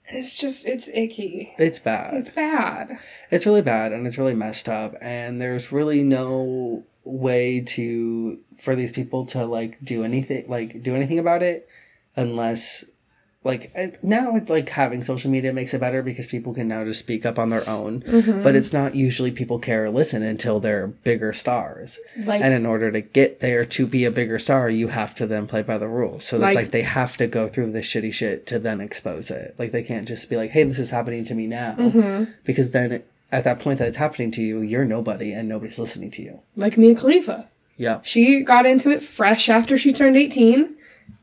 it's 0.07 0.37
just 0.37 0.67
it's 0.67 0.87
icky 0.93 1.55
It's 1.57 1.79
bad. 1.79 2.13
it's 2.13 2.29
bad 2.29 2.99
It's 3.31 3.45
really 3.47 3.63
bad 3.63 3.91
and 3.91 4.05
it's 4.05 4.19
really 4.19 4.35
messed 4.35 4.69
up 4.69 4.93
and 5.01 5.41
there's 5.41 5.71
really 5.71 6.03
no 6.03 6.83
way 7.03 7.61
to 7.61 8.39
for 8.59 8.75
these 8.75 8.91
people 8.91 9.25
to 9.27 9.45
like 9.45 9.77
do 9.83 10.03
anything 10.03 10.45
like 10.47 10.83
do 10.83 10.93
anything 10.95 11.17
about 11.19 11.41
it 11.41 11.67
unless 12.15 12.83
like 13.45 13.71
now 14.03 14.35
it's 14.35 14.49
like 14.49 14.67
having 14.69 15.01
social 15.03 15.31
media 15.31 15.53
makes 15.53 15.73
it 15.73 15.79
better 15.79 16.01
because 16.01 16.27
people 16.27 16.53
can 16.53 16.67
now 16.67 16.83
just 16.83 16.99
speak 16.99 17.25
up 17.25 17.37
on 17.39 17.49
their 17.51 17.67
own 17.69 18.01
Mhm. 18.01 18.43
but 18.43 18.55
it's 18.55 18.73
not 18.73 18.95
usually 18.95 19.31
people 19.31 19.59
care 19.59 19.85
or 19.85 19.89
listen 19.91 20.21
until 20.23 20.59
they're 20.59 20.87
bigger 20.87 21.31
stars 21.31 21.99
like 22.25 22.41
and 22.41 22.53
in 22.53 22.65
order 22.65 22.91
to 22.91 22.99
get 23.01 23.39
there 23.39 23.63
to 23.63 23.85
be 23.85 24.03
a 24.03 24.11
bigger 24.11 24.39
star 24.39 24.69
you 24.69 24.87
have 24.89 25.15
to 25.15 25.25
then 25.27 25.45
play 25.47 25.61
by 25.61 25.77
the 25.77 25.87
rules 25.87 26.25
so 26.25 26.35
it's 26.37 26.41
Like- 26.41 26.55
like 26.55 26.71
they 26.71 26.81
have 26.81 27.15
to 27.17 27.27
go 27.27 27.47
through 27.47 27.71
this 27.71 27.85
shitty 27.85 28.11
shit 28.13 28.45
to 28.47 28.59
then 28.59 28.81
expose 28.81 29.29
it 29.31 29.55
like 29.59 29.71
they 29.71 29.83
can't 29.83 30.07
just 30.07 30.29
be 30.29 30.35
like 30.35 30.49
hey 30.51 30.63
this 30.63 30.79
is 30.79 30.89
happening 30.89 31.23
to 31.25 31.35
me 31.35 31.47
now 31.47 31.75
mhm. 31.77 32.27
because 32.43 32.71
then 32.71 32.91
it, 32.91 33.07
at 33.31 33.43
that 33.43 33.59
point 33.59 33.79
that 33.79 33.87
it's 33.87 33.97
happening 33.97 34.31
to 34.31 34.41
you, 34.41 34.61
you're 34.61 34.85
nobody 34.85 35.33
and 35.33 35.49
nobody's 35.49 35.77
listening 35.79 36.09
to 36.11 36.21
you. 36.21 36.39
like 36.55 36.77
Mia 36.77 36.95
Khalifa 36.95 37.47
Yeah. 37.77 37.99
she 38.01 38.43
got 38.43 38.65
into 38.65 38.89
it 38.89 39.03
fresh 39.03 39.49
after 39.49 39.77
she 39.77 39.91
turned 39.93 40.15
18 40.17 40.74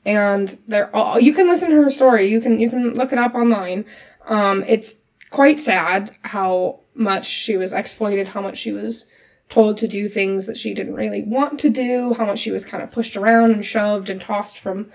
and 0.05 0.59
they're 0.69 0.95
all 0.95 1.19
you 1.21 1.33
can 1.33 1.47
listen 1.47 1.71
to 1.71 1.77
her 1.77 1.91
story 1.91 2.29
you 2.29 2.41
can 2.41 2.59
you 2.59 2.69
can 2.69 2.95
look 2.95 3.13
it 3.13 3.19
up 3.19 3.35
online 3.35 3.85
Um, 4.27 4.63
it's 4.69 4.97
quite 5.31 5.61
sad 5.61 6.15
how 6.23 6.81
much 6.95 7.27
she 7.27 7.57
was 7.57 7.73
exploited, 7.73 8.29
how 8.29 8.41
much 8.43 8.59
she 8.59 8.71
was 8.73 9.07
told 9.49 9.79
to 9.79 9.89
do 9.89 10.09
things 10.09 10.47
that 10.47 10.57
she 10.59 10.75
didn't 10.75 10.95
really 10.95 11.25
want 11.25 11.59
to 11.61 11.71
do, 11.71 12.15
how 12.15 12.27
much 12.27 12.39
she 12.39 12.51
was 12.51 12.65
kind 12.65 12.83
of 12.83 12.91
pushed 12.91 13.17
around 13.17 13.51
and 13.51 13.65
shoved 13.65 14.11
and 14.11 14.21
tossed 14.21 14.59
from 14.59 14.91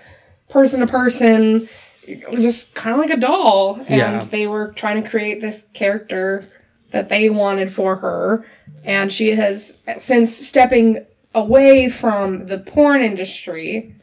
person 0.48 0.80
to 0.80 0.86
person, 0.86 1.68
just 2.34 2.72
kind 2.74 2.94
of 2.94 3.00
like 3.00 3.10
a 3.10 3.20
doll. 3.20 3.76
And 3.88 3.88
Yeah. 3.98 4.24
they 4.30 4.46
were 4.46 4.72
trying 4.76 5.02
to 5.02 5.08
create 5.10 5.40
this 5.40 5.64
character 5.74 6.44
that 6.92 7.08
they 7.08 7.28
wanted 7.30 7.72
for 7.72 7.96
her. 7.96 8.46
And 8.84 9.12
she 9.12 9.32
has, 9.32 9.76
since 9.98 10.34
stepping 10.34 11.04
away 11.34 11.88
from 11.90 12.46
the 12.46 12.58
porn 12.58 13.02
industry 13.02 13.94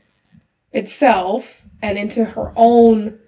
itself 0.76 1.62
and 1.82 1.98
into 1.98 2.26
her 2.26 2.54
own 2.56 3.20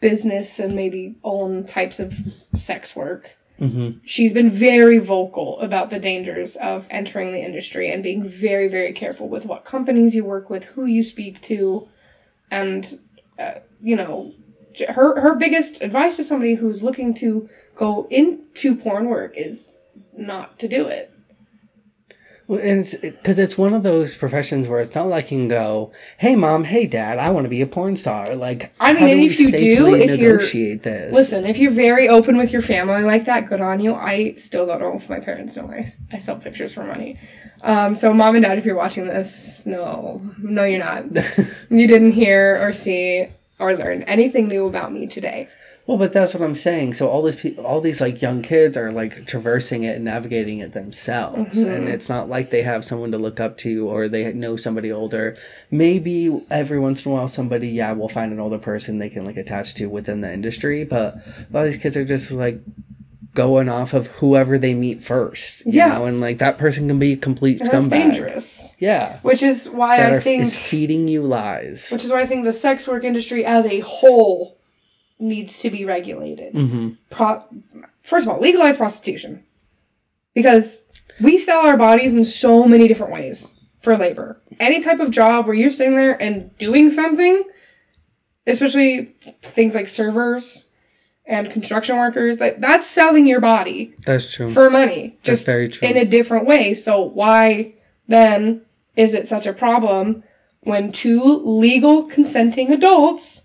business 0.00 0.58
and 0.58 0.74
maybe 0.74 1.16
own 1.24 1.64
types 1.64 1.98
of 1.98 2.14
sex 2.54 2.94
work, 2.94 3.36
hmm 3.58 3.90
she's 4.04 4.32
been 4.32 4.50
very 4.50 4.98
vocal 4.98 5.60
about 5.60 5.90
the 5.90 5.98
dangers 5.98 6.56
of 6.56 6.86
entering 6.90 7.32
the 7.32 7.40
industry 7.40 7.90
and 7.90 8.02
being 8.02 8.26
very 8.28 8.66
very 8.66 8.92
careful 8.92 9.28
with 9.28 9.44
what 9.44 9.64
companies 9.64 10.14
you 10.14 10.24
work 10.24 10.50
with 10.50 10.64
who 10.64 10.86
you 10.86 11.02
speak 11.02 11.40
to 11.42 11.86
and 12.50 12.98
uh, 13.38 13.60
you 13.80 13.94
know 13.94 14.32
her 14.88 15.20
her 15.20 15.36
biggest 15.36 15.80
advice 15.80 16.16
to 16.16 16.24
somebody 16.24 16.54
who's 16.54 16.82
looking 16.82 17.14
to 17.14 17.48
go 17.76 18.08
into 18.10 18.74
porn 18.74 19.06
work 19.06 19.36
is 19.36 19.72
not 20.16 20.58
to 20.58 20.66
do 20.66 20.86
it 20.86 21.11
and 22.56 22.80
it's 22.80 22.94
because 22.94 23.38
it's 23.38 23.56
one 23.56 23.74
of 23.74 23.82
those 23.82 24.14
professions 24.14 24.68
where 24.68 24.80
it's 24.80 24.94
not 24.94 25.08
like 25.08 25.30
you 25.30 25.38
can 25.38 25.48
go, 25.48 25.92
"Hey, 26.18 26.36
mom, 26.36 26.64
hey, 26.64 26.86
dad, 26.86 27.18
I 27.18 27.30
want 27.30 27.44
to 27.44 27.48
be 27.48 27.60
a 27.60 27.66
porn 27.66 27.96
star." 27.96 28.34
Like, 28.34 28.72
I 28.80 28.92
mean, 28.92 29.18
do 29.18 29.24
if 29.24 29.40
you 29.40 29.50
do, 29.50 29.94
if 29.94 30.18
you're- 30.18 30.76
this, 30.76 31.14
listen 31.14 31.44
if 31.44 31.58
you're 31.58 31.70
very 31.70 32.08
open 32.08 32.36
with 32.36 32.52
your 32.52 32.62
family 32.62 33.02
like 33.02 33.24
that 33.24 33.46
good 33.48 33.60
on 33.60 33.80
you 33.80 33.94
i 33.94 34.34
still 34.34 34.66
don't 34.66 34.80
know 34.80 34.96
if 34.96 35.08
my 35.08 35.20
parents 35.20 35.56
know 35.56 35.66
i, 35.66 35.90
I 36.12 36.18
sell 36.18 36.36
pictures 36.36 36.72
for 36.72 36.84
money 36.84 37.18
um, 37.62 37.94
so 37.94 38.12
mom 38.12 38.34
and 38.34 38.44
dad 38.44 38.58
if 38.58 38.64
you're 38.64 38.76
watching 38.76 39.06
this 39.06 39.64
no 39.66 40.20
no 40.38 40.64
you're 40.64 40.78
not 40.78 41.04
you 41.70 41.86
didn't 41.86 42.12
hear 42.12 42.58
or 42.60 42.72
see 42.72 43.28
or 43.58 43.74
learn 43.76 44.02
anything 44.02 44.48
new 44.48 44.66
about 44.66 44.92
me 44.92 45.06
today. 45.06 45.48
Well, 45.86 45.98
but 45.98 46.12
that's 46.12 46.32
what 46.32 46.42
I'm 46.44 46.54
saying. 46.54 46.94
So 46.94 47.08
all 47.08 47.22
these 47.22 47.34
people, 47.36 47.66
all 47.66 47.80
these 47.80 48.00
like 48.00 48.22
young 48.22 48.40
kids 48.40 48.76
are 48.76 48.92
like 48.92 49.26
traversing 49.26 49.82
it 49.82 49.96
and 49.96 50.04
navigating 50.04 50.60
it 50.60 50.72
themselves, 50.72 51.64
Mhm. 51.64 51.74
and 51.76 51.88
it's 51.88 52.08
not 52.08 52.28
like 52.28 52.50
they 52.50 52.62
have 52.62 52.84
someone 52.84 53.10
to 53.10 53.18
look 53.18 53.40
up 53.40 53.58
to 53.58 53.88
or 53.88 54.06
they 54.08 54.32
know 54.32 54.56
somebody 54.56 54.92
older. 54.92 55.36
Maybe 55.72 56.30
every 56.50 56.78
once 56.78 57.04
in 57.04 57.10
a 57.10 57.14
while, 57.16 57.26
somebody 57.28 57.68
yeah 57.68 57.92
will 57.92 58.08
find 58.08 58.32
an 58.32 58.38
older 58.38 58.58
person 58.58 58.98
they 58.98 59.08
can 59.08 59.24
like 59.24 59.36
attach 59.36 59.74
to 59.74 59.86
within 59.86 60.20
the 60.20 60.32
industry, 60.32 60.84
but 60.84 61.16
a 61.16 61.22
lot 61.52 61.66
of 61.66 61.72
these 61.72 61.82
kids 61.82 61.96
are 61.96 62.04
just 62.04 62.30
like 62.30 62.60
going 63.34 63.68
off 63.68 63.94
of 63.94 64.06
whoever 64.08 64.58
they 64.58 64.74
meet 64.74 65.02
first. 65.02 65.64
You 65.66 65.72
Yeah. 65.72 65.88
know? 65.98 66.04
and 66.04 66.20
like 66.20 66.38
that 66.38 66.58
person 66.58 66.86
can 66.86 66.98
be 67.00 67.14
a 67.14 67.16
complete 67.16 67.60
And 67.60 67.68
scumbag. 67.70 67.90
dangerous. 67.90 68.72
Yeah, 68.78 69.18
Which 69.22 69.42
is 69.42 69.68
why 69.70 69.96
that 69.96 70.12
I 70.12 70.16
are, 70.16 70.20
think 70.20 70.42
is 70.42 70.54
feeding 70.56 71.08
you 71.08 71.22
lies. 71.22 71.88
which 71.90 72.04
is 72.04 72.12
why 72.12 72.20
I 72.20 72.26
think 72.26 72.44
the 72.44 72.52
sex 72.52 72.86
work 72.86 73.02
industry 73.04 73.44
as 73.44 73.64
a 73.66 73.80
whole 73.80 74.58
needs 75.22 75.60
to 75.60 75.70
be 75.70 75.84
regulated. 75.84 76.52
hmm 76.52 76.90
Pro- 77.10 77.44
First 78.02 78.26
of 78.26 78.32
all, 78.32 78.40
legalize 78.40 78.76
prostitution. 78.76 79.44
Because 80.34 80.86
we 81.20 81.38
sell 81.38 81.64
our 81.66 81.76
bodies 81.76 82.14
in 82.14 82.24
so 82.24 82.64
many 82.66 82.88
different 82.88 83.12
ways 83.12 83.54
for 83.80 83.96
labor. 83.96 84.40
Any 84.58 84.80
type 84.82 84.98
of 85.00 85.10
job 85.10 85.46
where 85.46 85.54
you're 85.54 85.70
sitting 85.70 85.96
there 85.96 86.20
and 86.20 86.56
doing 86.58 86.90
something, 86.90 87.44
especially 88.46 89.14
things 89.42 89.74
like 89.74 89.88
servers 89.88 90.68
and 91.26 91.50
construction 91.50 91.96
workers, 91.98 92.40
like 92.40 92.60
that's 92.60 92.86
selling 92.86 93.26
your 93.26 93.40
body 93.40 93.94
That's 94.04 94.32
true. 94.32 94.52
for 94.52 94.68
money. 94.70 95.18
That's 95.22 95.40
Just 95.40 95.46
very 95.46 95.68
true. 95.68 95.86
in 95.88 95.96
a 95.96 96.04
different 96.04 96.46
way. 96.46 96.74
So 96.74 97.02
why 97.02 97.74
then 98.08 98.62
is 98.96 99.14
it 99.14 99.28
such 99.28 99.46
a 99.46 99.52
problem 99.52 100.24
when 100.62 100.90
two 100.92 101.22
legal 101.44 102.04
consenting 102.04 102.72
adults 102.72 103.42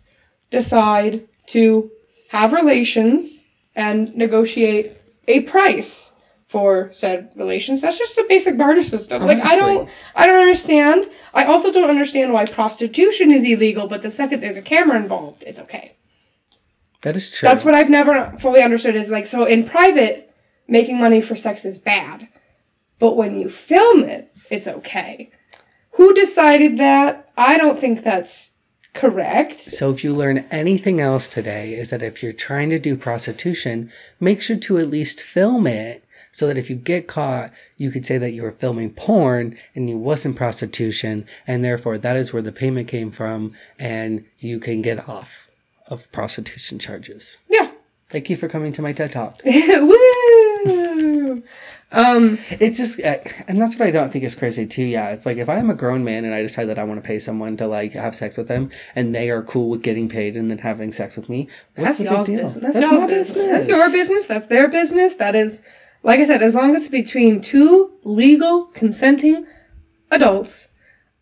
decide 0.49 1.28
to 1.47 1.91
have 2.29 2.53
relations 2.53 3.43
and 3.75 4.15
negotiate 4.15 4.97
a 5.27 5.41
price 5.41 6.13
for 6.47 6.89
said 6.93 7.31
relations? 7.35 7.81
That's 7.81 7.97
just 7.97 8.17
a 8.17 8.25
basic 8.27 8.57
barter 8.57 8.83
system. 8.83 9.25
Like 9.25 9.43
I 9.43 9.55
don't 9.55 9.89
I 10.15 10.25
don't 10.25 10.39
understand. 10.39 11.09
I 11.33 11.45
also 11.45 11.71
don't 11.71 11.89
understand 11.89 12.33
why 12.33 12.45
prostitution 12.45 13.31
is 13.31 13.43
illegal, 13.43 13.87
but 13.87 14.01
the 14.01 14.11
second 14.11 14.41
there's 14.41 14.57
a 14.57 14.61
camera 14.61 14.97
involved, 14.97 15.43
it's 15.45 15.59
okay. 15.59 15.95
that 17.01 17.15
is 17.15 17.31
true. 17.31 17.47
That's 17.47 17.63
what 17.65 17.75
I've 17.75 17.89
never 17.89 18.33
fully 18.39 18.61
understood 18.61 18.95
is 18.95 19.11
like 19.11 19.27
so 19.27 19.45
in 19.45 19.67
private 19.67 20.33
making 20.67 20.99
money 20.99 21.21
for 21.21 21.35
sex 21.35 21.65
is 21.65 21.77
bad. 21.77 22.27
But 22.99 23.15
when 23.15 23.39
you 23.39 23.49
film 23.49 24.03
it, 24.03 24.33
it's 24.49 24.67
okay. 24.67 25.31
Who 25.91 26.13
decided 26.13 26.77
that? 26.77 27.29
I 27.37 27.57
don't 27.57 27.79
think 27.79 28.03
that's 28.03 28.51
correct. 28.97 29.61
So, 29.61 29.91
if 29.91 30.03
you 30.03 30.13
learn 30.13 30.45
anything 30.51 30.99
else 30.99 31.29
today, 31.29 31.73
is 31.73 31.89
that 31.91 32.01
if 32.01 32.21
you're 32.21 32.33
trying 32.33 32.69
to 32.69 32.79
do 32.79 32.97
prostitution, 32.97 33.91
make 34.19 34.41
sure 34.41 34.57
to 34.57 34.77
at 34.77 34.89
least 34.89 35.21
film 35.21 35.67
it 35.67 36.03
so 36.31 36.45
that 36.47 36.57
if 36.57 36.69
you 36.69 36.75
get 36.75 37.07
caught, 37.07 37.51
you 37.77 37.89
could 37.89 38.05
say 38.05 38.17
that 38.17 38.31
you 38.31 38.43
were 38.43 38.51
filming 38.51 38.91
porn 38.91 39.57
and 39.73 39.89
you 39.89 39.97
wasn't 39.97 40.35
prostitution, 40.35 41.25
and 41.47 41.63
therefore 41.63 41.97
that 41.97 42.15
is 42.15 42.31
where 42.31 42.41
the 42.41 42.51
payment 42.51 42.87
came 42.87 43.11
from, 43.11 43.53
and 43.79 44.25
you 44.39 44.59
can 44.59 44.81
get 44.81 45.09
off 45.09 45.47
of 45.87 46.11
prostitution 46.11 46.77
charges. 46.79 47.37
Yeah. 47.49 47.71
Thank 48.09 48.29
you 48.29 48.37
for 48.37 48.47
coming 48.47 48.71
to 48.73 48.81
my 48.81 48.93
TED 48.93 49.11
Talk. 49.11 49.41
Woo! 49.45 51.43
Um 51.91 52.38
It 52.49 52.71
just, 52.71 52.99
uh, 52.99 53.17
and 53.47 53.61
that's 53.61 53.77
what 53.77 53.88
I 53.88 53.91
don't 53.91 54.11
think 54.11 54.25
is 54.25 54.35
crazy 54.35 54.65
too. 54.65 54.83
Yeah, 54.83 55.09
it's 55.09 55.25
like 55.25 55.38
if 55.38 55.47
I'm 55.47 55.69
a 55.69 55.73
grown 55.73 56.03
man 56.03 56.25
and 56.25 56.33
I 56.33 56.41
decide 56.41 56.65
that 56.65 56.77
I 56.77 56.83
want 56.83 57.01
to 57.01 57.07
pay 57.07 57.19
someone 57.19 57.55
to 57.57 57.67
like 57.67 57.93
have 57.93 58.15
sex 58.15 58.38
with 58.38 58.47
them, 58.47 58.69
and 58.95 59.15
they 59.15 59.29
are 59.29 59.41
cool 59.43 59.69
with 59.69 59.83
getting 59.83 60.09
paid 60.09 60.35
and 60.35 60.51
then 60.51 60.57
having 60.57 60.91
sex 60.91 61.15
with 61.15 61.29
me, 61.29 61.47
what's 61.75 61.97
that's 61.97 61.99
y'all's 62.01 62.27
deal? 62.27 62.43
business. 62.43 62.73
That's, 62.73 62.79
y'all's 62.79 63.01
my 63.01 63.07
business. 63.07 63.47
That's 63.47 63.67
your 63.67 63.89
business. 63.89 64.25
That's 64.25 64.47
their 64.47 64.67
business. 64.67 65.13
That 65.13 65.35
is 65.35 65.59
like 66.03 66.19
I 66.19 66.25
said, 66.25 66.43
as 66.43 66.53
long 66.53 66.75
as 66.75 66.83
it's 66.83 66.91
between 66.91 67.41
two 67.41 67.91
legal 68.03 68.65
consenting 68.67 69.45
adults, 70.11 70.67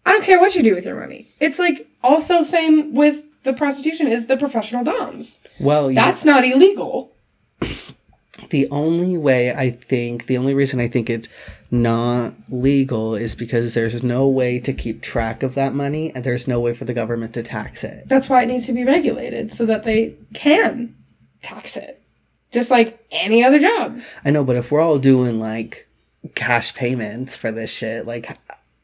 I 0.06 0.12
don't 0.12 0.24
care 0.24 0.40
what 0.40 0.56
you 0.56 0.64
do 0.64 0.76
with 0.76 0.86
your 0.86 1.00
money. 1.00 1.30
It's 1.40 1.60
like 1.60 1.88
also 2.04 2.44
same 2.44 2.94
with 2.94 3.24
the 3.44 3.54
prostitution 3.54 4.08
is 4.08 4.28
the 4.28 4.38
professional 4.38 4.84
doms. 4.84 5.40
Well, 5.60 5.92
yeah, 5.92 6.06
That's 6.06 6.26
not 6.26 6.46
illegal. 6.46 7.16
The 8.50 8.70
only 8.70 9.18
way 9.18 9.54
I 9.54 9.72
think, 9.72 10.28
the 10.28 10.38
only 10.38 10.54
reason 10.54 10.80
I 10.80 10.88
think 10.88 11.10
it's 11.10 11.28
not 11.72 12.34
legal 12.50 13.16
is 13.16 13.36
because 13.36 13.74
there's 13.74 14.04
no 14.04 14.28
way 14.28 14.60
to 14.60 14.74
keep 14.74 15.02
track 15.02 15.44
of 15.44 15.56
that 15.56 15.74
money, 15.74 16.12
and 16.14 16.24
there's 16.24 16.48
no 16.48 16.60
way 16.60 16.74
for 16.74 16.86
the 16.86 16.94
government 16.94 17.34
to 17.36 17.44
tax 17.44 17.84
it. 17.84 18.08
That's 18.08 18.30
why 18.30 18.44
it 18.44 18.48
needs 18.48 18.66
to 18.68 18.74
be 18.74 18.84
regulated 18.84 19.52
so 19.52 19.66
that 19.66 19.84
they 19.84 20.16
can 20.34 20.96
tax 21.42 21.78
it. 21.78 22.02
Just 22.52 22.72
like 22.72 23.06
any 23.12 23.44
other 23.44 23.60
job. 23.60 24.00
I 24.24 24.32
know, 24.32 24.44
but 24.44 24.56
if 24.56 24.72
we're 24.72 24.82
all 24.82 25.00
doing 25.00 25.40
like 25.40 25.88
cash 26.36 26.74
payments 26.74 27.36
for 27.36 27.52
this 27.52 27.70
shit, 27.70 28.06
like 28.06 28.38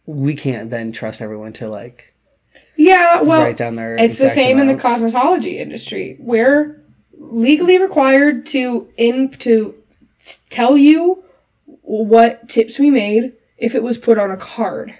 we 0.05 0.35
can't 0.35 0.69
then 0.69 0.91
trust 0.91 1.21
everyone 1.21 1.53
to 1.53 1.69
like 1.69 2.13
Yeah, 2.75 3.21
well, 3.21 3.41
write 3.41 3.57
down 3.57 3.75
their. 3.75 3.95
It's 3.95 4.17
the 4.17 4.29
same 4.29 4.59
in 4.59 4.67
the 4.67 4.75
cosmetology 4.75 5.55
industry. 5.55 6.17
We're 6.19 6.80
legally 7.21 7.77
required 7.77 8.45
to 8.47 8.89
in 8.97 9.29
to 9.29 9.75
tell 10.49 10.77
you 10.77 11.23
what 11.81 12.49
tips 12.49 12.79
we 12.79 12.89
made 12.89 13.33
if 13.57 13.75
it 13.75 13.83
was 13.83 13.97
put 13.97 14.17
on 14.17 14.31
a 14.31 14.37
card. 14.37 14.95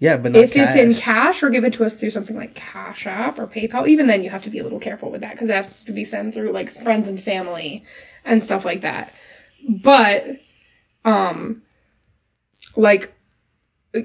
Yeah, 0.00 0.16
but 0.16 0.34
if 0.34 0.56
it's 0.56 0.74
in 0.74 0.94
cash. 0.94 1.02
cash 1.02 1.42
or 1.44 1.50
given 1.50 1.70
to 1.72 1.84
us 1.84 1.94
through 1.94 2.10
something 2.10 2.36
like 2.36 2.56
Cash 2.56 3.06
App 3.06 3.38
or 3.38 3.46
PayPal, 3.46 3.86
even 3.86 4.08
then 4.08 4.24
you 4.24 4.30
have 4.30 4.42
to 4.42 4.50
be 4.50 4.58
a 4.58 4.64
little 4.64 4.80
careful 4.80 5.12
with 5.12 5.20
that 5.20 5.30
because 5.30 5.48
it 5.48 5.54
has 5.54 5.84
to 5.84 5.92
be 5.92 6.04
sent 6.04 6.34
through 6.34 6.50
like 6.50 6.82
friends 6.82 7.06
and 7.06 7.22
family 7.22 7.84
and 8.24 8.42
stuff 8.42 8.64
like 8.64 8.80
that. 8.80 9.12
But 9.68 10.40
um 11.04 11.62
like 12.74 13.14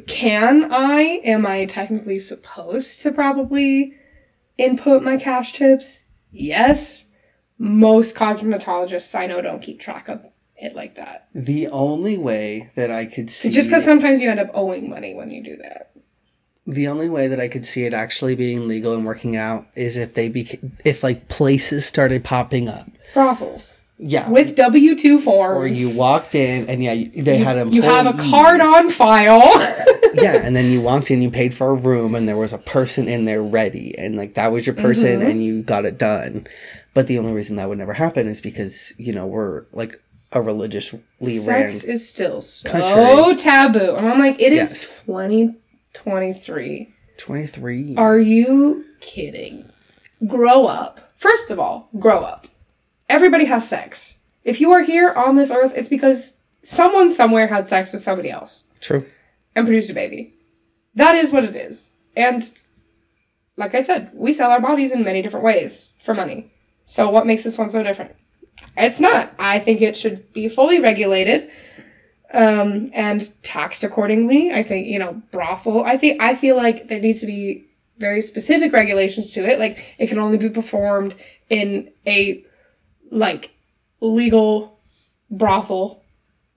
can 0.06 0.72
I 0.72 1.22
am 1.24 1.48
I 1.48 1.66
technically 1.66 2.20
supposed 2.20 3.02
to 3.02 3.12
probably 3.12 3.94
input 4.60 5.02
my 5.02 5.18
cash 5.18 5.54
tips? 5.54 6.04
Yes. 6.32 7.07
Most 7.60 8.16
cosmetologists 8.16 9.16
I 9.18 9.26
know 9.28 9.42
don't 9.42 9.62
keep 9.62 9.80
track 9.80 10.10
of 10.10 10.22
it 10.58 10.76
like 10.76 10.96
that. 10.96 11.28
The 11.34 11.68
only 11.68 12.18
way 12.18 12.70
that 12.76 12.92
I 12.92 13.06
could 13.06 13.30
see 13.30 13.50
Just 13.50 13.70
because 13.70 13.84
sometimes 13.86 14.22
you 14.22 14.30
end 14.30 14.40
up 14.40 14.50
owing 14.54 14.90
money 14.90 15.14
when 15.16 15.30
you 15.32 15.44
do 15.44 15.56
that. 15.58 15.92
the 16.66 16.88
only 16.88 17.08
way 17.10 17.28
that 17.30 17.40
I 17.40 17.48
could 17.48 17.66
see 17.66 17.86
it 17.86 17.94
actually 17.94 18.36
being 18.36 18.68
legal 18.68 18.94
and 18.94 19.06
working 19.06 19.36
out 19.38 19.68
is 19.76 19.96
if 19.98 20.14
they 20.16 20.30
beca- 20.30 20.72
if 20.84 21.02
like 21.04 21.30
places 21.30 21.86
started 21.86 22.24
popping 22.24 22.68
up. 22.68 22.88
Brothels. 23.14 23.76
Yeah. 24.00 24.30
with 24.30 24.56
W 24.56 24.96
two 24.96 25.20
forms. 25.22 25.58
or 25.58 25.68
you 25.68 25.98
walked 25.98 26.36
in 26.36 26.70
and 26.70 26.84
yeah, 26.84 26.94
they 26.94 27.40
you, 27.40 27.44
had 27.44 27.58
employees. 27.58 27.74
you 27.76 27.82
have 27.82 28.06
a 28.06 28.30
card 28.30 28.62
on 28.62 28.92
file. 28.92 29.40
yeah, 30.14 30.36
and 30.44 30.56
then 30.56 30.70
you 30.72 30.82
walked 30.82 31.10
in, 31.10 31.22
you 31.24 31.32
paid 31.32 31.56
for 31.56 31.70
a 31.72 31.74
room, 31.74 32.14
and 32.14 32.28
there 32.28 32.38
was 32.38 32.54
a 32.54 32.60
person 32.60 33.08
in 33.08 33.26
there 33.26 33.42
ready, 33.42 33.98
and 33.98 34.16
like 34.16 34.36
that 34.36 34.52
was 34.52 34.68
your 34.68 34.76
person, 34.76 35.22
Mhm. 35.22 35.30
and 35.32 35.44
you 35.44 35.64
got 35.64 35.86
it 35.86 35.98
done. 35.98 36.46
But 36.94 37.08
the 37.08 37.20
only 37.20 37.32
reason 37.32 37.56
that 37.58 37.70
would 37.70 37.78
never 37.78 37.94
happen 37.94 38.28
is 38.28 38.42
because 38.42 38.94
you 38.98 39.14
know 39.14 39.26
we're 39.28 39.66
like 39.72 40.02
a 40.32 40.42
religiously 40.42 41.00
ran. 41.24 41.72
Sex 41.72 41.84
is 41.84 42.08
still 42.10 42.42
so 42.42 42.70
country. 42.70 43.36
taboo, 43.42 43.96
and 43.96 44.08
I'm 44.08 44.20
like, 44.20 44.42
it 44.42 44.52
is 44.54 44.72
Yes. 44.72 45.02
2023. 45.06 46.94
Twenty 47.18 47.48
three. 47.48 47.96
Are 47.98 48.20
you 48.20 48.86
kidding? 49.00 49.70
Grow 50.28 50.66
up. 50.66 51.12
First 51.18 51.50
of 51.50 51.60
all, 51.60 51.90
grow 52.00 52.20
up. 52.20 52.48
Everybody 53.10 53.46
has 53.46 53.68
sex. 53.68 54.18
If 54.44 54.62
you 54.62 54.72
are 54.72 54.82
here 54.84 55.12
on 55.14 55.36
this 55.36 55.50
earth, 55.52 55.74
it's 55.76 55.90
because 55.90 56.36
someone 56.64 57.12
somewhere 57.12 57.48
had 57.48 57.68
sex 57.68 57.92
with 57.92 58.02
somebody 58.04 58.30
else 58.30 58.64
True. 58.82 59.06
and 59.56 59.66
produced 59.66 59.90
a 59.90 59.94
baby. 59.94 60.34
That 60.96 61.16
is 61.16 61.32
what 61.32 61.44
it 61.44 61.56
is. 61.56 61.96
And 62.16 62.52
like 63.56 63.74
I 63.74 63.82
said, 63.82 64.12
we 64.14 64.34
sell 64.34 64.52
our 64.52 64.62
bodies 64.62 64.92
in 64.92 65.04
many 65.04 65.22
different 65.22 65.46
ways 65.46 65.94
for 66.04 66.14
money. 66.14 66.52
So 66.88 67.10
what 67.10 67.28
makes 67.28 67.44
this 67.44 67.58
one 67.58 67.70
so 67.70 67.84
different? 67.84 68.16
It's 68.78 69.02
not. 69.02 69.34
I 69.38 69.60
think 69.60 69.82
it 69.82 69.98
should 69.98 70.32
be 70.32 70.48
fully 70.48 70.80
regulated 70.80 71.52
um, 72.34 72.90
and 72.94 73.30
taxed 73.44 73.84
accordingly. 73.84 74.54
I 74.54 74.64
think, 74.64 74.88
you 74.88 74.98
know, 74.98 75.22
brothel. 75.32 75.84
I 75.84 75.98
think 75.98 76.22
I 76.22 76.34
feel 76.34 76.56
like 76.56 76.88
there 76.88 77.02
needs 77.02 77.20
to 77.20 77.26
be 77.26 77.68
very 77.98 78.22
specific 78.22 78.72
regulations 78.72 79.32
to 79.32 79.46
it. 79.46 79.60
Like 79.60 79.96
it 79.98 80.08
can 80.08 80.18
only 80.18 80.38
be 80.38 80.50
performed 80.50 81.14
in 81.50 81.92
a 82.08 82.44
like 83.12 83.52
legal 84.00 84.80
brothel 85.30 86.04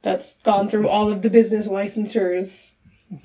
that's 0.03 0.37
gone 0.45 0.69
through 0.69 0.89
all 0.89 1.11
of 1.11 1.23
the 1.23 1.31
business 1.31 1.67
licensures 1.67 2.75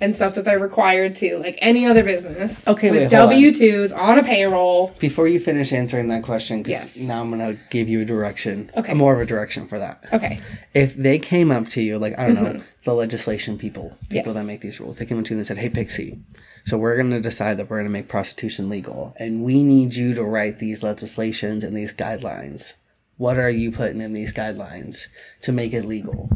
and 0.01 0.15
stuff 0.15 0.33
that 0.35 0.45
they're 0.45 0.59
required 0.59 1.15
to, 1.15 1.37
like 1.37 1.57
any 1.61 1.85
other 1.85 2.03
business. 2.03 2.67
Okay, 2.67 2.89
with 2.91 3.03
on. 3.03 3.09
W 3.09 3.53
twos 3.53 3.93
on 3.93 4.17
a 4.17 4.23
payroll. 4.23 4.93
Before 4.99 5.27
you 5.27 5.39
finish 5.39 5.71
answering 5.73 6.07
that 6.07 6.23
question, 6.23 6.63
because 6.63 6.97
Yes. 6.97 7.07
now 7.07 7.21
I'm 7.21 7.29
gonna 7.29 7.57
give 7.69 7.87
you 7.87 8.01
a 8.01 8.05
direction. 8.05 8.71
Okay. 8.75 8.93
More 8.93 9.13
of 9.13 9.21
a 9.21 9.25
direction 9.25 9.67
for 9.67 9.77
that. 9.79 10.03
Okay. 10.11 10.39
If 10.73 10.95
they 10.95 11.19
came 11.19 11.51
up 11.51 11.69
to 11.69 11.81
you, 11.81 11.97
like 11.99 12.17
I 12.17 12.25
don't 12.27 12.35
know, 12.35 12.49
Mhm. 12.53 12.63
the 12.83 12.93
legislation 12.93 13.57
people, 13.57 13.95
people 14.09 14.33
Yes. 14.33 14.35
that 14.35 14.47
make 14.51 14.61
these 14.61 14.79
rules, 14.79 14.97
they 14.97 15.05
came 15.05 15.19
up 15.19 15.25
to 15.25 15.33
you 15.33 15.37
and 15.37 15.45
said, 15.47 15.57
"Hey, 15.57 15.69
Pixie, 15.69 16.19
so 16.65 16.77
we're 16.77 16.97
gonna 16.97 17.21
decide 17.21 17.57
that 17.57 17.69
we're 17.69 17.77
gonna 17.77 17.89
make 17.89 18.07
prostitution 18.07 18.69
legal, 18.69 19.13
and 19.19 19.43
we 19.43 19.63
need 19.63 19.95
you 19.95 20.13
to 20.15 20.23
write 20.23 20.57
these 20.59 20.81
legislations 20.83 21.63
and 21.63 21.77
these 21.77 21.93
guidelines. 21.93 22.73
What 23.17 23.37
are 23.37 23.49
you 23.51 23.71
putting 23.71 24.01
in 24.01 24.13
these 24.13 24.33
guidelines 24.33 25.07
to 25.43 25.51
make 25.51 25.73
it 25.73 25.85
legal? 25.85 26.29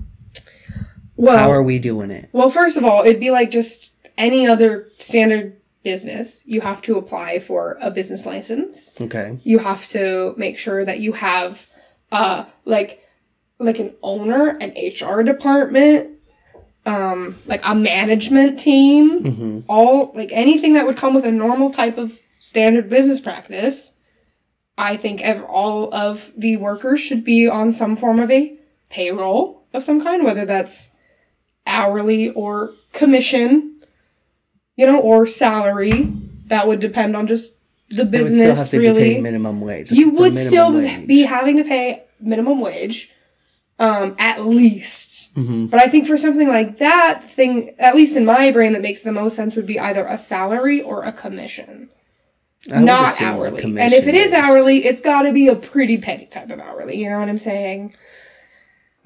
Well, 1.20 1.38
How 1.38 1.51
are 1.51 1.61
we 1.63 1.80
doing 1.80 2.11
it? 2.11 2.30
well, 2.32 2.49
first 2.49 2.78
of 2.78 2.86
all, 2.86 3.03
it'd 3.03 3.20
be 3.20 3.30
like 3.32 3.51
just 3.51 3.91
any 4.17 4.47
other 4.47 4.89
standard 4.99 5.57
business. 5.84 6.43
You 6.45 6.61
have 6.61 6.82
to 6.84 6.97
apply 6.97 7.39
for 7.39 7.78
a 7.82 7.91
business 7.91 8.26
license. 8.26 8.93
Okay. 9.01 9.38
You 9.43 9.59
have 9.59 9.86
to 9.88 10.34
make 10.38 10.57
sure 10.57 10.86
that 10.86 10.99
you 10.99 11.11
have, 11.13 11.67
uh, 12.11 12.45
like, 12.63 13.03
like 13.59 13.80
an 13.80 13.93
owner, 14.01 14.57
an 14.61 14.72
HR 14.78 15.22
department, 15.24 16.17
um, 16.86 17.36
like 17.45 17.61
a 17.65 17.76
management 17.76 18.57
team. 18.59 19.24
Mm-hmm. 19.24 19.59
all 19.67 20.11
like 20.15 20.30
anything 20.32 20.74
that 20.76 20.86
would 20.86 20.95
come 20.97 21.13
with 21.13 21.26
a 21.26 21.32
normal 21.32 21.70
type 21.72 21.97
of 21.97 22.17
standard 22.39 22.89
business 22.89 23.20
practice 23.20 23.91
i 24.78 24.95
think 24.95 25.20
ev- 25.22 25.43
all 25.43 25.93
of 25.93 26.32
the 26.38 26.55
workers 26.55 27.01
should 27.01 27.26
be 27.26 27.49
on 27.49 27.74
some 27.74 27.97
form 27.97 28.17
of 28.22 28.32
a 28.32 28.55
payroll 28.89 29.61
of 29.74 29.84
some 29.84 30.01
kind 30.01 30.24
whether 30.24 30.45
that's 30.45 30.91
hourly 31.70 32.30
or 32.32 32.74
commission 32.93 33.76
you 34.76 34.86
know 34.86 34.99
or 34.99 35.28
salary 35.28 36.11
that 36.47 36.67
would 36.67 36.80
depend 36.80 37.15
on 37.15 37.28
just 37.28 37.53
the 37.89 38.03
They 38.03 38.20
would 38.20 38.28
still 38.28 38.38
business 38.38 38.57
have 38.57 38.70
to 38.70 38.80
be 38.80 38.88
really 38.88 39.22
minimum 39.22 39.61
wage. 39.61 39.91
you 39.91 40.09
would 40.11 40.36
still 40.36 40.74
wage. 40.74 41.07
be 41.07 41.22
having 41.24 41.57
to 41.57 41.63
pay 41.63 42.03
minimum 42.20 42.59
wage 42.59 43.11
um 43.80 44.15
at 44.20 44.45
least 44.45 45.07
Mhm. 45.38 45.70
but 45.70 45.80
I 45.80 45.88
think 45.88 46.07
for 46.07 46.17
something 46.17 46.47
like 46.47 46.78
that, 46.80 47.32
thing, 47.34 47.76
at 47.78 47.95
least 47.95 48.17
in 48.17 48.26
my 48.26 48.49
brain, 48.49 48.74
that 48.74 48.82
makes 48.82 49.01
the 49.01 49.11
most 49.11 49.36
sense 49.36 49.55
would 49.55 49.67
be 49.67 49.80
either 49.80 50.03
a 50.05 50.17
salary 50.17 50.82
or 50.82 51.03
a 51.03 51.11
commission, 51.13 51.89
I 52.70 52.80
not 52.82 53.22
hourly. 53.22 53.61
And 53.61 53.93
if 53.93 54.07
it 54.07 54.15
is 54.15 54.32
commission-based. 54.32 54.34
hourly, 54.34 54.86
it's 54.86 55.01
got 55.01 55.22
to 55.22 55.32
be 55.32 55.47
a 55.47 55.55
pretty 55.55 55.99
petty 55.99 56.26
type 56.26 56.49
of 56.49 56.59
hourly. 56.59 56.97
You 56.97 57.09
know 57.11 57.20
what 57.20 57.30
I'm 57.30 57.38
saying? 57.38 57.93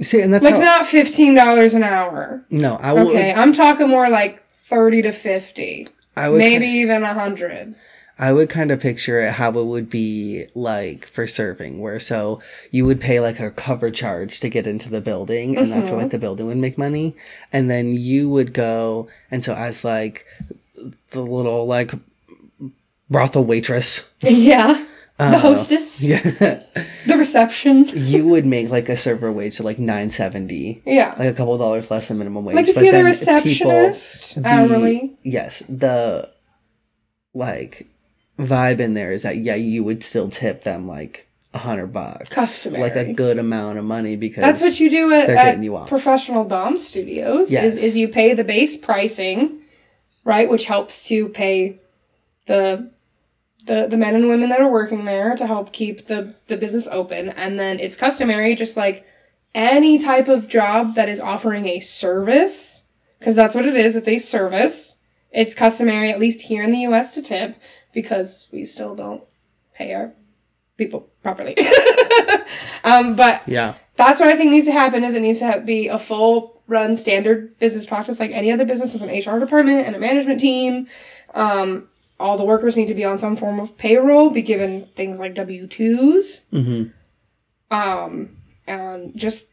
See, 0.04 0.22
and 0.22 0.34
that's 0.34 0.44
like 0.44 0.56
how, 0.56 0.62
not 0.62 0.88
fifteen 0.88 1.36
dollars 1.36 1.74
an 1.74 1.84
hour. 1.84 2.44
no, 2.50 2.76
I 2.76 2.94
would. 2.94 3.08
Okay, 3.08 3.34
I'm 3.34 3.54
talking 3.54 3.90
more 3.90 4.10
like 4.10 4.44
thirty 4.68 5.02
to 5.02 5.12
fifty, 5.12 5.88
I 6.16 6.30
would 6.30 6.40
maybe 6.40 6.68
even 6.68 7.04
a 7.04 7.14
hundred. 7.14 7.76
I 8.20 8.32
would 8.32 8.50
kind 8.50 8.70
of 8.70 8.80
picture 8.80 9.20
it 9.20 9.34
how 9.34 9.50
it 9.50 9.66
would 9.66 9.90
be 9.90 10.46
like 10.54 11.08
for 11.08 11.26
serving, 11.26 11.80
where 11.80 12.00
so 12.00 12.42
you 12.70 12.86
would 12.86 13.02
pay 13.02 13.20
like 13.20 13.40
a 13.40 13.50
cover 13.50 13.90
charge 13.90 14.40
to 14.42 14.50
get 14.50 14.68
into 14.68 14.90
the 14.90 15.02
building, 15.02 15.58
and 15.58 15.72
that's 15.72 15.90
where 15.90 15.98
like 15.98 16.08
mm-hmm. 16.08 16.12
the 16.12 16.20
building 16.20 16.46
would 16.46 16.58
make 16.58 16.78
money, 16.78 17.16
and 17.52 17.72
then 17.72 17.96
you 17.96 18.30
would 18.30 18.54
go, 18.54 19.08
and 19.32 19.44
so 19.44 19.56
as 19.56 19.84
like 19.84 20.26
the 21.10 21.22
little 21.22 21.66
like 21.66 21.92
brothel 23.10 23.46
waitress, 23.46 24.04
Yeah, 24.22 24.86
the 25.18 25.26
uh, 25.26 25.38
hostess, 25.40 26.02
yeah, 26.02 26.22
the 27.08 27.18
reception. 27.18 27.86
you 27.94 28.26
would 28.28 28.46
make 28.46 28.70
like 28.70 28.90
a 28.90 28.98
server 28.98 29.32
wage 29.32 29.58
to 29.58 29.64
like 29.64 29.78
nine 29.80 30.10
seventy, 30.10 30.82
Yeah, 30.86 31.14
like 31.20 31.30
a 31.30 31.34
couple 31.34 31.58
dollars 31.58 31.92
less 31.92 32.08
than 32.08 32.18
minimum 32.18 32.46
wage. 32.46 32.56
like 32.56 32.68
if 32.68 32.76
but 32.76 32.84
you're 32.84 32.94
the 32.94 33.04
receptionist, 33.04 34.36
the- 34.42 34.48
hourly. 34.48 35.16
yes, 35.24 35.62
the 35.70 36.32
like 37.34 37.88
vibe 38.40 38.80
in 38.80 38.94
there 38.96 39.12
is 39.12 39.24
that 39.24 39.38
yeah, 39.38 39.56
you 39.56 39.84
would 39.84 40.04
still 40.04 40.30
tip 40.30 40.64
them 40.64 40.88
like 40.88 41.28
a 41.54 41.60
hundred 41.60 41.88
bucks, 41.94 42.30
Customary. 42.30 42.82
like 42.82 42.96
a 42.96 43.14
good 43.14 43.38
amount 43.38 43.78
of 43.78 43.86
money 43.86 44.16
because 44.16 44.42
That's 44.42 44.62
what 44.62 44.80
you 44.80 44.90
do 44.90 45.14
at, 45.14 45.30
at 45.30 45.64
you 45.64 45.84
professional 45.88 46.46
dom 46.46 46.78
studios. 46.78 47.52
Yes. 47.52 47.76
Is 47.76 47.84
is 47.84 47.98
you 47.98 48.08
pay 48.08 48.34
the 48.34 48.44
base 48.44 48.76
pricing, 48.78 49.62
right, 50.24 50.50
which 50.50 50.66
helps 50.66 51.04
to 51.10 51.30
pay 51.30 51.80
the 52.48 52.90
the 53.66 53.88
the 53.88 53.98
men 53.98 54.16
and 54.16 54.28
women 54.28 54.50
that 54.50 54.62
are 54.62 54.72
working 54.72 55.06
there 55.06 55.36
to 55.36 55.48
help 55.48 55.72
keep 55.72 56.06
the 56.06 56.36
the 56.48 56.58
business 56.58 56.88
open, 56.92 57.30
and 57.30 57.60
then 57.60 57.80
it's 57.80 57.98
customary, 57.98 58.56
just 58.56 58.78
like 58.78 59.06
any 59.56 60.00
type 60.00 60.28
of 60.28 60.48
job 60.48 60.96
that 60.96 61.10
is 61.10 61.20
offering 61.20 61.68
a 61.68 61.80
service, 61.80 62.84
because 63.20 63.36
that's 63.36 63.56
what 63.56 63.66
it 63.66 63.76
is. 63.76 63.96
It's 63.96 64.08
a 64.08 64.20
service. 64.20 64.98
It's 65.32 65.56
customary, 65.56 66.12
at 66.12 66.20
least 66.20 66.42
here 66.42 66.64
in 66.64 66.72
the 66.72 66.80
U.S., 66.80 67.14
to 67.16 67.22
tip 67.22 67.56
because 67.92 68.48
we 68.52 68.66
still 68.66 68.96
don't 68.96 69.24
pay 69.74 69.94
our 69.94 70.14
people 70.78 71.10
properly. 71.24 71.56
um, 72.84 73.16
but 73.16 73.42
yeah, 73.48 73.76
that's 73.96 74.20
what 74.20 74.30
I 74.30 74.38
think 74.38 74.52
needs 74.52 74.68
to 74.68 74.72
happen. 74.72 75.04
Is 75.04 75.14
it 75.14 75.22
needs 75.22 75.40
to 75.40 75.46
have, 75.46 75.66
be 75.66 75.88
a 75.88 75.98
full 75.98 76.62
run 76.68 76.96
standard 76.96 77.58
business 77.60 77.86
practice 77.86 78.20
like 78.20 78.32
any 78.32 78.52
other 78.52 78.66
business 78.66 78.94
with 78.94 79.02
an 79.02 79.10
HR 79.10 79.40
department 79.40 79.86
and 79.86 79.96
a 79.96 80.00
management 80.00 80.40
team. 80.40 80.88
Um, 81.34 81.90
all 82.24 82.38
the 82.38 82.46
workers 82.46 82.78
need 82.78 82.88
to 82.88 82.94
be 82.94 83.04
on 83.04 83.20
some 83.20 83.36
form 83.36 83.60
of 83.60 83.78
payroll, 83.78 84.30
be 84.30 84.42
given 84.42 84.88
things 84.96 85.20
like 85.20 85.36
W 85.36 85.68
twos, 85.68 86.44
hmm 86.52 86.86
um, 87.70 88.38
and 88.68 89.16
just 89.18 89.50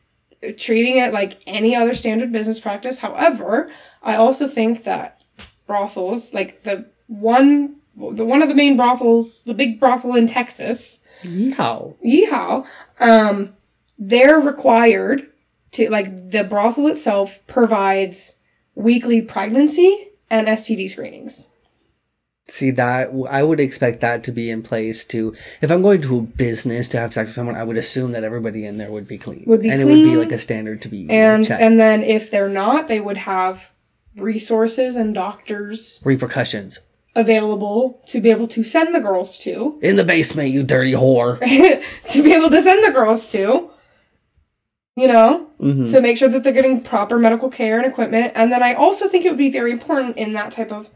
treating 0.58 0.98
it 0.98 1.12
like 1.12 1.38
any 1.46 1.74
other 1.74 1.94
standard 1.94 2.30
business 2.30 2.60
practice. 2.60 2.98
However, 2.98 3.70
I 4.02 4.16
also 4.16 4.46
think 4.46 4.84
that 4.84 5.22
brothels, 5.66 6.32
like 6.34 6.62
the 6.62 6.86
one, 7.06 7.76
the 7.96 8.24
one 8.24 8.42
of 8.42 8.48
the 8.48 8.54
main 8.54 8.76
brothels, 8.76 9.40
the 9.46 9.54
big 9.54 9.80
brothel 9.80 10.14
in 10.14 10.26
Texas, 10.26 11.00
yeah, 11.22 11.80
yeehaw, 12.06 12.66
um, 13.00 13.54
they're 13.98 14.38
required 14.38 15.26
to 15.72 15.90
like 15.90 16.30
the 16.30 16.44
brothel 16.44 16.86
itself 16.88 17.38
provides 17.46 18.36
weekly 18.74 19.22
pregnancy 19.22 20.10
and 20.28 20.46
STD 20.46 20.90
screenings. 20.90 21.48
See 22.50 22.70
that 22.72 23.10
I 23.30 23.42
would 23.42 23.60
expect 23.60 24.00
that 24.00 24.24
to 24.24 24.32
be 24.32 24.50
in 24.50 24.62
place 24.62 25.04
to 25.06 25.34
if 25.62 25.70
I'm 25.70 25.82
going 25.82 26.02
to 26.02 26.18
a 26.18 26.22
business 26.22 26.88
to 26.90 26.98
have 26.98 27.12
sex 27.14 27.28
with 27.28 27.36
someone, 27.36 27.54
I 27.54 27.62
would 27.64 27.76
assume 27.76 28.10
that 28.12 28.24
everybody 28.24 28.66
in 28.66 28.76
there 28.76 28.90
would 28.90 29.06
be 29.06 29.18
clean, 29.18 29.44
Would 29.46 29.62
be 29.62 29.70
and 29.70 29.80
it 29.80 29.84
would 29.84 29.94
be 30.02 30.16
like 30.16 30.32
a 30.32 30.38
standard 30.38 30.82
to 30.82 30.88
be 30.88 31.08
And 31.10 31.46
checked. 31.46 31.62
and 31.62 31.78
then 31.78 32.02
if 32.02 32.30
they're 32.30 32.48
not, 32.48 32.88
they 32.88 33.00
would 33.00 33.18
have 33.18 33.62
resources 34.16 34.96
and 34.96 35.14
doctors 35.14 36.00
repercussions 36.04 36.80
available 37.16 38.02
to 38.08 38.20
be 38.20 38.30
able 38.30 38.48
to 38.48 38.64
send 38.64 38.94
the 38.94 39.00
girls 39.00 39.38
to 39.38 39.78
in 39.82 39.96
the 39.96 40.04
basement, 40.04 40.50
you 40.50 40.62
dirty 40.64 40.92
whore. 40.92 41.38
to 42.08 42.22
be 42.22 42.32
able 42.32 42.50
to 42.50 42.60
send 42.62 42.84
the 42.84 42.90
girls 42.90 43.30
to 43.30 43.70
you 44.96 45.06
know 45.08 45.46
hmm 45.60 45.86
to 45.88 46.00
make 46.00 46.16
sure 46.18 46.28
that 46.28 46.42
they're 46.42 46.52
getting 46.52 46.80
proper 46.82 47.18
medical 47.18 47.48
care 47.50 47.78
and 47.78 47.86
equipment. 47.86 48.32
And 48.34 48.50
then 48.50 48.62
I 48.62 48.74
also 48.74 49.08
think 49.08 49.24
it 49.24 49.28
would 49.28 49.38
be 49.38 49.50
very 49.50 49.70
important 49.72 50.16
in 50.16 50.32
that 50.32 50.52
type 50.52 50.72
of 50.72 50.88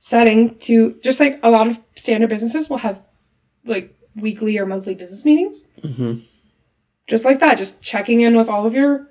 setting 0.00 0.56
to 0.60 0.98
just 1.02 1.20
like 1.20 1.40
a 1.42 1.50
lot 1.50 1.66
of 1.66 1.78
standard 1.96 2.30
businesses 2.30 2.68
will 2.70 2.78
have 2.78 3.00
like 3.64 3.96
weekly 4.14 4.56
or 4.58 4.66
monthly 4.66 4.94
business 4.94 5.24
meetings. 5.24 5.62
hmm 5.82 6.18
just 7.06 7.24
like 7.24 7.40
that, 7.40 7.58
just 7.58 7.80
checking 7.80 8.20
in 8.20 8.36
with 8.36 8.48
all 8.48 8.66
of 8.66 8.74
your 8.74 9.08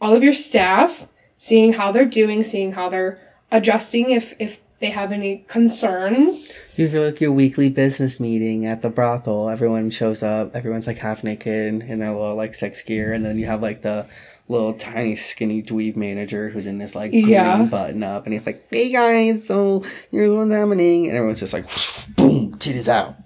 all 0.00 0.14
of 0.14 0.22
your 0.22 0.34
staff, 0.34 1.06
seeing 1.38 1.72
how 1.72 1.90
they're 1.92 2.04
doing, 2.04 2.44
seeing 2.44 2.72
how 2.72 2.88
they're 2.88 3.18
adjusting 3.50 4.10
if 4.10 4.34
if 4.38 4.60
they 4.80 4.90
have 4.90 5.12
any 5.12 5.38
concerns. 5.48 6.52
You 6.76 6.88
feel 6.88 7.04
like 7.04 7.20
your 7.20 7.32
weekly 7.32 7.70
business 7.70 8.20
meeting 8.20 8.66
at 8.66 8.82
the 8.82 8.90
brothel. 8.90 9.48
Everyone 9.48 9.90
shows 9.90 10.22
up. 10.22 10.54
Everyone's 10.54 10.86
like 10.86 10.98
half 10.98 11.24
naked 11.24 11.82
in 11.82 11.98
their 12.00 12.12
little 12.12 12.36
like 12.36 12.54
sex 12.54 12.82
gear, 12.82 13.12
and 13.12 13.24
then 13.24 13.38
you 13.38 13.46
have 13.46 13.62
like 13.62 13.82
the 13.82 14.06
little 14.48 14.74
tiny 14.74 15.16
skinny 15.16 15.62
dweeb 15.62 15.96
manager 15.96 16.50
who's 16.50 16.66
in 16.66 16.78
this 16.78 16.94
like 16.94 17.10
green 17.12 17.28
Yeah. 17.28 17.62
button 17.64 18.02
up, 18.02 18.24
and 18.24 18.32
he's 18.32 18.46
like, 18.46 18.66
"Hey 18.70 18.90
guys, 18.92 19.46
so 19.46 19.82
here's 20.10 20.30
what's 20.30 20.50
happening," 20.50 21.06
and 21.08 21.16
everyone's 21.16 21.40
just 21.40 21.52
like, 21.52 21.66
"Boom, 22.16 22.54
titties 22.56 22.88
out." 22.88 23.16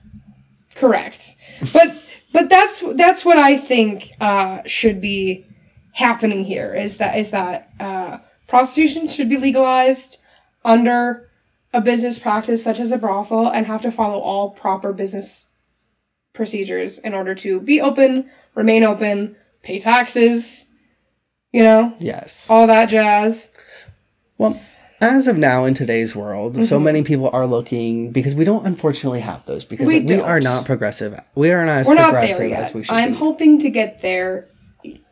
Correct. 0.75 1.35
But 1.73 1.97
but 2.33 2.49
that's 2.49 2.83
that's 2.95 3.25
what 3.25 3.37
I 3.39 3.57
think 3.59 4.13
uh, 4.21 4.63
should 4.67 5.01
be 5.01 5.45
happening 5.93 6.45
here 6.45 6.73
is 6.73 6.99
that 6.99 7.19
is 7.19 7.31
that 7.31 7.71
uh, 7.81 8.19
prostitution 8.47 9.09
should 9.09 9.29
be 9.29 9.37
legalized 9.39 10.19
under 10.65 11.29
a 11.73 11.81
business 11.81 12.19
practice 12.19 12.63
such 12.63 12.79
as 12.79 12.93
a 12.93 12.99
brothel 12.99 13.49
and 13.49 13.67
have 13.67 13.83
to 13.83 13.91
follow 13.91 14.19
all 14.21 14.51
proper 14.51 14.93
business 14.93 15.47
procedures 16.33 16.99
in 17.01 17.13
order 17.15 17.35
to 17.35 17.61
be 17.61 17.81
open, 17.81 18.31
remain 18.55 18.85
open, 18.85 19.35
pay 19.63 19.81
taxes, 19.81 20.67
you 21.53 21.63
know, 21.63 21.93
Yes. 21.99 22.47
all 22.51 22.67
that 22.67 22.87
jazz. 22.89 23.51
Well, 24.37 24.61
as 25.01 25.27
of 25.29 25.37
now 25.39 25.65
in 25.65 25.75
today's 25.75 26.15
world, 26.15 26.65
so 26.65 26.79
Mhm. 26.79 26.83
many 26.83 27.03
people 27.03 27.31
are 27.33 27.47
looking 27.47 28.11
because 28.11 28.35
we 28.35 28.45
don't 28.45 28.67
unfortunately 28.67 29.21
have 29.21 29.45
those 29.47 29.65
because 29.65 29.87
We 29.87 30.01
we, 30.01 30.21
are 30.21 30.41
don't. 30.41 30.65
progressive. 30.65 31.19
We 31.35 31.51
are 31.53 31.65
not 31.65 31.79
as 31.81 31.87
We're 31.87 31.95
not 31.95 32.11
progressive 32.11 32.39
there 32.39 32.47
yet. 32.49 32.65
as 32.65 32.75
we 32.75 32.83
should 32.83 32.95
I'm 32.95 33.13
be. 33.13 33.17
hoping 33.17 33.59
to 33.61 33.71
get 33.71 34.03
there 34.03 34.47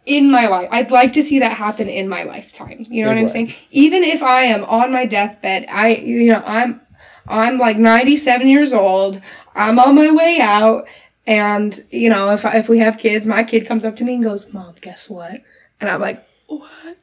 in 0.05 0.31
my 0.31 0.47
life. 0.47 0.69
I'd 0.71 0.91
like 0.91 1.13
to 1.15 1.23
see 1.23 1.39
that 1.41 1.53
happen 1.53 1.89
in 1.89 2.09
my 2.09 2.25
lifetime. 2.25 2.85
You 2.91 3.05
know 3.05 3.11
It 3.11 3.15
what 3.15 3.19
I'm 3.19 3.23
would. 3.25 3.33
saying? 3.33 3.55
Even 3.71 4.05
if 4.05 4.23
I 4.23 4.43
am 4.43 4.65
on 4.65 4.93
my 4.93 5.07
deathbed, 5.07 5.67
I 5.71 5.89
you 5.95 6.31
know, 6.33 6.43
I'm 6.45 6.81
I'm 7.29 7.59
like 7.59 7.77
97 7.79 8.47
years 8.49 8.73
old. 8.73 9.21
I'm 9.57 9.79
on 9.81 9.95
my 9.97 10.11
way 10.13 10.39
out 10.41 10.87
and 11.27 11.83
you 11.91 12.09
know, 12.11 12.31
if 12.31 12.45
if 12.45 12.69
we 12.69 12.79
have 12.81 12.99
kids, 12.99 13.27
my 13.27 13.43
kid 13.43 13.67
comes 13.67 13.85
up 13.85 13.97
to 13.97 14.05
me 14.05 14.15
and 14.17 14.25
goes, 14.25 14.53
"Mom, 14.53 14.75
guess 14.81 15.09
what?" 15.11 15.41
And 15.81 15.91
I'm 15.91 16.01
like, 16.01 16.25
"What?" 16.47 16.97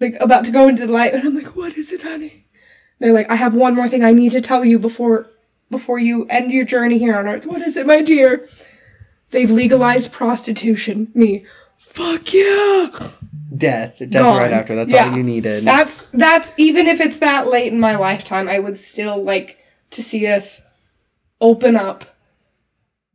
Like 0.00 0.16
about 0.20 0.44
to 0.46 0.50
go 0.50 0.68
into 0.68 0.86
the 0.86 0.92
light 0.92 1.14
and 1.14 1.24
I'm 1.26 1.34
like, 1.34 1.56
"What 1.56 1.76
is 1.76 1.92
it, 1.92 2.02
honey?" 2.02 2.44
They're 2.98 3.12
like, 3.12 3.30
"I 3.30 3.36
have 3.36 3.54
one 3.54 3.74
more 3.74 3.88
thing 3.88 4.04
I 4.04 4.12
need 4.12 4.32
to 4.32 4.40
tell 4.40 4.64
you 4.64 4.78
before 4.78 5.28
before 5.70 5.98
you 5.98 6.26
end 6.26 6.50
your 6.52 6.64
journey 6.64 6.98
here 6.98 7.16
on 7.16 7.28
earth. 7.28 7.46
What 7.46 7.62
is 7.62 7.76
it, 7.76 7.86
my 7.86 8.02
dear?" 8.02 8.46
They've 9.30 9.50
legalized 9.50 10.10
prostitution. 10.12 11.08
Me. 11.14 11.44
Fuck 11.78 12.32
yeah. 12.32 12.88
Death. 13.54 13.98
Death 13.98 14.10
Gone. 14.10 14.38
right 14.38 14.52
after. 14.52 14.74
That's 14.74 14.92
Yeah. 14.92 15.10
all 15.10 15.16
you 15.16 15.22
needed. 15.22 15.64
That's 15.64 16.06
that's 16.14 16.52
even 16.56 16.86
if 16.86 17.00
it's 17.00 17.18
that 17.18 17.48
late 17.48 17.72
in 17.72 17.78
my 17.80 17.96
lifetime, 17.96 18.48
I 18.48 18.58
would 18.58 18.78
still 18.78 19.22
like 19.22 19.58
to 19.90 20.02
see 20.02 20.26
us 20.26 20.62
open 21.40 21.76
up 21.76 22.04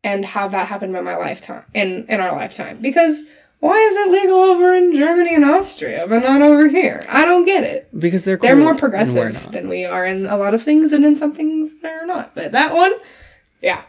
and 0.04 0.26
have 0.26 0.52
that 0.52 0.68
happen 0.68 0.96
in 0.96 1.04
my 1.04 1.16
lifetime 1.16 1.64
in 1.74 2.06
in 2.10 2.20
our 2.20 2.32
lifetime. 2.36 2.80
Because 2.82 3.24
why 3.64 3.78
is 3.80 3.96
it 3.96 4.12
legal 4.12 4.42
over 4.42 4.74
in 4.74 4.94
Germany 4.94 5.36
and 5.36 5.46
Austria 5.46 6.06
but 6.06 6.20
not 6.20 6.42
over 6.42 6.68
here? 6.68 7.02
I 7.08 7.24
don't 7.24 7.46
get 7.46 7.64
it. 7.64 7.88
because 7.98 8.26
they're 8.26 8.36
They're 8.36 8.58
more 8.58 8.76
progressive 8.76 9.52
than 9.54 9.70
we 9.70 9.86
are 9.86 10.06
in 10.06 10.26
a 10.26 10.36
lot 10.36 10.54
of 10.54 10.62
things, 10.62 10.92
and 10.92 11.06
in 11.06 11.16
some 11.16 11.34
things 11.34 11.74
they're 11.82 12.06
not. 12.06 12.36
But 12.36 12.52
that 12.52 12.74
one, 12.76 12.92
yeah, 13.62 13.84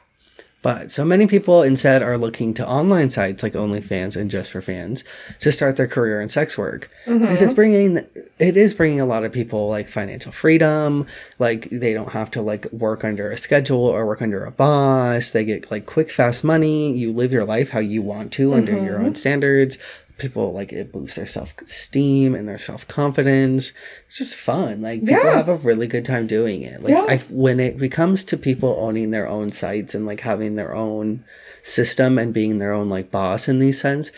But 0.64 0.90
so 0.90 1.04
many 1.04 1.26
people 1.26 1.62
instead 1.62 2.02
are 2.02 2.16
looking 2.16 2.54
to 2.54 2.66
online 2.66 3.10
sites 3.10 3.42
like 3.42 3.52
OnlyFans 3.52 4.16
and 4.16 4.30
Just 4.30 4.50
for 4.50 4.62
Fans 4.62 5.04
to 5.40 5.52
start 5.52 5.76
their 5.76 5.86
career 5.86 6.22
in 6.22 6.30
sex 6.30 6.56
work 6.56 6.88
because 7.04 7.40
Mhm. 7.40 7.42
it's 7.42 7.52
bringing 7.52 7.96
it 8.38 8.56
is 8.56 8.72
bringing 8.72 8.98
a 8.98 9.04
lot 9.04 9.24
of 9.24 9.30
people 9.30 9.68
like 9.68 9.88
financial 9.90 10.32
freedom. 10.32 11.06
Like 11.38 11.68
they 11.70 11.92
don't 11.92 12.12
have 12.12 12.30
to 12.32 12.40
like 12.40 12.72
work 12.72 13.04
under 13.04 13.30
a 13.30 13.36
schedule 13.36 13.78
or 13.84 14.06
work 14.06 14.22
under 14.22 14.42
a 14.42 14.50
boss. 14.50 15.32
They 15.32 15.44
get 15.44 15.70
like 15.70 15.84
quick 15.84 16.10
fast 16.10 16.42
money. 16.42 16.96
You 16.96 17.12
live 17.12 17.30
your 17.30 17.44
life 17.44 17.68
how 17.68 17.80
you 17.80 18.00
want 18.00 18.32
to 18.32 18.54
under 18.54 18.72
your 18.72 18.98
Mhm. 19.00 19.04
own 19.04 19.14
standards. 19.16 19.76
People 20.16 20.52
like 20.52 20.72
it 20.72 20.92
boosts 20.92 21.16
their 21.16 21.26
self 21.26 21.54
esteem 21.60 22.34
and 22.34 22.48
their 22.48 22.58
self 22.58 22.86
confidence. 22.86 23.72
It's 24.06 24.18
just 24.18 24.36
fun. 24.36 24.82
Like 24.82 25.00
people 25.00 25.24
Yeah. 25.24 25.36
have 25.36 25.48
a 25.48 25.56
really 25.56 25.86
good 25.86 26.04
time 26.04 26.26
doing 26.26 26.62
it. 26.62 26.82
Like 26.82 26.92
Yeah. 26.92 27.04
I 27.08 27.18
when 27.30 27.58
it 27.60 27.78
becomes 27.78 28.24
to 28.24 28.36
people 28.36 28.76
owning 28.78 29.10
their 29.10 29.28
own 29.28 29.50
sites 29.50 29.94
and 29.94 30.06
like 30.06 30.20
having 30.20 30.56
their 30.56 30.74
own 30.74 31.24
system 31.62 32.18
and 32.18 32.32
being 32.32 32.58
their 32.58 32.72
own 32.72 32.88
like 32.88 33.10
boss 33.10 33.48
in 33.48 33.58
these 33.58 33.80
sense, 33.80 34.12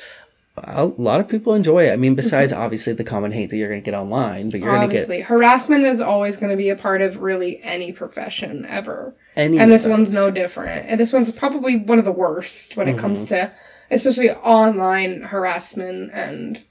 a 0.59 0.87
lot 0.87 1.21
of 1.21 1.29
people 1.29 1.55
enjoy 1.55 1.89
it. 1.89 1.93
I 1.93 1.97
mean, 1.97 2.15
besides 2.15 2.53
mm-hmm. 2.53 2.63
obviously 2.63 2.93
the 2.93 3.05
common 3.05 3.33
hate 3.33 3.51
that 3.51 3.57
you're 3.57 3.69
going 3.69 3.81
to 3.81 3.85
get 3.85 3.97
online, 3.97 4.51
but 4.51 4.61
you're 4.61 4.71
going 4.71 4.89
to 4.89 4.95
get 4.95 5.03
obviously 5.03 5.21
harassment 5.21 5.85
is 5.85 6.01
always 6.01 6.37
going 6.37 6.51
to 6.51 6.57
be 6.57 6.71
a 6.71 6.77
part 6.77 7.03
of 7.03 7.19
really 7.19 7.63
any 7.63 7.93
profession 7.93 8.65
ever. 8.67 9.15
any. 9.37 9.59
and 9.59 9.71
this 9.71 9.87
one's 9.87 10.13
no 10.13 10.31
different. 10.31 10.87
And 10.89 10.99
this 10.99 11.13
one's 11.13 11.31
probably 11.31 11.77
one 11.77 11.99
of 11.99 12.05
the 12.05 12.13
worst 12.13 12.77
when 12.77 12.89
it 12.89 12.99
comes 12.99 13.21
mm-hmm. 13.21 13.49
to, 13.49 13.53
especially 13.91 14.31
online 14.31 15.23
harassment 15.23 16.11
and 16.13 16.65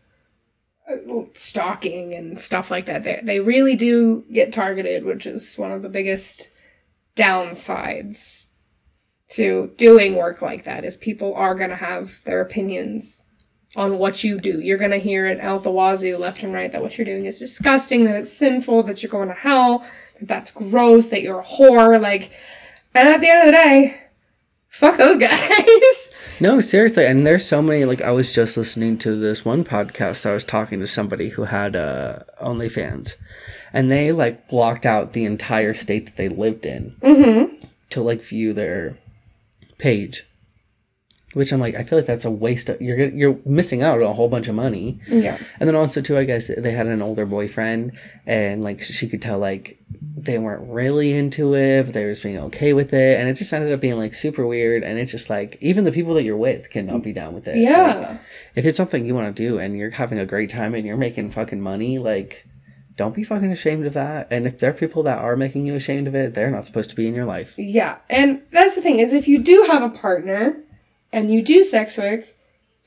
uh, 0.90 0.98
stalking 1.34 2.14
and 2.14 2.42
stuff 2.42 2.70
like 2.70 2.86
that. 2.86 3.04
They 3.04 3.20
they 3.24 3.40
really 3.40 3.76
do 3.76 4.24
get 4.32 4.54
targeted, 4.54 5.04
which 5.04 5.26
is 5.26 5.58
one 5.58 5.72
of 5.72 5.82
the 5.82 5.90
biggest 5.90 6.50
downsides 7.16 8.48
to 9.30 9.72
doing 9.78 10.16
work 10.16 10.42
like 10.42 10.66
that. 10.66 10.86
Is 10.86 10.98
people 10.98 11.34
are 11.36 11.56
gonna 11.56 11.76
have 11.76 12.12
their 12.26 12.42
opinions 12.42 13.24
on 13.76 13.98
what 13.98 14.24
you 14.24 14.40
do. 14.40 14.60
You're 14.62 14.78
gonna 14.78 14.98
hear 14.98 15.26
it 15.26 15.40
out 15.40 15.64
the 15.64 15.72
wazoo, 15.72 16.18
left 16.18 16.44
and 16.44 16.54
right, 16.54 16.72
that 16.72 16.82
what 16.82 16.98
you're 16.98 17.06
doing 17.06 17.26
is 17.26 17.40
disgusting, 17.40 18.06
that 18.06 18.16
it's 18.16 18.32
sinful, 18.32 18.84
that 18.84 19.02
you're 19.02 19.10
going 19.10 19.28
to 19.28 19.34
hell, 19.34 19.86
that 20.20 20.28
that's 20.28 20.52
gross, 20.52 21.08
that 21.08 21.22
you're 21.22 21.42
a 21.42 21.44
whore, 21.44 22.00
like. 22.00 22.32
And 22.94 23.10
at 23.10 23.20
the 23.20 23.28
end 23.28 23.40
of 23.42 23.46
the 23.48 23.52
day, 23.52 24.02
fuck 24.70 24.98
those 24.98 25.18
guys. 25.20 26.12
No, 26.40 26.60
seriously, 26.60 27.06
and 27.06 27.26
there's 27.26 27.46
so 27.46 27.62
many. 27.62 27.86
Like 27.86 28.02
I 28.02 28.12
was 28.12 28.34
just 28.34 28.58
listening 28.58 28.98
to 29.00 29.16
this 29.16 29.46
one 29.46 29.64
podcast. 29.64 30.26
I 30.26 30.34
was 30.34 30.44
talking 30.44 30.80
to 30.80 30.88
somebody 30.88 31.30
who 31.30 31.44
had 31.44 31.76
uh, 31.76 32.20
OnlyFans, 32.42 33.16
and 33.72 33.90
they 33.90 34.12
like 34.12 34.50
blocked 34.50 34.86
out 34.86 35.14
the 35.14 35.26
entire 35.26 35.74
state 35.74 36.06
that 36.06 36.18
they 36.18 36.28
lived 36.28 36.66
in 36.66 36.96
mm-hmm. 37.02 37.66
to 37.92 38.02
like 38.02 38.22
view 38.22 38.54
their 38.54 38.98
page. 39.78 40.26
Which 41.36 41.52
I'm 41.52 41.60
like, 41.60 41.76
I 41.76 41.84
feel 41.84 42.00
like 42.00 42.08
that's 42.08 42.26
a 42.26 42.32
waste. 42.32 42.70
Of, 42.70 42.82
you're 42.82 42.98
you're 43.10 43.38
missing 43.46 43.84
out 43.84 44.02
on 44.02 44.08
a 44.10 44.14
whole 44.14 44.30
bunch 44.30 44.48
of 44.48 44.56
money. 44.56 45.00
Yeah. 45.08 45.38
And 45.60 45.68
then 45.68 45.76
also 45.76 46.02
too, 46.02 46.18
I 46.18 46.24
guess 46.24 46.50
they 46.58 46.72
had 46.72 46.88
an 46.88 47.02
older 47.02 47.26
boyfriend, 47.26 47.92
and 48.26 48.64
like 48.64 48.82
she 48.82 49.08
could 49.10 49.22
tell 49.22 49.38
like 49.38 49.78
they 50.18 50.40
weren't 50.40 50.68
really 50.72 51.12
into 51.14 51.54
it, 51.54 51.84
but 51.84 51.94
they 51.94 52.04
were 52.06 52.12
just 52.12 52.24
being 52.24 52.40
okay 52.40 52.72
with 52.74 52.94
it, 52.94 53.20
and 53.20 53.28
it 53.30 53.34
just 53.34 53.52
ended 53.54 53.74
up 53.74 53.82
being 53.82 53.98
like 53.98 54.16
super 54.16 54.48
weird. 54.48 54.82
And 54.84 54.98
it's 54.98 55.12
just 55.12 55.30
like 55.30 55.58
even 55.62 55.84
the 55.84 55.92
people 55.92 56.14
that 56.16 56.24
you're 56.24 56.38
with 56.38 56.70
cannot 56.70 57.04
be 57.04 57.12
down 57.12 57.34
with 57.34 57.48
it. 57.48 57.58
Like, 57.58 57.62
Yeah. 57.62 58.18
if 58.56 58.66
it's 58.66 58.78
something 58.78 59.06
you 59.06 59.14
want 59.14 59.36
to 59.36 59.44
do 59.50 59.60
and 59.60 59.78
you're 59.78 59.90
having 59.92 60.18
a 60.18 60.26
great 60.26 60.50
time 60.50 60.74
and 60.74 60.86
you're 60.86 60.98
making 60.98 61.32
fucking 61.32 61.60
money, 61.62 62.00
like 62.00 62.48
don't 62.98 63.14
be 63.14 63.26
fucking 63.26 63.52
ashamed 63.52 63.86
of 63.86 63.92
that. 63.92 64.26
And 64.32 64.48
if 64.48 64.60
there 64.60 64.70
are 64.70 64.74
people 64.74 65.04
that 65.04 65.18
are 65.18 65.36
making 65.36 65.66
you 65.66 65.76
ashamed 65.76 66.08
of 66.08 66.16
it, 66.16 66.34
they're 66.34 66.50
not 66.50 66.66
supposed 66.66 66.90
to 66.92 66.96
be 66.96 67.10
in 67.10 67.14
your 67.14 67.26
life. 67.26 67.54
Yeah. 67.58 67.98
And 68.10 68.42
that's 68.54 68.76
the 68.76 68.82
thing 68.82 69.00
is 69.00 69.12
if 69.12 69.28
you 69.28 69.40
do 69.40 69.66
have 69.70 69.84
a 69.84 69.90
partner 69.90 70.56
and 71.16 71.32
you 71.32 71.42
do 71.42 71.64
sex 71.64 71.98
work, 71.98 72.26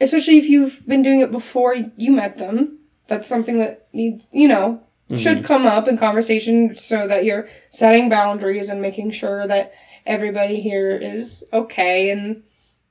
especially 0.03 0.37
if 0.37 0.49
you've 0.51 0.87
been 0.87 1.03
doing 1.03 1.21
it 1.21 1.33
before 1.33 1.75
you 1.75 2.13
met 2.13 2.37
them, 2.37 2.79
that's 3.07 3.27
something 3.27 3.59
that 3.59 3.89
needs, 3.95 4.27
you 4.31 4.47
know, 4.47 4.83
should 5.17 5.39
mm-hmm. 5.39 5.47
come 5.47 5.67
up 5.67 5.89
in 5.89 5.97
conversation 5.97 6.77
so 6.77 7.09
that 7.09 7.25
you're 7.25 7.49
setting 7.71 8.11
boundaries 8.11 8.69
and 8.69 8.83
making 8.83 9.11
sure 9.13 9.47
that 9.47 9.73
everybody 10.05 10.61
here 10.61 10.91
is 10.91 11.43
okay 11.55 12.11
and 12.11 12.43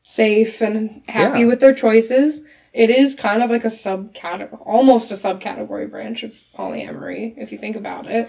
safe 0.04 0.60
and 0.60 1.04
happy 1.08 1.42
Yeah. 1.42 1.46
with 1.46 1.60
their 1.60 1.76
choices. 1.76 2.42
It 2.74 2.90
is 2.90 3.14
kind 3.14 3.44
of 3.44 3.52
like 3.52 3.64
a 3.64 3.68
subcategory, 3.68 4.60
almost 4.66 5.12
a 5.12 5.14
subcategory 5.14 5.90
branch 5.92 6.24
of 6.24 6.34
polyamory, 6.58 7.36
if 7.38 7.52
you 7.52 7.60
think 7.60 7.76
about 7.76 8.08
it. 8.08 8.28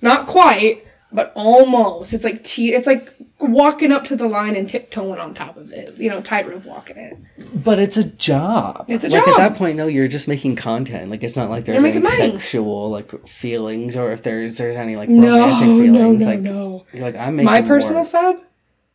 Not 0.00 0.28
quite, 0.28 0.84
but 1.12 1.32
almost. 1.34 2.12
It's 2.12 2.24
like 2.24 2.44
te- 2.44 2.74
it's 2.74 2.86
like 2.86 3.12
walking 3.40 3.92
up 3.92 4.04
to 4.04 4.16
the 4.16 4.26
line 4.28 4.56
and 4.56 4.68
tiptoeing 4.68 5.18
on 5.18 5.34
top 5.34 5.56
of 5.56 5.72
it. 5.72 5.96
You 5.96 6.10
know, 6.10 6.20
tightrope 6.20 6.64
walking 6.64 6.96
it. 6.96 7.18
But 7.64 7.78
it's 7.78 7.96
a 7.96 8.04
job. 8.04 8.84
It's 8.88 9.04
a 9.04 9.08
like 9.08 9.24
job. 9.24 9.28
at 9.34 9.36
that 9.38 9.56
point, 9.56 9.76
no, 9.76 9.86
you're 9.86 10.08
just 10.08 10.28
making 10.28 10.56
content. 10.56 11.10
Like 11.10 11.22
it's 11.22 11.36
not 11.36 11.50
like 11.50 11.64
there's 11.64 11.82
any 11.82 11.98
money. 11.98 12.16
sexual 12.16 12.90
like 12.90 13.26
feelings 13.26 13.96
or 13.96 14.12
if 14.12 14.22
there's 14.22 14.58
there's 14.58 14.76
any 14.76 14.96
like 14.96 15.08
romantic 15.08 15.68
no, 15.68 15.80
feelings. 15.80 16.22
no, 16.22 16.26
like 16.26 16.40
no. 16.40 16.86
you're 16.92 17.02
like 17.02 17.16
I'm 17.16 17.36
making 17.36 17.46
My 17.46 17.62
personal 17.62 17.94
more. 17.96 18.04
sub, 18.04 18.36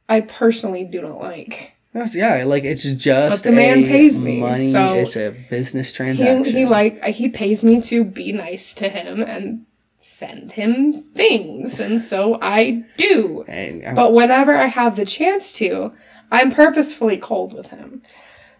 I 0.07 0.21
personally 0.21 0.83
do 0.83 1.01
not 1.01 1.19
like. 1.19 1.71
Yes, 1.95 2.15
yeah, 2.15 2.43
like 2.43 2.63
it's 2.63 2.83
just 2.83 3.43
But 3.43 3.49
the 3.49 3.55
man 3.55 3.83
pays 3.83 4.19
me, 4.19 4.39
money. 4.39 4.71
so 4.71 4.95
it's 4.95 5.15
a 5.15 5.29
business 5.51 5.91
transaction. 5.91 6.43
He, 6.43 6.51
he 6.51 6.65
like 6.65 7.03
he 7.05 7.29
pays 7.29 7.63
me 7.63 7.81
to 7.83 8.03
be 8.03 8.31
nice 8.31 8.73
to 8.75 8.89
him 8.89 9.21
and 9.21 9.65
send 10.03 10.51
him 10.51 11.03
things, 11.15 11.79
and 11.79 12.01
so 12.01 12.37
I 12.41 12.83
do. 12.97 13.45
uh, 13.47 13.93
But 13.95 14.13
whenever 14.13 14.55
I 14.55 14.65
have 14.65 14.95
the 14.95 15.05
chance 15.05 15.53
to, 15.53 15.93
I'm 16.31 16.51
purposefully 16.51 17.17
cold 17.17 17.53
with 17.53 17.67
him. 17.67 18.01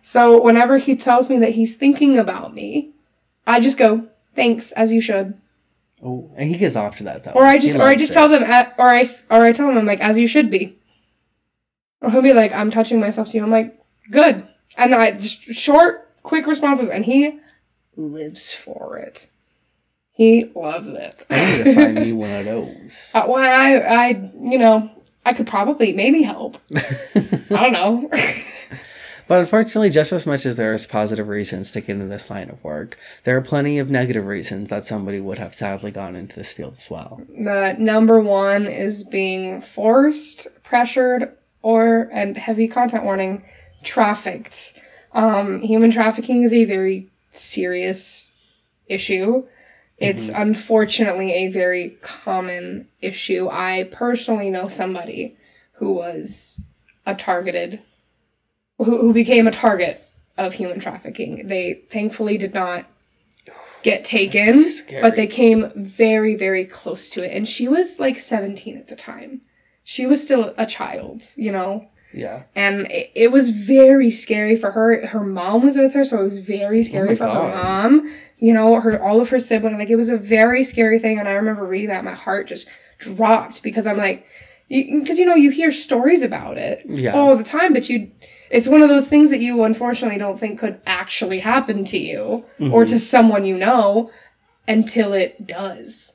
So 0.02 0.42
whenever 0.42 0.78
he 0.78 0.96
tells 0.96 1.30
me 1.30 1.38
that 1.40 1.52
he's 1.54 1.76
thinking 1.76 2.18
about 2.18 2.54
me, 2.54 2.92
I 3.46 3.60
just 3.60 3.78
go, 3.78 4.08
thanks, 4.36 4.72
as 4.74 4.94
you 4.94 5.02
should. 5.02 5.38
Oh, 6.04 6.30
and 6.36 6.50
he 6.50 6.58
gets 6.58 6.76
off 6.76 6.98
to 6.98 7.04
that 7.06 7.24
though. 7.24 7.32
Or 7.32 7.44
I 7.46 7.58
just, 7.58 7.76
or 7.78 7.84
I 7.84 7.96
just 7.96 8.12
it. 8.12 8.14
tell 8.14 8.30
them, 8.30 8.44
at, 8.44 8.74
or 8.78 8.88
I, 8.88 9.06
or 9.30 9.44
I 9.44 9.52
tell 9.54 9.70
him, 9.70 9.78
I'm 9.78 9.86
like, 9.86 10.02
as 10.02 10.18
you 10.18 10.28
should 10.28 10.50
be. 10.50 10.78
Or 12.02 12.10
he'll 12.12 12.22
be 12.22 12.34
like, 12.34 12.52
I'm 12.54 12.72
touching 12.72 13.00
myself 13.00 13.30
to 13.30 13.38
you. 13.38 13.44
I'm 13.44 13.52
like, 13.52 13.78
good. 14.12 14.46
And 14.78 14.94
I 14.94 15.12
just 15.12 15.42
short, 15.44 16.10
quick 16.24 16.48
responses, 16.48 16.90
and 16.90 17.06
he 17.06 17.40
lives 17.96 18.52
for 18.52 18.98
it. 18.98 19.28
He 20.14 20.52
loves 20.56 20.90
it. 20.90 21.26
I 21.30 21.58
need 21.58 21.64
to 21.64 21.76
find 21.76 21.96
me 21.96 22.14
one 22.14 22.32
of 22.32 22.46
those. 22.46 23.10
Uh, 23.14 23.26
well, 23.28 23.38
I, 23.38 23.78
I, 23.78 24.08
you 24.42 24.58
know, 24.60 24.90
I 25.26 25.34
could 25.34 25.48
probably 25.48 25.94
maybe 25.94 26.22
help. 26.22 26.58
I 26.76 27.42
don't 27.50 27.74
know. 27.74 28.10
But 29.26 29.40
unfortunately, 29.40 29.90
just 29.90 30.12
as 30.12 30.26
much 30.26 30.46
as 30.46 30.58
there 30.58 30.74
is 30.74 30.86
positive 30.86 31.30
reasons 31.30 31.72
to 31.72 31.82
get 31.82 31.92
into 31.92 32.08
this 32.08 32.30
line 32.30 32.50
of 32.50 32.62
work, 32.64 32.98
there 33.24 33.38
are 33.38 33.42
plenty 33.42 33.80
of 33.80 33.90
negative 33.90 34.26
reasons 34.26 34.70
that 34.70 34.84
somebody 34.86 35.22
would 35.22 35.40
have 35.40 35.54
sadly 35.56 35.92
gone 35.92 36.16
into 36.16 36.36
this 36.36 36.52
field 36.52 36.76
as 36.78 36.90
well. 36.90 37.22
the 37.30 37.74
number 37.80 38.20
one 38.20 38.68
is 38.68 39.04
being 39.06 39.62
forced, 39.62 40.48
pressured, 40.64 41.36
or 41.62 42.10
and 42.12 42.38
heavy 42.38 42.68
content 42.68 43.06
warning, 43.06 43.44
trafficked. 43.84 44.74
Um, 45.14 45.62
human 45.62 45.90
trafficking 45.90 46.44
is 46.44 46.52
a 46.52 46.66
very 46.66 47.08
serious 47.32 48.34
issue. 48.88 49.46
It's 50.04 50.28
mm-hmm. 50.28 50.42
unfortunately 50.42 51.32
a 51.34 51.48
very 51.50 51.98
common 52.02 52.88
issue. 53.02 53.48
I 53.50 53.90
personally 53.92 54.50
know 54.50 54.68
somebody 54.68 55.38
who 55.74 55.94
was 55.94 56.62
a 57.06 57.16
targeted, 57.16 57.82
who, 58.78 58.98
who 59.00 59.14
became 59.14 59.48
a 59.48 59.52
target 59.52 60.04
of 60.38 60.54
human 60.54 60.80
trafficking. 60.80 61.48
They 61.48 61.82
thankfully 61.90 62.38
did 62.38 62.54
not 62.54 62.86
get 63.84 64.06
taken, 64.06 64.66
but 65.02 65.16
they 65.16 65.28
came 65.28 65.72
very, 65.76 66.36
very 66.36 66.66
close 66.66 67.10
to 67.12 67.24
it. 67.24 67.36
And 67.36 67.48
she 67.48 67.68
was 67.68 68.00
like 68.00 68.18
17 68.18 68.78
at 68.78 68.88
the 68.88 68.96
time. 68.96 69.42
She 69.84 70.06
was 70.06 70.24
still 70.24 70.54
a 70.58 70.66
child, 70.66 71.24
you 71.36 71.52
know? 71.52 71.90
Yeah. 72.14 72.44
and 72.56 72.86
it, 72.92 73.12
it 73.16 73.32
was 73.32 73.50
very 73.50 74.12
scary 74.12 74.56
for 74.56 74.72
her. 74.72 75.06
Her 75.08 75.24
mom 75.24 75.64
was 75.64 75.76
with 75.78 75.94
her, 75.94 76.04
so 76.04 76.20
it 76.20 76.24
was 76.24 76.38
very 76.38 76.84
scary 76.84 77.14
Oh 77.14 77.16
for 77.16 77.28
her 77.28 77.34
mom. 77.64 78.14
You 78.38 78.54
know, 78.54 78.80
her 78.80 79.02
all 79.02 79.20
of 79.22 79.30
her 79.30 79.40
siblings. 79.40 79.78
Like 79.78 79.90
it 79.90 79.96
was 79.96 80.10
a 80.10 80.18
very 80.18 80.64
scary 80.64 81.00
thing, 81.00 81.18
and 81.20 81.28
I 81.28 81.34
remember 81.34 81.66
reading 81.66 81.90
that, 81.90 82.04
my 82.04 82.14
heart 82.14 82.48
just 82.48 82.68
dropped 83.00 83.64
because 83.64 83.88
I'm 83.88 83.98
like, 83.98 84.26
because 84.70 85.18
you 85.20 85.26
know 85.26 85.36
you 85.36 85.50
hear 85.50 85.72
stories 85.72 86.22
about 86.22 86.58
it 86.58 86.84
Yeah. 86.88 87.14
all 87.14 87.36
the 87.36 87.44
time, 87.44 87.74
but 87.74 87.90
you, 87.90 88.12
it's 88.52 88.68
one 88.68 88.82
of 88.82 88.90
those 88.90 89.08
things 89.08 89.30
that 89.32 89.40
you 89.40 89.64
unfortunately 89.64 90.18
don't 90.20 90.40
think 90.40 90.60
could 90.60 90.80
actually 90.86 91.40
happen 91.40 91.84
to 91.86 91.98
you 91.98 92.46
or 92.60 92.86
Mhm. 92.86 92.90
to 92.90 93.00
someone 93.00 93.44
you 93.46 93.58
know 93.58 94.10
until 94.68 95.14
it 95.14 95.46
does, 95.46 96.14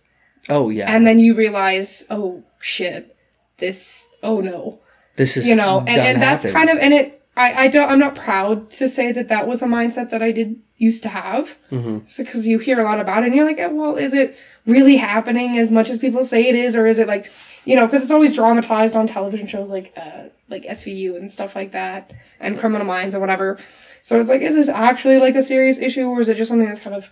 Oh 0.49 0.71
yeah. 0.71 0.91
and 0.95 1.07
then 1.07 1.19
you 1.19 1.35
realize, 1.35 2.07
oh 2.09 2.43
shit, 2.61 3.15
this, 3.59 4.09
oh 4.23 4.41
no 4.41 4.79
this 5.19 5.37
is 5.37 5.47
you 5.49 5.55
know 5.55 5.81
and, 5.81 6.01
and 6.11 6.23
that's 6.23 6.45
happened. 6.45 6.55
kind 6.69 6.71
of 6.71 6.79
and 6.85 6.95
it 6.95 7.23
I, 7.37 7.65
I 7.65 7.69
don't 7.69 7.89
i'm 7.91 7.99
not 7.99 8.15
proud 8.17 8.71
to 8.79 8.89
say 8.89 9.13
that 9.13 9.29
that 9.29 9.47
was 9.47 9.61
a 9.63 9.67
mindset 9.67 10.11
that 10.11 10.23
i 10.23 10.33
did 10.33 10.57
used 10.79 11.03
to 11.03 11.09
have 11.09 11.57
Mhm. 11.71 12.05
because 12.17 12.47
you 12.47 12.59
hear 12.59 12.81
a 12.81 12.85
lot 12.85 12.99
about 13.01 13.23
it 13.23 13.27
and 13.27 13.35
you're 13.35 13.45
like 13.47 13.59
eh, 13.59 13.67
well 13.67 13.97
is 13.97 14.15
it 14.15 14.37
really 14.67 14.97
happening 14.97 15.59
as 15.59 15.71
much 15.71 15.91
as 15.91 15.99
people 15.99 16.25
say 16.25 16.41
it 16.49 16.55
is 16.55 16.75
or 16.77 16.87
is 16.87 16.99
it 16.99 17.09
like 17.09 17.31
you 17.65 17.75
know 17.77 17.85
because 17.87 18.03
it's 18.03 18.13
always 18.13 18.35
dramatized 18.35 18.95
on 18.97 19.07
television 19.07 19.47
shows 19.47 19.71
like 19.71 19.93
uh 19.97 20.25
like 20.49 20.63
svu 20.65 21.17
and 21.17 21.31
stuff 21.31 21.55
like 21.57 21.73
that 21.73 22.13
and 22.41 22.59
criminal 22.59 22.87
minds 22.87 23.15
and 23.15 23.21
whatever 23.21 23.59
so 24.01 24.19
it's 24.21 24.31
like 24.31 24.41
is 24.43 24.55
this 24.55 24.69
actually 24.69 25.19
like 25.19 25.35
a 25.35 25.43
serious 25.43 25.79
issue 25.79 26.07
or 26.07 26.21
is 26.21 26.29
it 26.29 26.37
just 26.37 26.49
something 26.49 26.69
that's 26.69 26.81
kind 26.81 26.97
of 26.97 27.11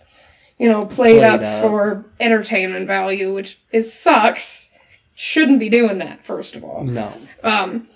you 0.57 0.67
know 0.69 0.85
played, 0.85 1.19
Played 1.19 1.23
up, 1.23 1.41
up. 1.41 1.61
for 1.61 2.05
entertainment 2.19 2.87
value 2.87 3.33
which 3.33 3.59
is 3.73 3.91
sucks 3.93 4.69
shouldn't 5.15 5.59
be 5.59 5.69
doing 5.69 5.97
that 5.97 6.23
first 6.25 6.55
of 6.55 6.63
all 6.63 6.83
No. 6.83 7.11
um, 7.43 7.87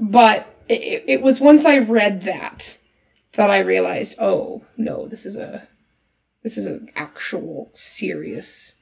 but 0.00 0.46
it, 0.68 1.04
it 1.06 1.22
was 1.22 1.40
once 1.40 1.64
I 1.64 1.78
read 1.78 2.22
that 2.22 2.76
that 3.34 3.50
I 3.50 3.58
realized, 3.60 4.16
oh 4.18 4.62
no, 4.76 5.06
this 5.06 5.24
is 5.26 5.36
a 5.36 5.68
this 6.42 6.56
is 6.56 6.66
an 6.66 6.90
actual 6.96 7.70
serious 7.74 8.74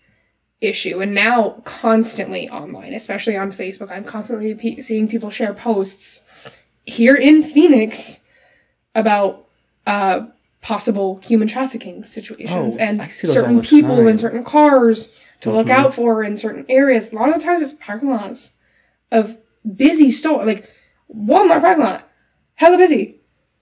issue. 0.61 1.01
And 1.01 1.15
now 1.15 1.61
constantly 1.65 2.49
online, 2.49 2.95
especially 2.95 3.37
on 3.37 3.53
Facebook, 3.53 3.91
I'm 3.91 4.05
constantly 4.05 4.55
pe- 4.55 4.81
seeing 4.81 5.09
people 5.09 5.31
share 5.31 5.53
posts 5.55 6.23
here 6.85 7.15
in 7.17 7.43
Phoenix 7.43 8.21
about 8.95 9.47
uh, 9.87 10.27
possible 10.63 11.19
human 11.23 11.49
trafficking 11.49 12.05
situations 12.05 12.77
Oh, 12.77 12.81
and 12.81 13.01
I 13.03 13.09
see 13.09 13.27
those 13.27 13.37
all 13.37 13.43
certain 13.43 13.63
people 13.63 14.07
in 14.07 14.19
certain 14.19 14.45
cars 14.45 15.11
to 15.43 15.51
look 15.53 15.67
Mhm. 15.69 15.71
out 15.71 15.95
for 15.95 16.23
in 16.25 16.37
certain 16.37 16.65
areas. 16.69 17.13
A 17.13 17.15
lot 17.17 17.29
of 17.29 17.35
the 17.37 17.41
times 17.43 17.63
it's 17.63 17.75
parking 17.75 18.11
lots 18.11 18.51
of 19.13 19.37
busy 19.77 20.11
store, 20.11 20.45
like 20.45 20.69
Walmart 21.15 21.61
parking 21.61 21.85
lot, 21.85 22.09
hella 22.55 22.77
busy. 22.77 23.21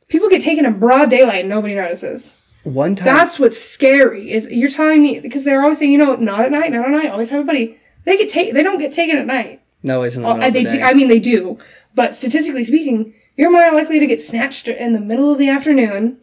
People 0.08 0.28
get 0.28 0.42
taken 0.42 0.64
in 0.66 0.78
broad 0.78 1.10
daylight 1.10 1.40
and 1.40 1.48
nobody 1.48 1.74
notices. 1.74 2.36
One 2.64 2.96
time. 2.96 3.06
That's 3.06 3.38
what's 3.38 3.60
scary. 3.60 4.32
Is 4.32 4.48
you're 4.50 4.70
telling 4.70 5.02
me 5.02 5.20
because 5.20 5.44
they're 5.44 5.62
always 5.62 5.78
saying, 5.78 5.92
you 5.92 5.98
know, 5.98 6.16
not 6.16 6.40
at 6.40 6.50
night, 6.50 6.72
not 6.72 6.84
at 6.84 6.90
night. 6.90 7.10
Always 7.10 7.30
have 7.30 7.40
a 7.40 7.44
buddy. 7.44 7.76
They 8.04 8.16
get 8.16 8.28
take. 8.28 8.54
They 8.54 8.62
don't 8.62 8.78
get 8.78 8.92
taken 8.92 9.16
at 9.16 9.26
night. 9.26 9.62
no, 9.82 10.02
it's 10.02 10.16
in 10.16 10.22
the 10.22 10.28
Oh, 10.28 10.50
they 10.50 10.64
the 10.64 10.70
do. 10.70 10.80
I 10.80 10.94
mean, 10.94 11.08
they 11.08 11.18
do. 11.20 11.58
But 11.94 12.14
statistically 12.14 12.64
speaking, 12.64 13.14
you're 13.36 13.50
more 13.50 13.70
likely 13.72 13.98
to 14.00 14.06
get 14.06 14.20
snatched 14.20 14.66
in 14.68 14.92
the 14.92 15.00
middle 15.00 15.32
of 15.32 15.38
the 15.38 15.48
afternoon, 15.48 16.18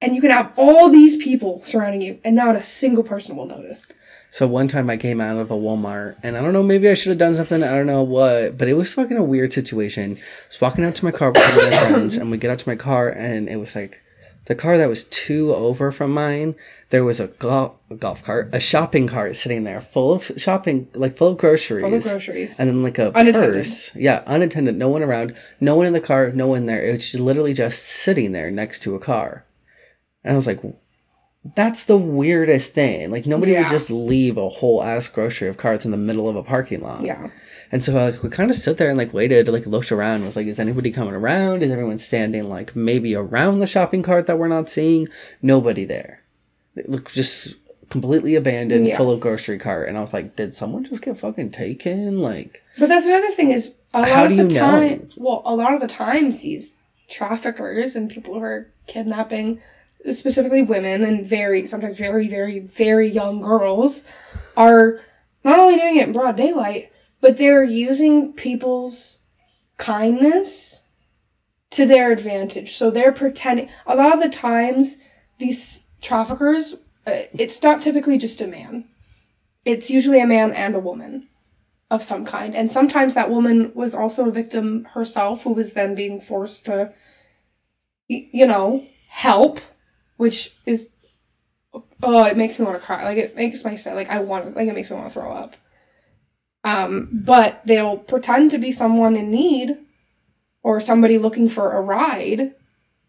and 0.00 0.14
you 0.14 0.20
can 0.20 0.30
have 0.30 0.52
all 0.56 0.88
these 0.88 1.16
people 1.16 1.62
surrounding 1.64 2.02
you, 2.02 2.18
and 2.24 2.34
not 2.34 2.56
a 2.56 2.62
single 2.64 3.04
person 3.04 3.36
will 3.36 3.46
notice. 3.46 3.92
So 4.32 4.46
one 4.46 4.68
time 4.68 4.88
I 4.88 4.96
came 4.96 5.20
out 5.20 5.38
of 5.38 5.50
a 5.50 5.54
Walmart 5.54 6.16
and 6.22 6.36
I 6.36 6.40
don't 6.40 6.52
know, 6.52 6.62
maybe 6.62 6.88
I 6.88 6.94
should 6.94 7.10
have 7.10 7.18
done 7.18 7.34
something, 7.34 7.62
I 7.62 7.70
don't 7.76 7.86
know 7.86 8.02
what, 8.02 8.56
but 8.56 8.68
it 8.68 8.74
was 8.74 8.94
fucking 8.94 9.16
a 9.16 9.24
weird 9.24 9.52
situation. 9.52 10.16
I 10.18 10.46
was 10.48 10.60
walking 10.60 10.84
out 10.84 10.94
to 10.96 11.04
my 11.04 11.10
car 11.10 11.32
with 11.32 11.44
one 11.44 11.66
of 11.66 11.70
my 11.72 11.78
friends 11.78 12.16
and 12.16 12.30
we 12.30 12.38
get 12.38 12.50
out 12.50 12.60
to 12.60 12.68
my 12.68 12.76
car 12.76 13.08
and 13.08 13.48
it 13.48 13.56
was 13.56 13.74
like 13.74 14.00
the 14.46 14.54
car 14.54 14.78
that 14.78 14.88
was 14.88 15.04
two 15.04 15.54
over 15.54 15.92
from 15.92 16.12
mine, 16.12 16.54
there 16.90 17.04
was 17.04 17.20
a 17.20 17.26
golf, 17.28 17.74
a 17.90 17.94
golf 17.94 18.22
cart, 18.24 18.50
a 18.52 18.58
shopping 18.60 19.06
cart 19.06 19.36
sitting 19.36 19.64
there 19.64 19.80
full 19.80 20.12
of 20.12 20.30
shopping, 20.36 20.88
like 20.94 21.16
full 21.16 21.28
of 21.32 21.38
groceries. 21.38 21.84
Full 21.84 21.94
of 21.94 22.02
groceries. 22.02 22.58
And 22.58 22.68
then 22.68 22.82
like 22.82 22.98
a 22.98 23.10
Unattended. 23.14 23.52
purse. 23.64 23.94
Yeah, 23.94 24.22
unattended. 24.26 24.76
No 24.76 24.88
one 24.88 25.02
around. 25.02 25.36
No 25.60 25.76
one 25.76 25.86
in 25.86 25.92
the 25.92 26.00
car. 26.00 26.32
No 26.32 26.46
one 26.48 26.66
there. 26.66 26.84
It 26.84 26.92
was 26.92 27.10
just 27.10 27.22
literally 27.22 27.52
just 27.52 27.84
sitting 27.84 28.32
there 28.32 28.50
next 28.50 28.80
to 28.84 28.94
a 28.94 29.00
car. 29.00 29.44
And 30.24 30.32
I 30.32 30.36
was 30.36 30.46
like, 30.46 30.60
that's 31.54 31.84
the 31.84 31.96
weirdest 31.96 32.74
thing. 32.74 33.10
Like 33.10 33.26
nobody 33.26 33.54
would 33.56 33.68
just 33.68 33.90
leave 33.90 34.36
a 34.36 34.48
whole 34.48 34.82
ass 34.82 35.08
grocery 35.08 35.48
of 35.48 35.56
carts 35.56 35.84
in 35.84 35.90
the 35.90 35.96
middle 35.96 36.28
of 36.28 36.36
a 36.36 36.42
parking 36.42 36.80
lot. 36.80 37.02
yeah. 37.02 37.30
And 37.72 37.82
so 37.82 37.92
like 37.92 38.22
we 38.22 38.28
kind 38.30 38.50
of 38.50 38.56
stood 38.56 38.78
there 38.78 38.88
and 38.88 38.98
like 38.98 39.14
waited, 39.14 39.46
like 39.48 39.64
looked 39.64 39.92
around. 39.92 40.24
was 40.24 40.34
like, 40.36 40.48
is 40.48 40.58
anybody 40.58 40.90
coming 40.90 41.14
around? 41.14 41.62
Is 41.62 41.70
everyone 41.70 41.98
standing 41.98 42.48
like 42.48 42.74
maybe 42.74 43.14
around 43.14 43.60
the 43.60 43.66
shopping 43.66 44.02
cart 44.02 44.26
that 44.26 44.38
we're 44.38 44.48
not 44.48 44.68
seeing? 44.68 45.08
Nobody 45.40 45.84
there. 45.84 46.20
It 46.76 46.88
looked 46.90 47.14
just 47.14 47.54
completely 47.88 48.34
abandoned, 48.34 48.86
Yeah. 48.88 48.96
full 48.96 49.10
of 49.12 49.20
grocery 49.20 49.58
cart. 49.58 49.88
And 49.88 49.96
I 49.96 50.00
was 50.00 50.12
like, 50.12 50.34
did 50.36 50.54
someone 50.54 50.84
just 50.84 51.02
get 51.02 51.16
fucking 51.18 51.52
taken? 51.52 52.18
Like. 52.20 52.62
But 52.78 52.88
that's 52.88 53.06
another 53.06 53.30
thing 53.30 53.50
is 53.52 53.72
a 53.94 54.00
lot 54.00 54.08
How 54.10 54.24
of 54.24 54.30
do 54.30 54.36
the 54.36 54.42
you 54.42 54.48
know? 54.48 54.60
time. 54.60 55.08
Well, 55.16 55.42
a 55.44 55.54
lot 55.54 55.72
of 55.72 55.80
the 55.80 55.88
times 55.88 56.38
these 56.38 56.74
traffickers 57.08 57.94
and 57.96 58.10
people 58.10 58.34
who 58.34 58.40
are 58.40 58.68
kidnapping, 58.86 59.60
specifically 60.12 60.62
women 60.62 61.04
and 61.04 61.26
very 61.26 61.66
sometimes 61.66 61.98
very 61.98 62.28
very 62.28 62.58
very 62.58 63.08
young 63.08 63.40
girls, 63.40 64.02
are 64.56 65.00
not 65.44 65.58
only 65.58 65.76
doing 65.76 65.96
it 65.96 66.08
in 66.08 66.12
broad 66.12 66.36
daylight, 66.36 66.90
but 67.20 67.36
they're 67.36 67.64
using 67.64 68.32
people's 68.32 69.18
kindness 69.76 70.82
to 71.70 71.86
their 71.86 72.12
advantage. 72.12 72.76
So 72.76 72.90
they're 72.90 73.12
pretending. 73.12 73.70
A 73.86 73.96
lot 73.96 74.14
of 74.14 74.20
the 74.20 74.28
times, 74.28 74.96
these 75.38 75.84
traffickers, 76.00 76.74
uh, 77.06 77.22
it's 77.32 77.62
not 77.62 77.80
typically 77.80 78.18
just 78.18 78.40
a 78.40 78.46
man. 78.46 78.84
It's 79.64 79.90
usually 79.90 80.20
a 80.20 80.26
man 80.26 80.52
and 80.52 80.74
a 80.74 80.80
woman 80.80 81.28
of 81.90 82.02
some 82.02 82.24
kind. 82.24 82.54
And 82.54 82.70
sometimes 82.70 83.14
that 83.14 83.30
woman 83.30 83.72
was 83.74 83.94
also 83.94 84.28
a 84.28 84.32
victim 84.32 84.84
herself 84.92 85.42
who 85.42 85.52
was 85.52 85.72
then 85.72 85.94
being 85.94 86.20
forced 86.20 86.66
to, 86.66 86.92
you 88.08 88.46
know, 88.46 88.86
help, 89.08 89.60
which 90.20 90.52
is, 90.66 90.88
oh, 92.02 92.24
it 92.24 92.36
makes 92.36 92.58
me 92.58 92.64
want 92.66 92.78
to 92.78 92.84
cry. 92.84 93.04
Like, 93.04 93.16
it 93.18 93.34
makes 93.36 93.64
my, 93.64 93.76
like, 93.94 94.10
I 94.10 94.20
want, 94.20 94.54
like, 94.54 94.68
it 94.68 94.74
makes 94.74 94.90
me 94.90 94.96
want 94.96 95.08
to 95.08 95.14
throw 95.14 95.32
up. 95.32 95.56
Um, 96.62 97.08
but 97.10 97.62
they'll 97.64 97.96
pretend 97.96 98.50
to 98.50 98.58
be 98.58 98.70
someone 98.70 99.16
in 99.16 99.30
need 99.30 99.78
or 100.62 100.78
somebody 100.80 101.16
looking 101.16 101.48
for 101.48 101.72
a 101.72 101.80
ride, 101.80 102.54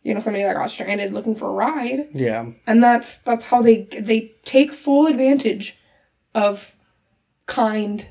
you 0.04 0.14
know, 0.14 0.22
somebody 0.22 0.44
that 0.44 0.56
got 0.56 0.72
stranded 0.72 1.12
looking 1.14 1.36
for 1.36 1.50
a 1.50 1.54
ride 1.54 2.08
Yeah. 2.14 2.46
and 2.66 2.82
that's 2.82 3.18
that's 3.20 3.44
how 3.46 3.62
they 3.62 3.84
they 3.92 4.32
take 4.46 4.72
full 4.74 5.06
advantage 5.08 5.76
of 6.34 6.72
kind 7.46 8.08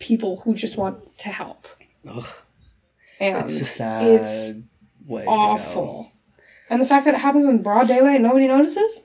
people 0.00 0.40
who 0.40 0.54
just 0.54 0.76
want 0.76 1.16
to 1.18 1.28
help 1.28 1.68
Ugh. 2.08 2.26
and 3.20 3.44
It's 3.48 3.60
a 3.60 3.64
sad 3.64 4.02
it's 4.04 4.52
way. 5.06 5.20
to 5.22 5.26
go. 5.26 5.32
awful 5.32 6.11
And 6.72 6.80
the 6.80 6.86
fact 6.86 7.04
that 7.04 7.14
it 7.14 7.20
happens 7.20 7.46
in 7.46 7.62
broad 7.62 7.86
daylight 7.88 8.16
and 8.16 8.24
nobody 8.24 8.46
notices? 8.48 9.02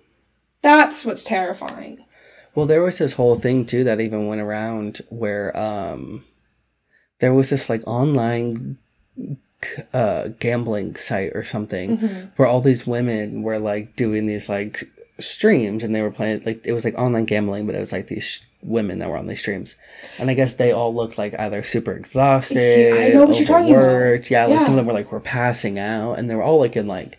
That's 0.61 1.05
what's 1.05 1.24
terrifying. 1.24 2.05
Well, 2.55 2.65
there 2.65 2.82
was 2.82 2.97
this 2.97 3.13
whole 3.13 3.38
thing 3.38 3.65
too 3.65 3.84
that 3.84 4.01
even 4.01 4.28
went 4.28 4.41
around 4.41 5.01
where 5.09 5.55
um 5.55 6.24
there 7.20 7.34
was 7.34 7.49
this 7.49 7.70
like 7.70 7.82
online 7.86 8.78
uh 9.93 10.30
gambling 10.39 10.95
site 10.95 11.32
or 11.36 11.43
something 11.43 11.97
Mhm. 11.97 12.32
where 12.38 12.47
all 12.47 12.61
these 12.61 12.86
women 12.88 13.43
were 13.43 13.59
like 13.59 13.95
doing 13.95 14.26
these 14.28 14.47
like 14.49 14.84
streams 15.20 15.84
and 15.84 15.95
they 15.95 16.01
were 16.01 16.11
playing 16.11 16.43
like 16.45 16.65
it 16.65 16.74
was 16.74 16.86
like 16.86 16.93
online 16.97 17.26
gambling 17.26 17.65
but 17.65 17.74
it 17.76 17.80
was 17.80 17.91
like 17.91 18.07
these 18.07 18.41
women 18.61 18.99
that 18.99 19.09
were 19.09 19.18
on 19.18 19.26
these 19.28 19.39
streams 19.39 19.76
and 20.20 20.30
i 20.30 20.36
guess 20.36 20.53
they 20.55 20.72
all 20.72 20.93
looked 20.93 21.18
like 21.18 21.34
either 21.39 21.63
super 21.63 21.93
exhausted 21.93 22.93
I 22.93 23.09
know 23.13 23.26
what 23.26 23.38
you're 23.38 23.47
talking 23.47 23.74
about. 23.74 23.84
overworked. 23.86 24.30
yeah 24.30 24.45
like 24.45 24.61
some 24.61 24.72
of 24.72 24.78
them 24.78 24.86
were 24.86 24.93
like 24.93 25.11
were 25.11 25.20
passing 25.20 25.80
out 25.80 26.13
and 26.20 26.30
they 26.30 26.36
were 26.36 26.43
all 26.43 26.59
like 26.59 26.76
in 26.76 26.86
like 26.88 27.18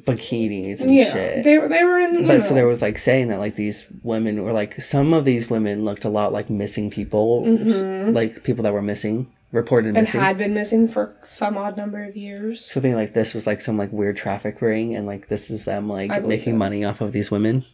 bikinis 0.00 0.80
and 0.80 0.94
Yeah, 0.94 1.12
shit 1.12 1.44
they 1.44 1.58
they 1.58 1.84
were 1.84 1.98
in. 2.00 2.26
but 2.26 2.42
so 2.42 2.54
there 2.54 2.66
was 2.66 2.80
like 2.82 2.98
saying 2.98 3.28
that 3.28 3.38
like 3.38 3.56
these 3.56 3.84
women 4.02 4.42
were 4.42 4.52
like 4.52 4.80
some 4.80 5.12
of 5.12 5.24
these 5.24 5.50
women 5.50 5.84
looked 5.84 6.04
a 6.04 6.08
lot 6.08 6.32
like 6.32 6.48
missing 6.50 6.90
people, 6.90 7.42
Mhm. 7.44 8.14
like 8.14 8.42
people 8.42 8.62
that 8.64 8.72
were 8.72 8.80
missing, 8.82 9.26
reported 9.52 9.88
missing. 9.88 9.98
and 9.98 10.06
missing. 10.06 10.20
had 10.20 10.38
been 10.38 10.54
missing 10.54 10.88
for 10.88 11.14
some 11.22 11.58
odd 11.58 11.76
number 11.76 12.02
of 12.02 12.16
years. 12.16 12.64
so 12.64 12.80
they 12.80 12.94
like 12.94 13.12
this 13.12 13.34
was 13.34 13.46
like 13.46 13.60
some 13.60 13.76
like 13.76 13.92
weird 13.92 14.16
traffic 14.16 14.62
ring, 14.62 14.96
and 14.96 15.06
like 15.06 15.28
this 15.28 15.50
is 15.50 15.66
them 15.66 15.88
like 15.88 16.10
I 16.10 16.20
making 16.20 16.56
money 16.56 16.84
off 16.84 17.00
of 17.02 17.12
these 17.12 17.30
women. 17.30 17.64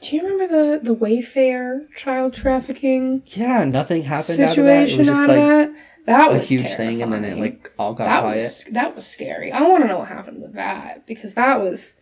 Do 0.00 0.16
you 0.16 0.22
remember 0.22 0.46
the 0.78 0.80
the 0.82 0.96
Wayfair 0.96 1.88
child 1.94 2.32
trafficking 2.32 3.22
Yeah, 3.26 3.64
nothing 3.64 4.04
happened 4.04 4.40
out 4.40 4.56
of 4.56 4.64
that. 4.64 4.88
It 4.88 4.96
was 4.98 5.06
just 5.06 5.28
like 5.28 5.68
of 5.68 5.74
that? 6.08 6.32
was 6.32 6.42
a 6.42 6.44
huge 6.44 6.70
thing, 6.74 7.02
and 7.02 7.12
then 7.12 7.24
it 7.24 7.38
like 7.38 7.72
all 7.78 7.94
got 7.94 8.04
that 8.04 8.20
quiet. 8.22 8.42
was 8.42 8.64
that 8.70 8.96
was 8.96 9.06
scary. 9.06 9.52
I 9.52 9.62
want 9.62 9.84
to 9.84 9.88
know 9.88 9.98
what 9.98 10.08
happened 10.08 10.42
with 10.42 10.54
that 10.54 11.06
because 11.06 11.34
that 11.34 11.60
was 11.60 11.96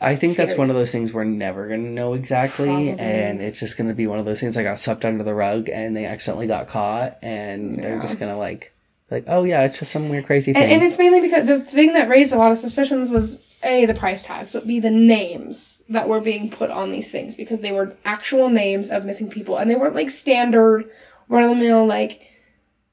I 0.00 0.16
think 0.16 0.36
that's 0.36 0.56
one 0.56 0.70
of 0.70 0.76
those 0.76 0.90
things 0.90 1.12
we're 1.12 1.24
never 1.24 1.68
gonna 1.68 1.90
know 1.90 2.14
exactly, 2.14 2.66
Probably. 2.66 2.98
and 2.98 3.42
it's 3.42 3.60
just 3.60 3.76
gonna 3.76 3.92
be 3.92 4.06
one 4.06 4.18
of 4.18 4.24
those 4.24 4.40
things 4.40 4.54
that 4.54 4.62
got 4.62 4.78
swept 4.80 5.04
under 5.04 5.22
the 5.22 5.34
rug, 5.34 5.68
and 5.68 5.94
they 5.94 6.06
accidentally 6.06 6.46
got 6.46 6.68
caught, 6.68 7.18
and 7.22 7.76
they're 7.76 8.00
just 8.00 8.18
gonna 8.18 8.38
like, 8.38 8.72
like, 9.10 9.24
oh 9.26 9.44
yeah, 9.44 9.62
it's 9.64 9.78
just 9.78 9.92
some 9.92 10.08
weird 10.08 10.24
crazy 10.24 10.54
thing. 10.54 10.62
and, 10.62 10.72
and 10.72 10.82
it's 10.82 10.96
mainly 10.96 11.20
because 11.20 11.46
the 11.46 11.60
thing 11.60 11.92
that 11.92 12.08
raised 12.08 12.32
a 12.32 12.38
lot 12.38 12.50
of 12.50 12.58
suspicions 12.58 13.10
was 13.10 13.36
a 13.62 13.84
the 13.84 13.94
price 13.94 14.22
tags, 14.22 14.52
but 14.52 14.66
b 14.66 14.80
the 14.80 14.90
names 14.90 15.82
that 15.90 16.08
were 16.08 16.20
being 16.20 16.50
put 16.50 16.70
on 16.70 16.90
these 16.90 17.10
things 17.10 17.34
because 17.36 17.60
they 17.60 17.72
were 17.72 17.94
actual 18.06 18.48
names 18.48 18.90
of 18.90 19.04
missing 19.04 19.28
people, 19.28 19.58
and 19.58 19.70
they 19.70 19.76
weren't 19.76 19.94
like 19.94 20.08
standard 20.08 20.90
run 21.28 21.42
of 21.42 21.50
the 21.50 21.56
mill 21.56 21.84
like 21.84 22.22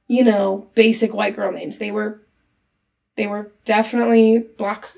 you 0.07 0.23
know 0.23 0.67
basic 0.75 1.13
white 1.13 1.35
girl 1.35 1.51
names. 1.51 1.77
They 1.77 1.91
were 1.91 2.21
they 3.15 3.27
were 3.27 3.51
definitely 3.65 4.45
black 4.57 4.89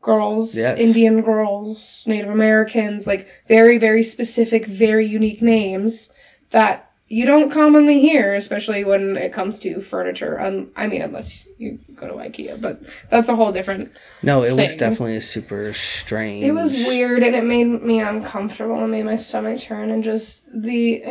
girls, 0.00 0.54
Yes. 0.54 0.78
Indian 0.78 1.22
girls, 1.22 2.02
Native 2.06 2.30
Americans, 2.30 3.06
like 3.06 3.26
very 3.48 3.78
very 3.78 4.02
specific, 4.02 4.66
very 4.66 5.06
unique 5.06 5.42
names 5.42 6.10
that 6.50 6.90
you 7.06 7.26
don't 7.26 7.50
commonly 7.50 8.00
hear, 8.00 8.34
especially 8.34 8.82
when 8.82 9.16
it 9.16 9.32
comes 9.32 9.58
to 9.60 9.80
furniture. 9.82 10.40
Um, 10.40 10.70
I 10.74 10.86
mean, 10.86 11.02
unless 11.02 11.46
you 11.58 11.78
go 11.94 12.08
to 12.08 12.14
IKEA, 12.14 12.60
but 12.60 12.82
that's 13.10 13.28
a 13.28 13.36
whole 13.36 13.52
different. 13.52 13.92
No, 14.22 14.42
it 14.42 14.52
was 14.52 14.74
definitely 14.76 15.16
a 15.16 15.20
super 15.20 15.74
strange. 15.74 16.44
It 16.44 16.52
was 16.52 16.72
weird, 16.72 17.22
and 17.22 17.36
it 17.36 17.44
made 17.44 17.66
me 17.66 18.00
uncomfortable, 18.00 18.78
and 18.82 18.90
made 18.90 19.04
my 19.04 19.16
stomach 19.16 19.60
turn, 19.60 19.90
and 19.90 20.02
just 20.02 20.44
the, 20.50 21.04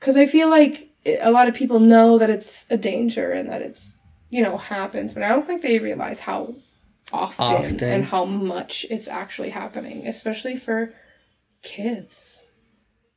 because 0.00 0.16
I 0.16 0.26
feel 0.26 0.50
like 0.50 0.80
it, 0.82 0.85
a 1.06 1.30
lot 1.30 1.48
of 1.48 1.54
people 1.54 1.80
know 1.80 2.18
that 2.18 2.30
it's 2.30 2.66
a 2.70 2.76
danger 2.76 3.30
and 3.32 3.48
that 3.50 3.62
it's 3.62 3.96
you 4.30 4.42
know 4.42 4.56
happens, 4.56 5.14
but 5.14 5.22
I 5.22 5.28
don't 5.28 5.46
think 5.46 5.62
they 5.62 5.78
realize 5.78 6.20
how 6.20 6.54
often, 7.12 7.44
Often. 7.44 7.82
and 7.84 8.04
how 8.04 8.24
much 8.24 8.84
it's 8.90 9.06
actually 9.08 9.50
happening, 9.50 10.06
especially 10.06 10.56
for 10.56 10.92
kids, 11.62 12.40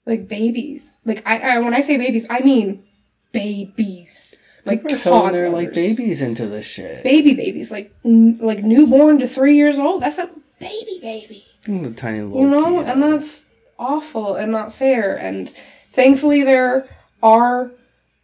like 0.05 0.27
babies. 0.27 0.97
Like 1.05 1.23
I, 1.25 1.39
I 1.39 1.59
when 1.59 1.73
I 1.73 1.81
say 1.81 1.97
babies, 1.97 2.25
I 2.29 2.41
mean 2.41 2.83
babies, 3.31 4.37
like 4.65 4.83
People 4.83 4.97
throwing 4.99 5.33
their 5.33 5.49
like 5.49 5.73
babies 5.73 6.21
into 6.21 6.45
this 6.47 6.65
shit. 6.65 7.03
baby 7.03 7.33
babies, 7.33 7.71
like 7.71 7.93
n- 8.05 8.37
like 8.41 8.63
newborn 8.63 9.19
to 9.19 9.27
three 9.27 9.55
years 9.55 9.79
old. 9.79 10.03
That's 10.03 10.17
a 10.19 10.29
baby 10.59 10.99
baby 11.01 11.45
The 11.65 11.91
tiny 11.91 12.21
little. 12.21 12.41
you 12.41 12.47
know 12.49 12.79
kid. 12.83 12.89
and 12.89 13.01
that's 13.03 13.45
awful 13.79 14.35
and 14.35 14.51
not 14.51 14.75
fair 14.75 15.17
and 15.17 15.53
thankfully 15.93 16.43
there 16.43 16.85
are 17.23 17.71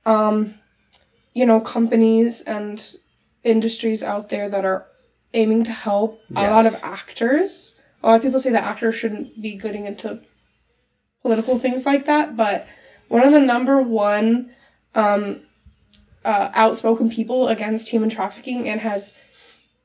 um 0.06 0.56
you 1.34 1.46
know 1.46 1.60
companies 1.60 2.42
and 2.42 2.98
industries 3.44 4.04
out 4.04 4.30
there 4.30 4.50
that 4.50 4.66
are 4.66 4.88
aiming 5.34 5.64
to 5.64 5.72
help 5.72 6.22
a 6.36 6.50
lot 6.50 6.66
of 6.66 6.80
actors 6.84 7.76
a 8.04 8.08
lot 8.08 8.16
of 8.16 8.22
people 8.22 8.40
say 8.40 8.52
that 8.52 8.64
actors 8.64 8.96
shouldn't 8.96 9.42
be 9.42 9.58
getting 9.58 9.86
into 9.86 10.20
political 11.22 11.60
things 11.60 11.86
like 11.86 12.06
that 12.06 12.36
but 12.38 12.68
one 13.08 13.24
of 13.26 13.34
the 13.34 13.40
number 13.40 13.82
one 13.82 14.52
um 14.94 15.42
uh, 16.24 16.50
outspoken 16.56 17.10
people 17.10 17.48
against 17.48 17.90
human 17.90 18.10
trafficking 18.10 18.68
and 18.68 18.82
has 18.82 19.14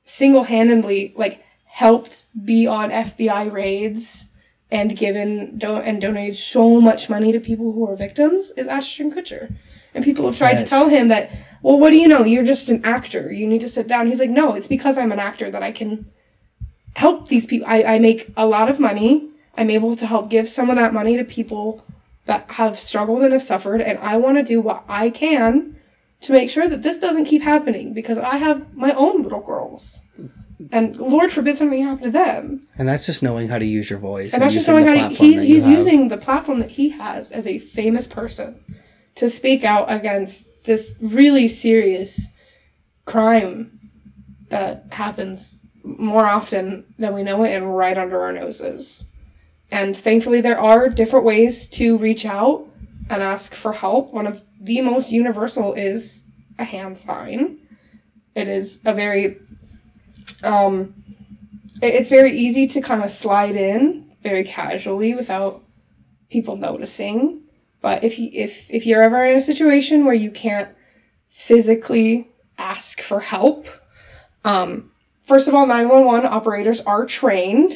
single-handedly 0.05 1.13
like 1.17 1.45
helped 1.67 2.27
be 2.45 2.67
on 2.67 2.91
FBI 2.91 3.53
raids 3.53 4.27
and 4.71 4.97
given 4.97 5.59
do- 5.59 5.77
and 5.77 6.01
donated 6.01 6.37
so 6.37 6.81
much 6.81 7.09
money 7.09 7.31
to 7.31 7.41
people 7.41 7.73
who 7.73 7.87
are 7.89 7.97
victims 7.97 8.53
is 8.57 8.67
Ashton 8.67 9.13
Kutcher. 9.13 9.55
And 9.95 10.05
people 10.05 10.27
have 10.27 10.37
tried 10.37 10.55
to 10.55 10.65
tell 10.65 10.89
him 10.89 11.09
that, 11.09 11.31
well, 11.63 11.79
what 11.79 11.91
do 11.91 11.97
you 11.97 12.09
know? 12.09 12.25
You're 12.25 12.45
just 12.45 12.69
an 12.69 12.85
actor. 12.85 13.33
You 13.33 13.47
need 13.47 13.61
to 13.63 13.69
sit 13.69 13.89
down. 13.89 14.07
He's 14.07 14.21
like, 14.21 14.31
no, 14.31 14.55
it's 14.55 14.69
because 14.69 14.97
I'm 14.97 15.13
an 15.13 15.19
actor 15.19 15.51
that 15.51 15.63
I 15.63 15.73
can 15.73 16.11
help 16.97 17.29
these 17.29 17.47
people. 17.47 17.67
I, 17.69 17.83
I 17.83 17.99
make 17.99 18.33
a 18.37 18.47
lot 18.47 18.69
of 18.69 18.79
money. 18.81 19.29
I'm 19.57 19.71
able 19.71 19.97
to 19.97 20.07
help 20.07 20.31
give 20.31 20.49
some 20.49 20.71
of 20.71 20.77
that 20.77 20.95
money 20.95 21.17
to 21.17 21.25
people 21.25 21.85
that 22.27 22.51
have 22.53 22.79
struggled 22.79 23.23
and 23.23 23.33
have 23.33 23.43
suffered. 23.43 23.81
And 23.81 23.99
I 23.99 24.17
want 24.17 24.39
to 24.39 24.43
do 24.43 24.61
what 24.61 24.85
I 24.89 25.11
can 25.11 25.77
to 26.23 26.33
make 26.33 26.51
sure 26.51 26.69
that 26.69 26.83
this 26.83 26.99
doesn't 26.99 27.25
keep 27.25 27.43
happening 27.43 27.93
because 27.93 28.19
I 28.19 28.37
have 28.37 28.75
my 28.75 28.93
own 28.93 29.23
little 29.23 29.41
girls. 29.41 30.03
And 30.73 30.97
Lord 30.97 31.33
forbid 31.33 31.57
something 31.57 31.83
happen 31.83 32.05
to 32.05 32.11
them. 32.11 32.67
And 32.77 32.87
that's 32.87 33.07
just 33.07 33.23
knowing 33.23 33.49
how 33.49 33.59
to 33.59 33.65
use 33.65 33.89
your 33.89 33.99
voice. 33.99 34.35
And 34.35 34.43
that's 34.43 34.55
just 34.55 34.69
knowing 34.69 34.87
how 34.87 35.09
to, 35.09 35.15
he's, 35.15 35.41
he's 35.41 35.67
using 35.67 36.09
the 36.09 36.19
platform 36.19 36.61
that 36.61 36.71
he 36.71 36.91
has 36.91 37.33
as 37.33 37.47
a 37.47 37.59
famous 37.59 38.07
person 38.07 38.63
to 39.21 39.29
speak 39.29 39.65
out 39.65 39.85
against 39.93 40.47
this 40.65 40.97
really 40.99 41.47
serious 41.47 42.29
crime 43.05 43.79
that 44.49 44.87
happens 44.91 45.57
more 45.85 46.25
often 46.25 46.87
than 46.99 47.13
we 47.13 47.23
know 47.23 47.43
it 47.43 47.55
and 47.55 47.77
right 47.77 47.99
under 47.99 48.19
our 48.19 48.33
noses. 48.33 49.05
And 49.71 49.95
thankfully, 49.95 50.41
there 50.41 50.59
are 50.59 50.89
different 50.89 51.27
ways 51.27 51.69
to 51.69 51.99
reach 51.99 52.25
out 52.25 52.67
and 53.11 53.23
ask 53.23 53.55
for 53.55 53.75
help. 53.75 54.11
One 54.15 54.27
of 54.27 54.43
the 54.59 54.81
most 54.81 55.13
universal 55.13 55.75
is 55.75 56.25
a 56.59 56.65
hand 56.65 56.97
sign. 56.97 57.59
It 58.35 58.49
is 58.49 58.81
a 58.87 58.95
very, 58.95 59.37
um, 60.43 60.95
it's 61.83 62.09
very 62.09 62.33
easy 62.39 62.67
to 62.69 62.81
kind 62.81 63.05
of 63.05 63.11
slide 63.11 63.55
in 63.55 64.11
very 64.23 64.45
casually 64.45 65.15
without 65.15 65.63
people 66.31 66.57
noticing. 66.57 67.40
But 67.83 68.05
if 68.05 68.19
you 68.19 68.31
if 68.33 68.65
if 68.69 68.87
you're 68.87 69.03
ever 69.03 69.25
in 69.25 69.37
a 69.37 69.41
situation 69.41 70.05
where 70.05 70.15
you 70.15 70.31
can't 70.31 70.69
physically 71.29 72.29
ask 72.59 73.01
for 73.01 73.21
help, 73.21 73.67
um, 74.45 74.91
first 75.27 75.49
of 75.49 75.55
all, 75.55 75.67
911 75.67 76.27
operators 76.31 76.81
are 76.83 77.07
trained 77.07 77.73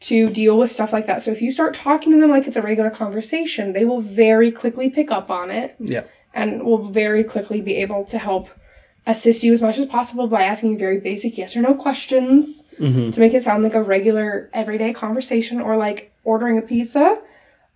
to 0.00 0.30
deal 0.30 0.58
with 0.58 0.70
stuff 0.70 0.92
like 0.92 1.06
that. 1.06 1.20
So 1.22 1.30
if 1.30 1.42
you 1.42 1.52
start 1.52 1.74
talking 1.74 2.12
to 2.12 2.18
them 2.20 2.30
like 2.30 2.46
it's 2.46 2.56
a 2.56 2.62
regular 2.62 2.90
conversation, 2.90 3.72
they 3.74 3.84
will 3.84 4.00
very 4.00 4.50
quickly 4.50 4.88
pick 4.88 5.10
up 5.10 5.30
on 5.30 5.50
it 5.50 5.76
Yeah. 5.78 6.04
and 6.32 6.64
will 6.64 6.88
very 6.88 7.22
quickly 7.22 7.60
be 7.60 7.76
able 7.76 8.04
to 8.06 8.16
help 8.18 8.48
assist 9.06 9.42
you 9.44 9.52
as 9.52 9.60
much 9.60 9.76
as 9.78 9.86
possible 9.86 10.26
by 10.26 10.42
asking 10.42 10.72
you 10.72 10.78
very 10.78 10.98
basic 11.00 11.36
yes 11.38 11.56
or 11.56 11.62
no 11.62 11.74
questions 11.74 12.64
hmm 12.78 13.10
to 13.10 13.18
make 13.20 13.34
it 13.34 13.42
sound 13.42 13.62
like 13.62 13.74
a 13.74 13.82
regular 13.82 14.48
everyday 14.52 14.92
conversation 14.92 15.60
or 15.60 15.76
like 15.76 16.12
ordering 16.24 16.56
a 16.58 16.62
pizza. 16.62 17.18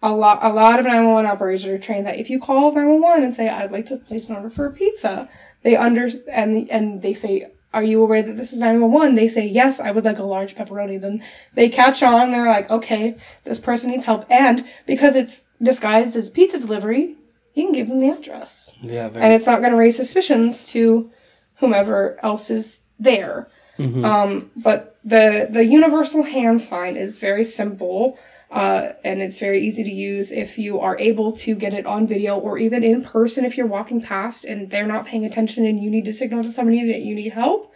A 0.06 0.12
lot 0.14 0.38
a 0.42 0.52
lot 0.52 0.78
of 0.78 0.84
911 0.84 1.24
operators 1.30 1.64
are 1.64 1.78
trained 1.78 2.06
that 2.06 2.18
if 2.18 2.28
you 2.28 2.38
call 2.38 2.72
911 2.72 3.24
and 3.24 3.34
say 3.34 3.48
I'd 3.48 3.72
like 3.72 3.86
to 3.86 3.96
place 3.96 4.28
an 4.28 4.36
order 4.36 4.50
for 4.50 4.66
a 4.66 4.70
pizza, 4.70 5.28
they 5.62 5.76
under 5.76 6.10
and 6.30 6.70
and 6.70 7.00
they 7.02 7.14
say 7.14 7.50
are 7.72 7.82
you 7.82 8.02
aware 8.02 8.22
that 8.22 8.36
this 8.36 8.52
is 8.52 8.60
911? 8.60 9.16
They 9.16 9.26
say, 9.26 9.44
yes, 9.46 9.80
I 9.80 9.90
would 9.90 10.04
like 10.04 10.18
a 10.20 10.22
large 10.22 10.54
pepperoni. 10.54 11.00
Then 11.00 11.24
they 11.54 11.68
catch 11.68 12.04
on. 12.04 12.30
They're 12.30 12.46
like, 12.46 12.70
okay, 12.70 13.16
this 13.42 13.58
person 13.58 13.90
needs 13.90 14.04
help. 14.04 14.26
And 14.30 14.64
because 14.86 15.16
it's 15.16 15.46
disguised 15.60 16.14
as 16.14 16.30
pizza 16.30 16.60
delivery, 16.60 17.16
you 17.54 17.64
can 17.64 17.72
give 17.72 17.88
them 17.88 17.98
the 17.98 18.10
address 18.10 18.72
Yeah. 18.80 19.08
Very. 19.08 19.24
and 19.24 19.32
it's 19.32 19.46
not 19.46 19.58
going 19.60 19.72
to 19.72 19.76
raise 19.78 19.96
suspicions 19.96 20.66
to 20.66 21.10
whomever 21.56 22.16
else 22.22 22.48
is 22.48 22.78
there. 23.00 23.48
Mhm. 23.78 24.04
Um, 24.04 24.50
but 24.56 24.96
the 25.04 25.48
the 25.50 25.64
universal 25.64 26.22
hand 26.22 26.60
sign 26.60 26.96
is 26.96 27.18
very 27.18 27.42
simple, 27.42 28.16
uh, 28.54 28.92
and 29.04 29.20
it's 29.20 29.38
very 29.38 29.60
easy 29.60 29.84
to 29.84 29.92
use 29.92 30.32
if 30.32 30.56
you 30.58 30.80
are 30.80 30.96
able 30.98 31.32
to 31.32 31.54
get 31.54 31.74
it 31.74 31.84
on 31.84 32.06
video 32.06 32.38
or 32.38 32.56
even 32.56 32.82
in 32.82 33.04
person 33.04 33.44
if 33.44 33.56
you're 33.56 33.66
walking 33.66 34.00
past 34.00 34.46
and 34.46 34.70
they're 34.70 34.86
not 34.86 35.04
paying 35.04 35.26
attention 35.26 35.66
and 35.66 35.82
you 35.82 35.90
need 35.90 36.06
to 36.06 36.12
signal 36.12 36.42
to 36.42 36.50
somebody 36.50 36.86
that 36.90 37.02
you 37.02 37.14
need 37.14 37.32
help. 37.32 37.72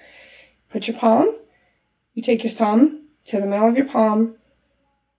Put 0.70 0.88
your 0.88 0.96
palm 0.96 1.34
you 2.18 2.22
take 2.22 2.42
your 2.42 2.50
thumb 2.50 3.02
to 3.26 3.38
the 3.38 3.46
middle 3.46 3.68
of 3.68 3.76
your 3.76 3.86
palm 3.86 4.34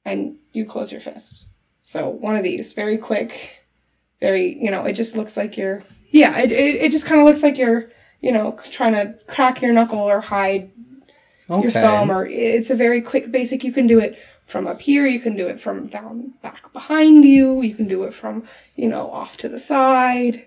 and 0.04 0.36
you 0.52 0.66
close 0.66 0.92
your 0.92 1.00
fist. 1.00 1.48
So 1.82 2.10
one 2.10 2.36
of 2.36 2.44
these, 2.44 2.74
very 2.74 2.98
quick, 2.98 3.64
very, 4.20 4.62
you 4.62 4.70
know, 4.70 4.84
it 4.84 4.94
just 4.94 5.16
looks 5.16 5.38
like 5.38 5.56
you're, 5.56 5.82
yeah, 6.10 6.38
it, 6.40 6.52
it, 6.52 6.76
it 6.76 6.92
just 6.92 7.06
kind 7.06 7.22
of 7.22 7.26
looks 7.26 7.42
like 7.42 7.58
you're, 7.58 7.90
you 8.20 8.34
know, 8.34 8.60
trying 8.70 8.92
to 8.96 9.18
crack 9.28 9.62
your 9.62 9.72
knuckle 9.72 10.00
or 10.00 10.20
hide 10.20 10.72
Okay. 11.50 11.64
your 11.64 11.72
thumb 11.72 12.12
or 12.12 12.28
it's 12.28 12.70
a 12.70 12.76
very 12.76 13.02
quick 13.02 13.32
basic 13.32 13.64
you 13.64 13.72
can 13.72 13.88
do 13.88 13.98
it 13.98 14.20
from 14.50 14.68
up 14.68 14.82
here 14.82 15.06
you 15.06 15.20
can 15.20 15.36
do 15.38 15.48
it 15.48 15.62
from 15.62 15.88
down 15.88 16.34
back 16.42 16.74
behind 16.74 17.24
you 17.24 17.62
you 17.62 17.76
can 17.76 17.88
do 17.88 18.04
it 18.04 18.14
from 18.14 18.44
you 18.76 18.90
know 18.90 19.10
off 19.12 19.38
to 19.38 19.48
the 19.48 19.60
side 19.60 20.46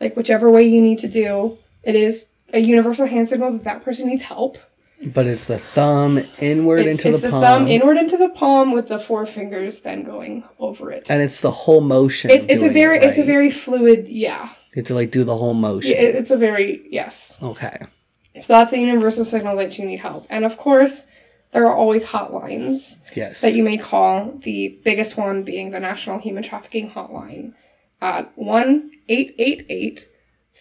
like 0.00 0.16
whichever 0.16 0.50
way 0.50 0.62
you 0.64 0.82
need 0.82 0.98
to 0.98 1.08
do 1.08 1.56
it 1.84 1.94
is 1.94 2.26
a 2.52 2.58
universal 2.58 3.06
hand 3.06 3.28
signal 3.28 3.52
that 3.52 3.64
that 3.64 3.84
person 3.84 4.08
needs 4.08 4.24
help 4.24 4.58
But 5.04 5.26
it's 5.26 5.46
the 5.46 5.58
thumb 5.58 6.22
inward 6.38 6.80
it's, 6.80 7.04
into 7.04 7.14
it's 7.14 7.20
the 7.20 7.28
the, 7.28 7.30
palm. 7.30 7.42
It's 7.42 7.50
the 7.50 7.58
thumb 7.58 7.68
inward 7.68 7.96
into 7.96 8.16
the 8.16 8.28
palm 8.30 8.72
with 8.72 8.88
the 8.88 8.98
four 8.98 9.24
fingers 9.24 9.80
then 9.80 10.02
going 10.02 10.44
over 10.58 10.90
it 10.90 11.06
and 11.08 11.22
it's 11.22 11.40
the 11.40 11.50
whole 11.50 11.80
motion. 11.80 12.30
it's, 12.30 12.46
it's 12.46 12.54
a 12.54 12.56
doing 12.66 12.70
it, 12.70 12.74
very 12.74 12.98
it's 12.98 13.18
a 13.18 13.24
very 13.24 13.50
fluid 13.50 14.08
yeah 14.08 14.48
You 14.72 14.80
have 14.80 14.86
to 14.86 14.94
like 14.94 15.12
do 15.12 15.22
the 15.22 15.36
whole 15.36 15.54
motion. 15.54 15.92
Yeah, 15.92 15.98
it's 15.98 16.32
a 16.32 16.36
very 16.36 16.82
yes 16.90 17.38
okay. 17.40 17.78
so 18.40 18.46
that's 18.48 18.72
a 18.72 18.78
universal 18.78 19.24
signal 19.24 19.56
that 19.58 19.78
you 19.78 19.86
need 19.86 20.00
help 20.00 20.26
and 20.28 20.44
of 20.44 20.56
course 20.56 21.06
there 21.54 21.66
are 21.68 21.74
always 21.74 22.04
hotlines 22.04 22.98
Yes. 23.14 23.40
that 23.40 23.54
you 23.54 23.62
may 23.62 23.78
call, 23.78 24.36
the 24.42 24.80
biggest 24.84 25.16
one 25.16 25.44
being 25.44 25.70
the 25.70 25.78
National 25.78 26.18
Human 26.18 26.42
Trafficking 26.42 26.90
Hotline 26.90 27.54
at 28.02 28.36
1 28.36 28.90
888 29.08 30.08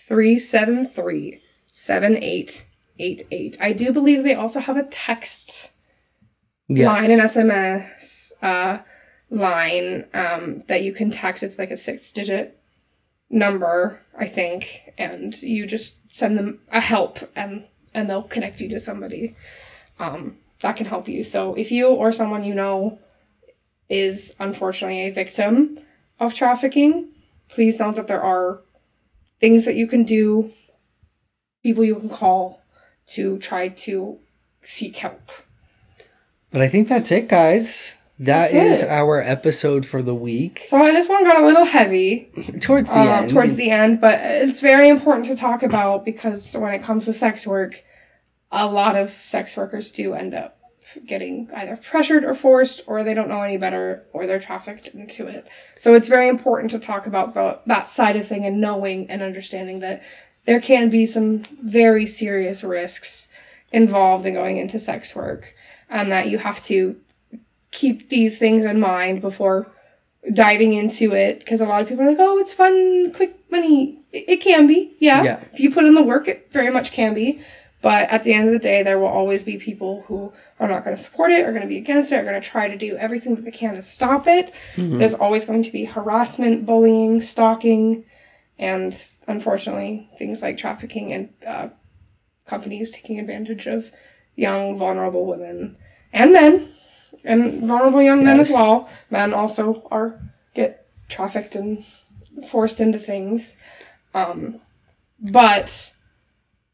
373 0.07 1.41
7888. 1.71 3.57
I 3.59 3.73
do 3.73 3.91
believe 3.91 4.23
they 4.23 4.35
also 4.35 4.59
have 4.59 4.77
a 4.77 4.83
text 4.83 5.71
yes. 6.67 6.85
line, 6.85 7.09
an 7.09 7.19
SMS 7.21 8.31
uh, 8.43 8.77
line 9.31 10.05
um, 10.13 10.63
that 10.67 10.83
you 10.83 10.93
can 10.93 11.09
text. 11.09 11.41
It's 11.41 11.57
like 11.57 11.71
a 11.71 11.77
six 11.77 12.11
digit 12.11 12.59
number, 13.31 13.99
I 14.15 14.27
think, 14.27 14.93
and 14.99 15.33
you 15.41 15.65
just 15.65 15.95
send 16.13 16.37
them 16.37 16.59
a 16.71 16.79
help 16.79 17.17
and, 17.35 17.65
and 17.95 18.07
they'll 18.07 18.21
connect 18.21 18.61
you 18.61 18.69
to 18.69 18.79
somebody 18.79 19.35
um, 19.99 20.37
that 20.63 20.77
can 20.77 20.85
help 20.85 21.07
you. 21.09 21.23
So 21.25 21.53
if 21.55 21.71
you 21.71 21.87
or 21.89 22.11
someone 22.13 22.43
you 22.45 22.55
know 22.55 22.97
is 23.89 24.33
unfortunately 24.39 25.01
a 25.01 25.11
victim 25.11 25.77
of 26.19 26.33
trafficking, 26.33 27.09
please 27.49 27.79
know 27.79 27.91
that 27.91 28.07
there 28.07 28.21
are 28.23 28.61
things 29.41 29.65
that 29.65 29.75
you 29.75 29.87
can 29.87 30.03
do, 30.05 30.51
people 31.61 31.83
you 31.83 31.95
can 31.95 32.09
call 32.09 32.61
to 33.07 33.37
try 33.39 33.67
to 33.67 34.17
seek 34.63 34.95
help. 34.95 35.29
But 36.49 36.61
I 36.61 36.69
think 36.69 36.87
that's 36.87 37.11
it, 37.11 37.27
guys. 37.27 37.93
That 38.19 38.51
That's 38.51 38.53
is 38.53 38.79
it. 38.83 38.89
our 38.89 39.19
episode 39.21 39.85
for 39.85 40.01
the 40.01 40.15
week. 40.15 40.65
So 40.67 40.77
this 40.77 41.09
one 41.09 41.25
got 41.25 41.41
a 41.41 41.45
little 41.45 41.65
heavy 41.65 42.31
Towards 42.61 42.87
the 42.87 42.95
uh, 42.95 43.21
end. 43.21 43.31
towards 43.31 43.55
the 43.57 43.69
end, 43.71 43.99
but 43.99 44.19
it's 44.21 44.61
very 44.61 44.87
important 44.87 45.25
to 45.25 45.35
talk 45.35 45.61
about 45.61 46.05
because 46.05 46.53
when 46.53 46.73
it 46.73 46.83
comes 46.83 47.05
to 47.05 47.13
sex 47.13 47.45
work, 47.45 47.83
a 48.53 48.67
lot 48.67 48.95
of 48.95 49.11
sex 49.21 49.57
workers 49.57 49.91
do 49.91 50.13
end 50.13 50.33
up 50.33 50.59
getting 51.07 51.49
either 51.55 51.75
pressured 51.75 52.23
or 52.23 52.35
forced, 52.35 52.83
or 52.85 53.03
they 53.03 53.15
don't 53.15 53.27
know 53.27 53.41
any 53.41 53.57
better, 53.57 54.05
or 54.13 54.27
they're 54.27 54.39
trafficked 54.39 54.89
into 54.89 55.25
it. 55.27 55.47
So 55.77 55.95
it's 55.95 56.07
very 56.07 56.29
important 56.29 56.69
to 56.71 56.79
talk 56.79 57.07
about 57.07 57.33
the, 57.33 57.59
that 57.65 57.89
side 57.89 58.15
of 58.15 58.27
thing 58.27 58.45
and 58.45 58.61
knowing 58.61 59.09
and 59.09 59.23
understanding 59.23 59.79
that 59.79 60.03
there 60.45 60.61
can 60.61 60.89
be 60.89 61.07
some 61.07 61.43
very 61.63 62.05
serious 62.05 62.63
risks 62.63 63.27
involved 63.71 64.27
in 64.27 64.35
going 64.35 64.57
into 64.57 64.77
sex 64.77 65.15
work, 65.15 65.55
and 65.89 66.11
that 66.11 66.27
you 66.27 66.37
have 66.37 66.63
to 66.65 66.95
keep 67.71 68.09
these 68.09 68.37
things 68.37 68.63
in 68.63 68.79
mind 68.79 69.19
before 69.19 69.71
diving 70.31 70.73
into 70.73 71.11
it 71.11 71.39
because 71.39 71.59
a 71.59 71.65
lot 71.65 71.81
of 71.81 71.87
people 71.87 72.03
are 72.03 72.09
like, 72.09 72.19
oh, 72.19 72.37
it's 72.37 72.53
fun, 72.53 73.11
quick 73.13 73.35
money. 73.49 73.99
It, 74.11 74.29
it 74.29 74.37
can 74.41 74.67
be, 74.67 74.95
yeah. 74.99 75.23
Yeah. 75.23 75.39
If 75.53 75.59
you 75.59 75.71
put 75.71 75.85
in 75.85 75.95
the 75.95 76.03
work, 76.03 76.27
it 76.27 76.49
very 76.51 76.69
much 76.69 76.91
can 76.91 77.15
be. 77.15 77.41
But 77.83 78.09
at 78.09 78.23
the 78.23 78.33
end 78.33 78.47
of 78.47 78.53
the 78.53 78.59
day, 78.59 78.81
there 78.81 78.97
will 78.97 79.07
always 79.09 79.43
be 79.43 79.57
people 79.57 80.05
who 80.07 80.31
are 80.57 80.69
not 80.69 80.85
going 80.85 80.95
to 80.95 81.03
support 81.03 81.31
it, 81.31 81.45
are 81.45 81.51
going 81.51 81.63
to 81.63 81.67
be 81.67 81.77
against 81.77 82.13
it, 82.13 82.15
are 82.15 82.23
going 82.23 82.41
to 82.41 82.49
try 82.49 82.69
to 82.69 82.77
do 82.77 82.95
everything 82.95 83.35
that 83.35 83.43
they 83.43 83.51
can 83.51 83.75
to 83.75 83.81
stop 83.81 84.25
it. 84.25 84.53
Mhm. 84.75 84.99
There's 84.99 85.13
always 85.13 85.43
going 85.43 85.63
to 85.63 85.71
be 85.71 85.83
harassment, 85.83 86.65
bullying, 86.65 87.21
stalking, 87.21 88.05
and 88.57 88.97
unfortunately, 89.27 90.09
things 90.17 90.41
like 90.41 90.57
trafficking 90.57 91.11
and 91.11 91.29
uh, 91.45 91.67
companies 92.47 92.89
taking 92.89 93.19
advantage 93.19 93.67
of 93.67 93.91
young, 94.37 94.77
vulnerable 94.77 95.25
women 95.25 95.75
and 96.13 96.31
men, 96.31 96.69
and 97.25 97.67
vulnerable 97.67 98.01
young 98.01 98.23
men 98.23 98.39
as 98.39 98.49
well. 98.49 98.89
Men 99.09 99.33
also 99.33 99.85
are 99.91 100.21
get 100.55 100.87
trafficked 101.09 101.53
and 101.55 101.83
forced 102.47 102.79
into 102.79 102.97
things. 102.97 103.57
Um, 104.13 104.61
but 105.19 105.91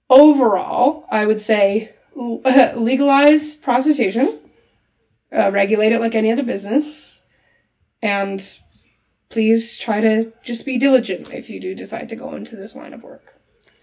overall, 0.10 1.05
I 1.10 1.26
would 1.26 1.41
say 1.41 1.91
legalize 2.16 3.55
prostitution, 3.55 4.39
uh, 5.36 5.51
regulate 5.51 5.91
it 5.91 5.99
like 6.01 6.16
any 6.16 6.32
other 6.32 6.43
business, 6.43 7.22
and 8.01 8.43
please 9.30 9.78
try 9.78 10.01
to 10.01 10.32
just 10.43 10.66
be 10.66 10.78
diligent 10.80 11.32
if 11.34 11.49
you 11.49 11.60
do 11.60 11.76
decide 11.76 12.10
to 12.10 12.16
go 12.16 12.34
into 12.36 12.55
this 12.55 12.76
line 12.76 12.93
of 12.93 13.03
work. 13.03 13.36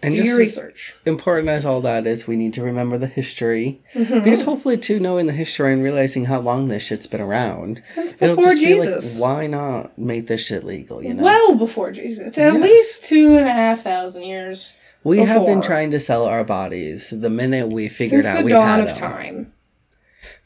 and 0.03 0.15
do 0.15 0.21
your 0.23 0.33
as 0.35 0.39
research. 0.39 0.95
important 1.07 1.49
as 1.49 1.65
all 1.65 1.81
that 1.81 2.05
is, 2.05 2.27
we 2.27 2.35
need 2.35 2.53
to 2.53 2.61
remember 2.61 2.99
the 2.99 3.07
history. 3.07 3.81
Mhm. 3.95 4.23
Because 4.23 4.43
hopefully, 4.43 4.77
too, 4.77 4.99
knowing 4.99 5.25
the 5.25 5.33
history 5.33 5.73
and 5.73 5.81
realizing 5.81 6.25
how 6.25 6.39
long 6.39 6.67
this 6.67 6.83
shit's 6.83 7.07
been 7.07 7.19
around, 7.21 7.81
Since 7.95 8.13
before 8.13 8.43
just 8.43 8.59
Jesus. 8.59 9.05
be 9.15 9.19
like, 9.19 9.21
why 9.21 9.47
not 9.47 9.97
make 9.97 10.27
this 10.27 10.41
shit 10.45 10.63
legal? 10.63 11.03
You 11.03 11.15
know, 11.15 11.23
Well 11.23 11.55
before 11.55 11.91
Jesus. 11.91 12.37
At 12.37 12.53
Yes. 12.53 12.61
least 12.61 13.03
two 13.05 13.37
and 13.37 13.47
a 13.47 13.51
half 13.51 13.81
thousand 13.81 14.21
years. 14.23 14.73
We 15.07 15.19
have 15.19 15.45
been 15.45 15.61
trying 15.61 15.91
to 15.91 15.99
sell 15.99 16.25
our 16.25 16.43
bodies 16.43 17.09
the 17.09 17.29
minute 17.29 17.71
we 17.71 17.87
figured 17.87 18.25
Since 18.25 18.35
out 18.35 18.39
the 18.39 18.43
we 18.43 18.51
dawn 18.51 18.79
had 18.79 18.89
of 18.89 18.97
time. 18.97 19.53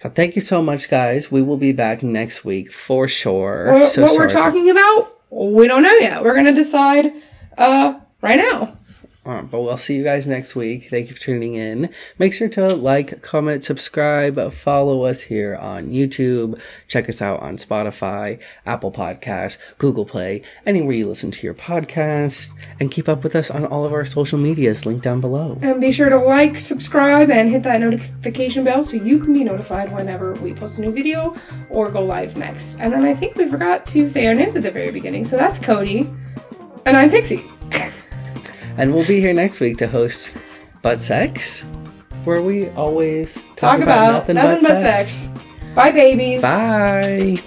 But 0.01 0.15
thank 0.15 0.35
you 0.35 0.41
so 0.41 0.61
much, 0.61 0.89
guys. 0.89 1.31
We 1.31 1.41
will 1.41 1.57
be 1.57 1.71
back 1.71 2.03
next 2.03 2.45
week 2.45 2.71
for 2.71 3.07
sure. 3.07 3.73
What, 3.73 3.91
so 3.91 4.03
what 4.03 4.15
we're 4.15 4.29
talking 4.29 4.69
about, 4.69 5.19
we 5.31 5.67
don't 5.67 5.83
know 5.83 5.93
yet. 5.93 6.23
We're 6.23 6.35
gonna 6.35 6.53
decide 6.53 7.11
uh 7.57 7.99
right 8.21 8.37
now. 8.37 8.77
Uh, 9.23 9.43
but 9.43 9.61
we'll 9.61 9.77
see 9.77 9.95
you 9.95 10.03
guys 10.03 10.27
next 10.27 10.55
week. 10.55 10.87
Thank 10.89 11.09
you 11.09 11.15
for 11.15 11.21
tuning 11.21 11.53
in. 11.53 11.93
Make 12.17 12.33
sure 12.33 12.49
to 12.49 12.73
like, 12.73 13.21
comment, 13.21 13.63
subscribe, 13.63 14.51
follow 14.51 15.03
us 15.03 15.21
here 15.21 15.55
on 15.55 15.89
YouTube. 15.89 16.59
Check 16.87 17.07
us 17.07 17.21
out 17.21 17.39
on 17.39 17.57
Spotify, 17.57 18.39
Apple 18.65 18.91
Podcasts, 18.91 19.59
Google 19.77 20.05
Play, 20.05 20.41
anywhere 20.65 20.95
you 20.95 21.07
listen 21.07 21.29
to 21.29 21.43
your 21.45 21.53
podcast. 21.53 22.49
And 22.79 22.89
keep 22.89 23.07
up 23.07 23.23
with 23.23 23.35
us 23.35 23.51
on 23.51 23.63
all 23.65 23.85
of 23.85 23.93
our 23.93 24.05
social 24.05 24.39
medias 24.39 24.87
linked 24.87 25.03
down 25.03 25.21
below. 25.21 25.59
And 25.61 25.79
be 25.79 25.91
sure 25.91 26.09
to 26.09 26.17
like, 26.17 26.57
subscribe, 26.57 27.29
and 27.29 27.47
hit 27.47 27.61
that 27.63 27.79
notification 27.79 28.63
bell 28.63 28.83
so 28.83 28.93
you 28.93 29.19
can 29.19 29.33
be 29.33 29.43
notified 29.43 29.93
whenever 29.93 30.33
we 30.35 30.55
post 30.55 30.79
a 30.79 30.81
new 30.81 30.91
video 30.91 31.35
or 31.69 31.91
go 31.91 32.03
live 32.03 32.37
next. 32.37 32.77
And 32.79 32.91
then 32.91 33.03
I 33.03 33.13
think 33.13 33.35
we 33.35 33.47
forgot 33.47 33.85
to 33.87 34.09
say 34.09 34.25
our 34.25 34.33
names 34.33 34.55
at 34.55 34.63
the 34.63 34.71
very 34.71 34.89
beginning. 34.89 35.25
So 35.25 35.37
that's 35.37 35.59
Cody. 35.59 36.09
And 36.87 36.97
I'm 36.97 37.11
Pixie. 37.11 37.45
And 38.77 38.93
we'll 38.93 39.07
be 39.07 39.19
here 39.19 39.33
next 39.33 39.59
week 39.59 39.77
to 39.79 39.87
host 39.87 40.31
Butt 40.81 40.99
Sex, 40.99 41.61
where 42.23 42.41
we 42.41 42.69
always 42.69 43.35
talk, 43.35 43.57
Talk 43.57 43.81
about 43.81 44.27
nothing, 44.27 44.35
but, 44.35 44.81
sex. 44.81 45.29
Bye, 45.75 45.91
babies. 45.91 46.41
Bye. 46.41 47.41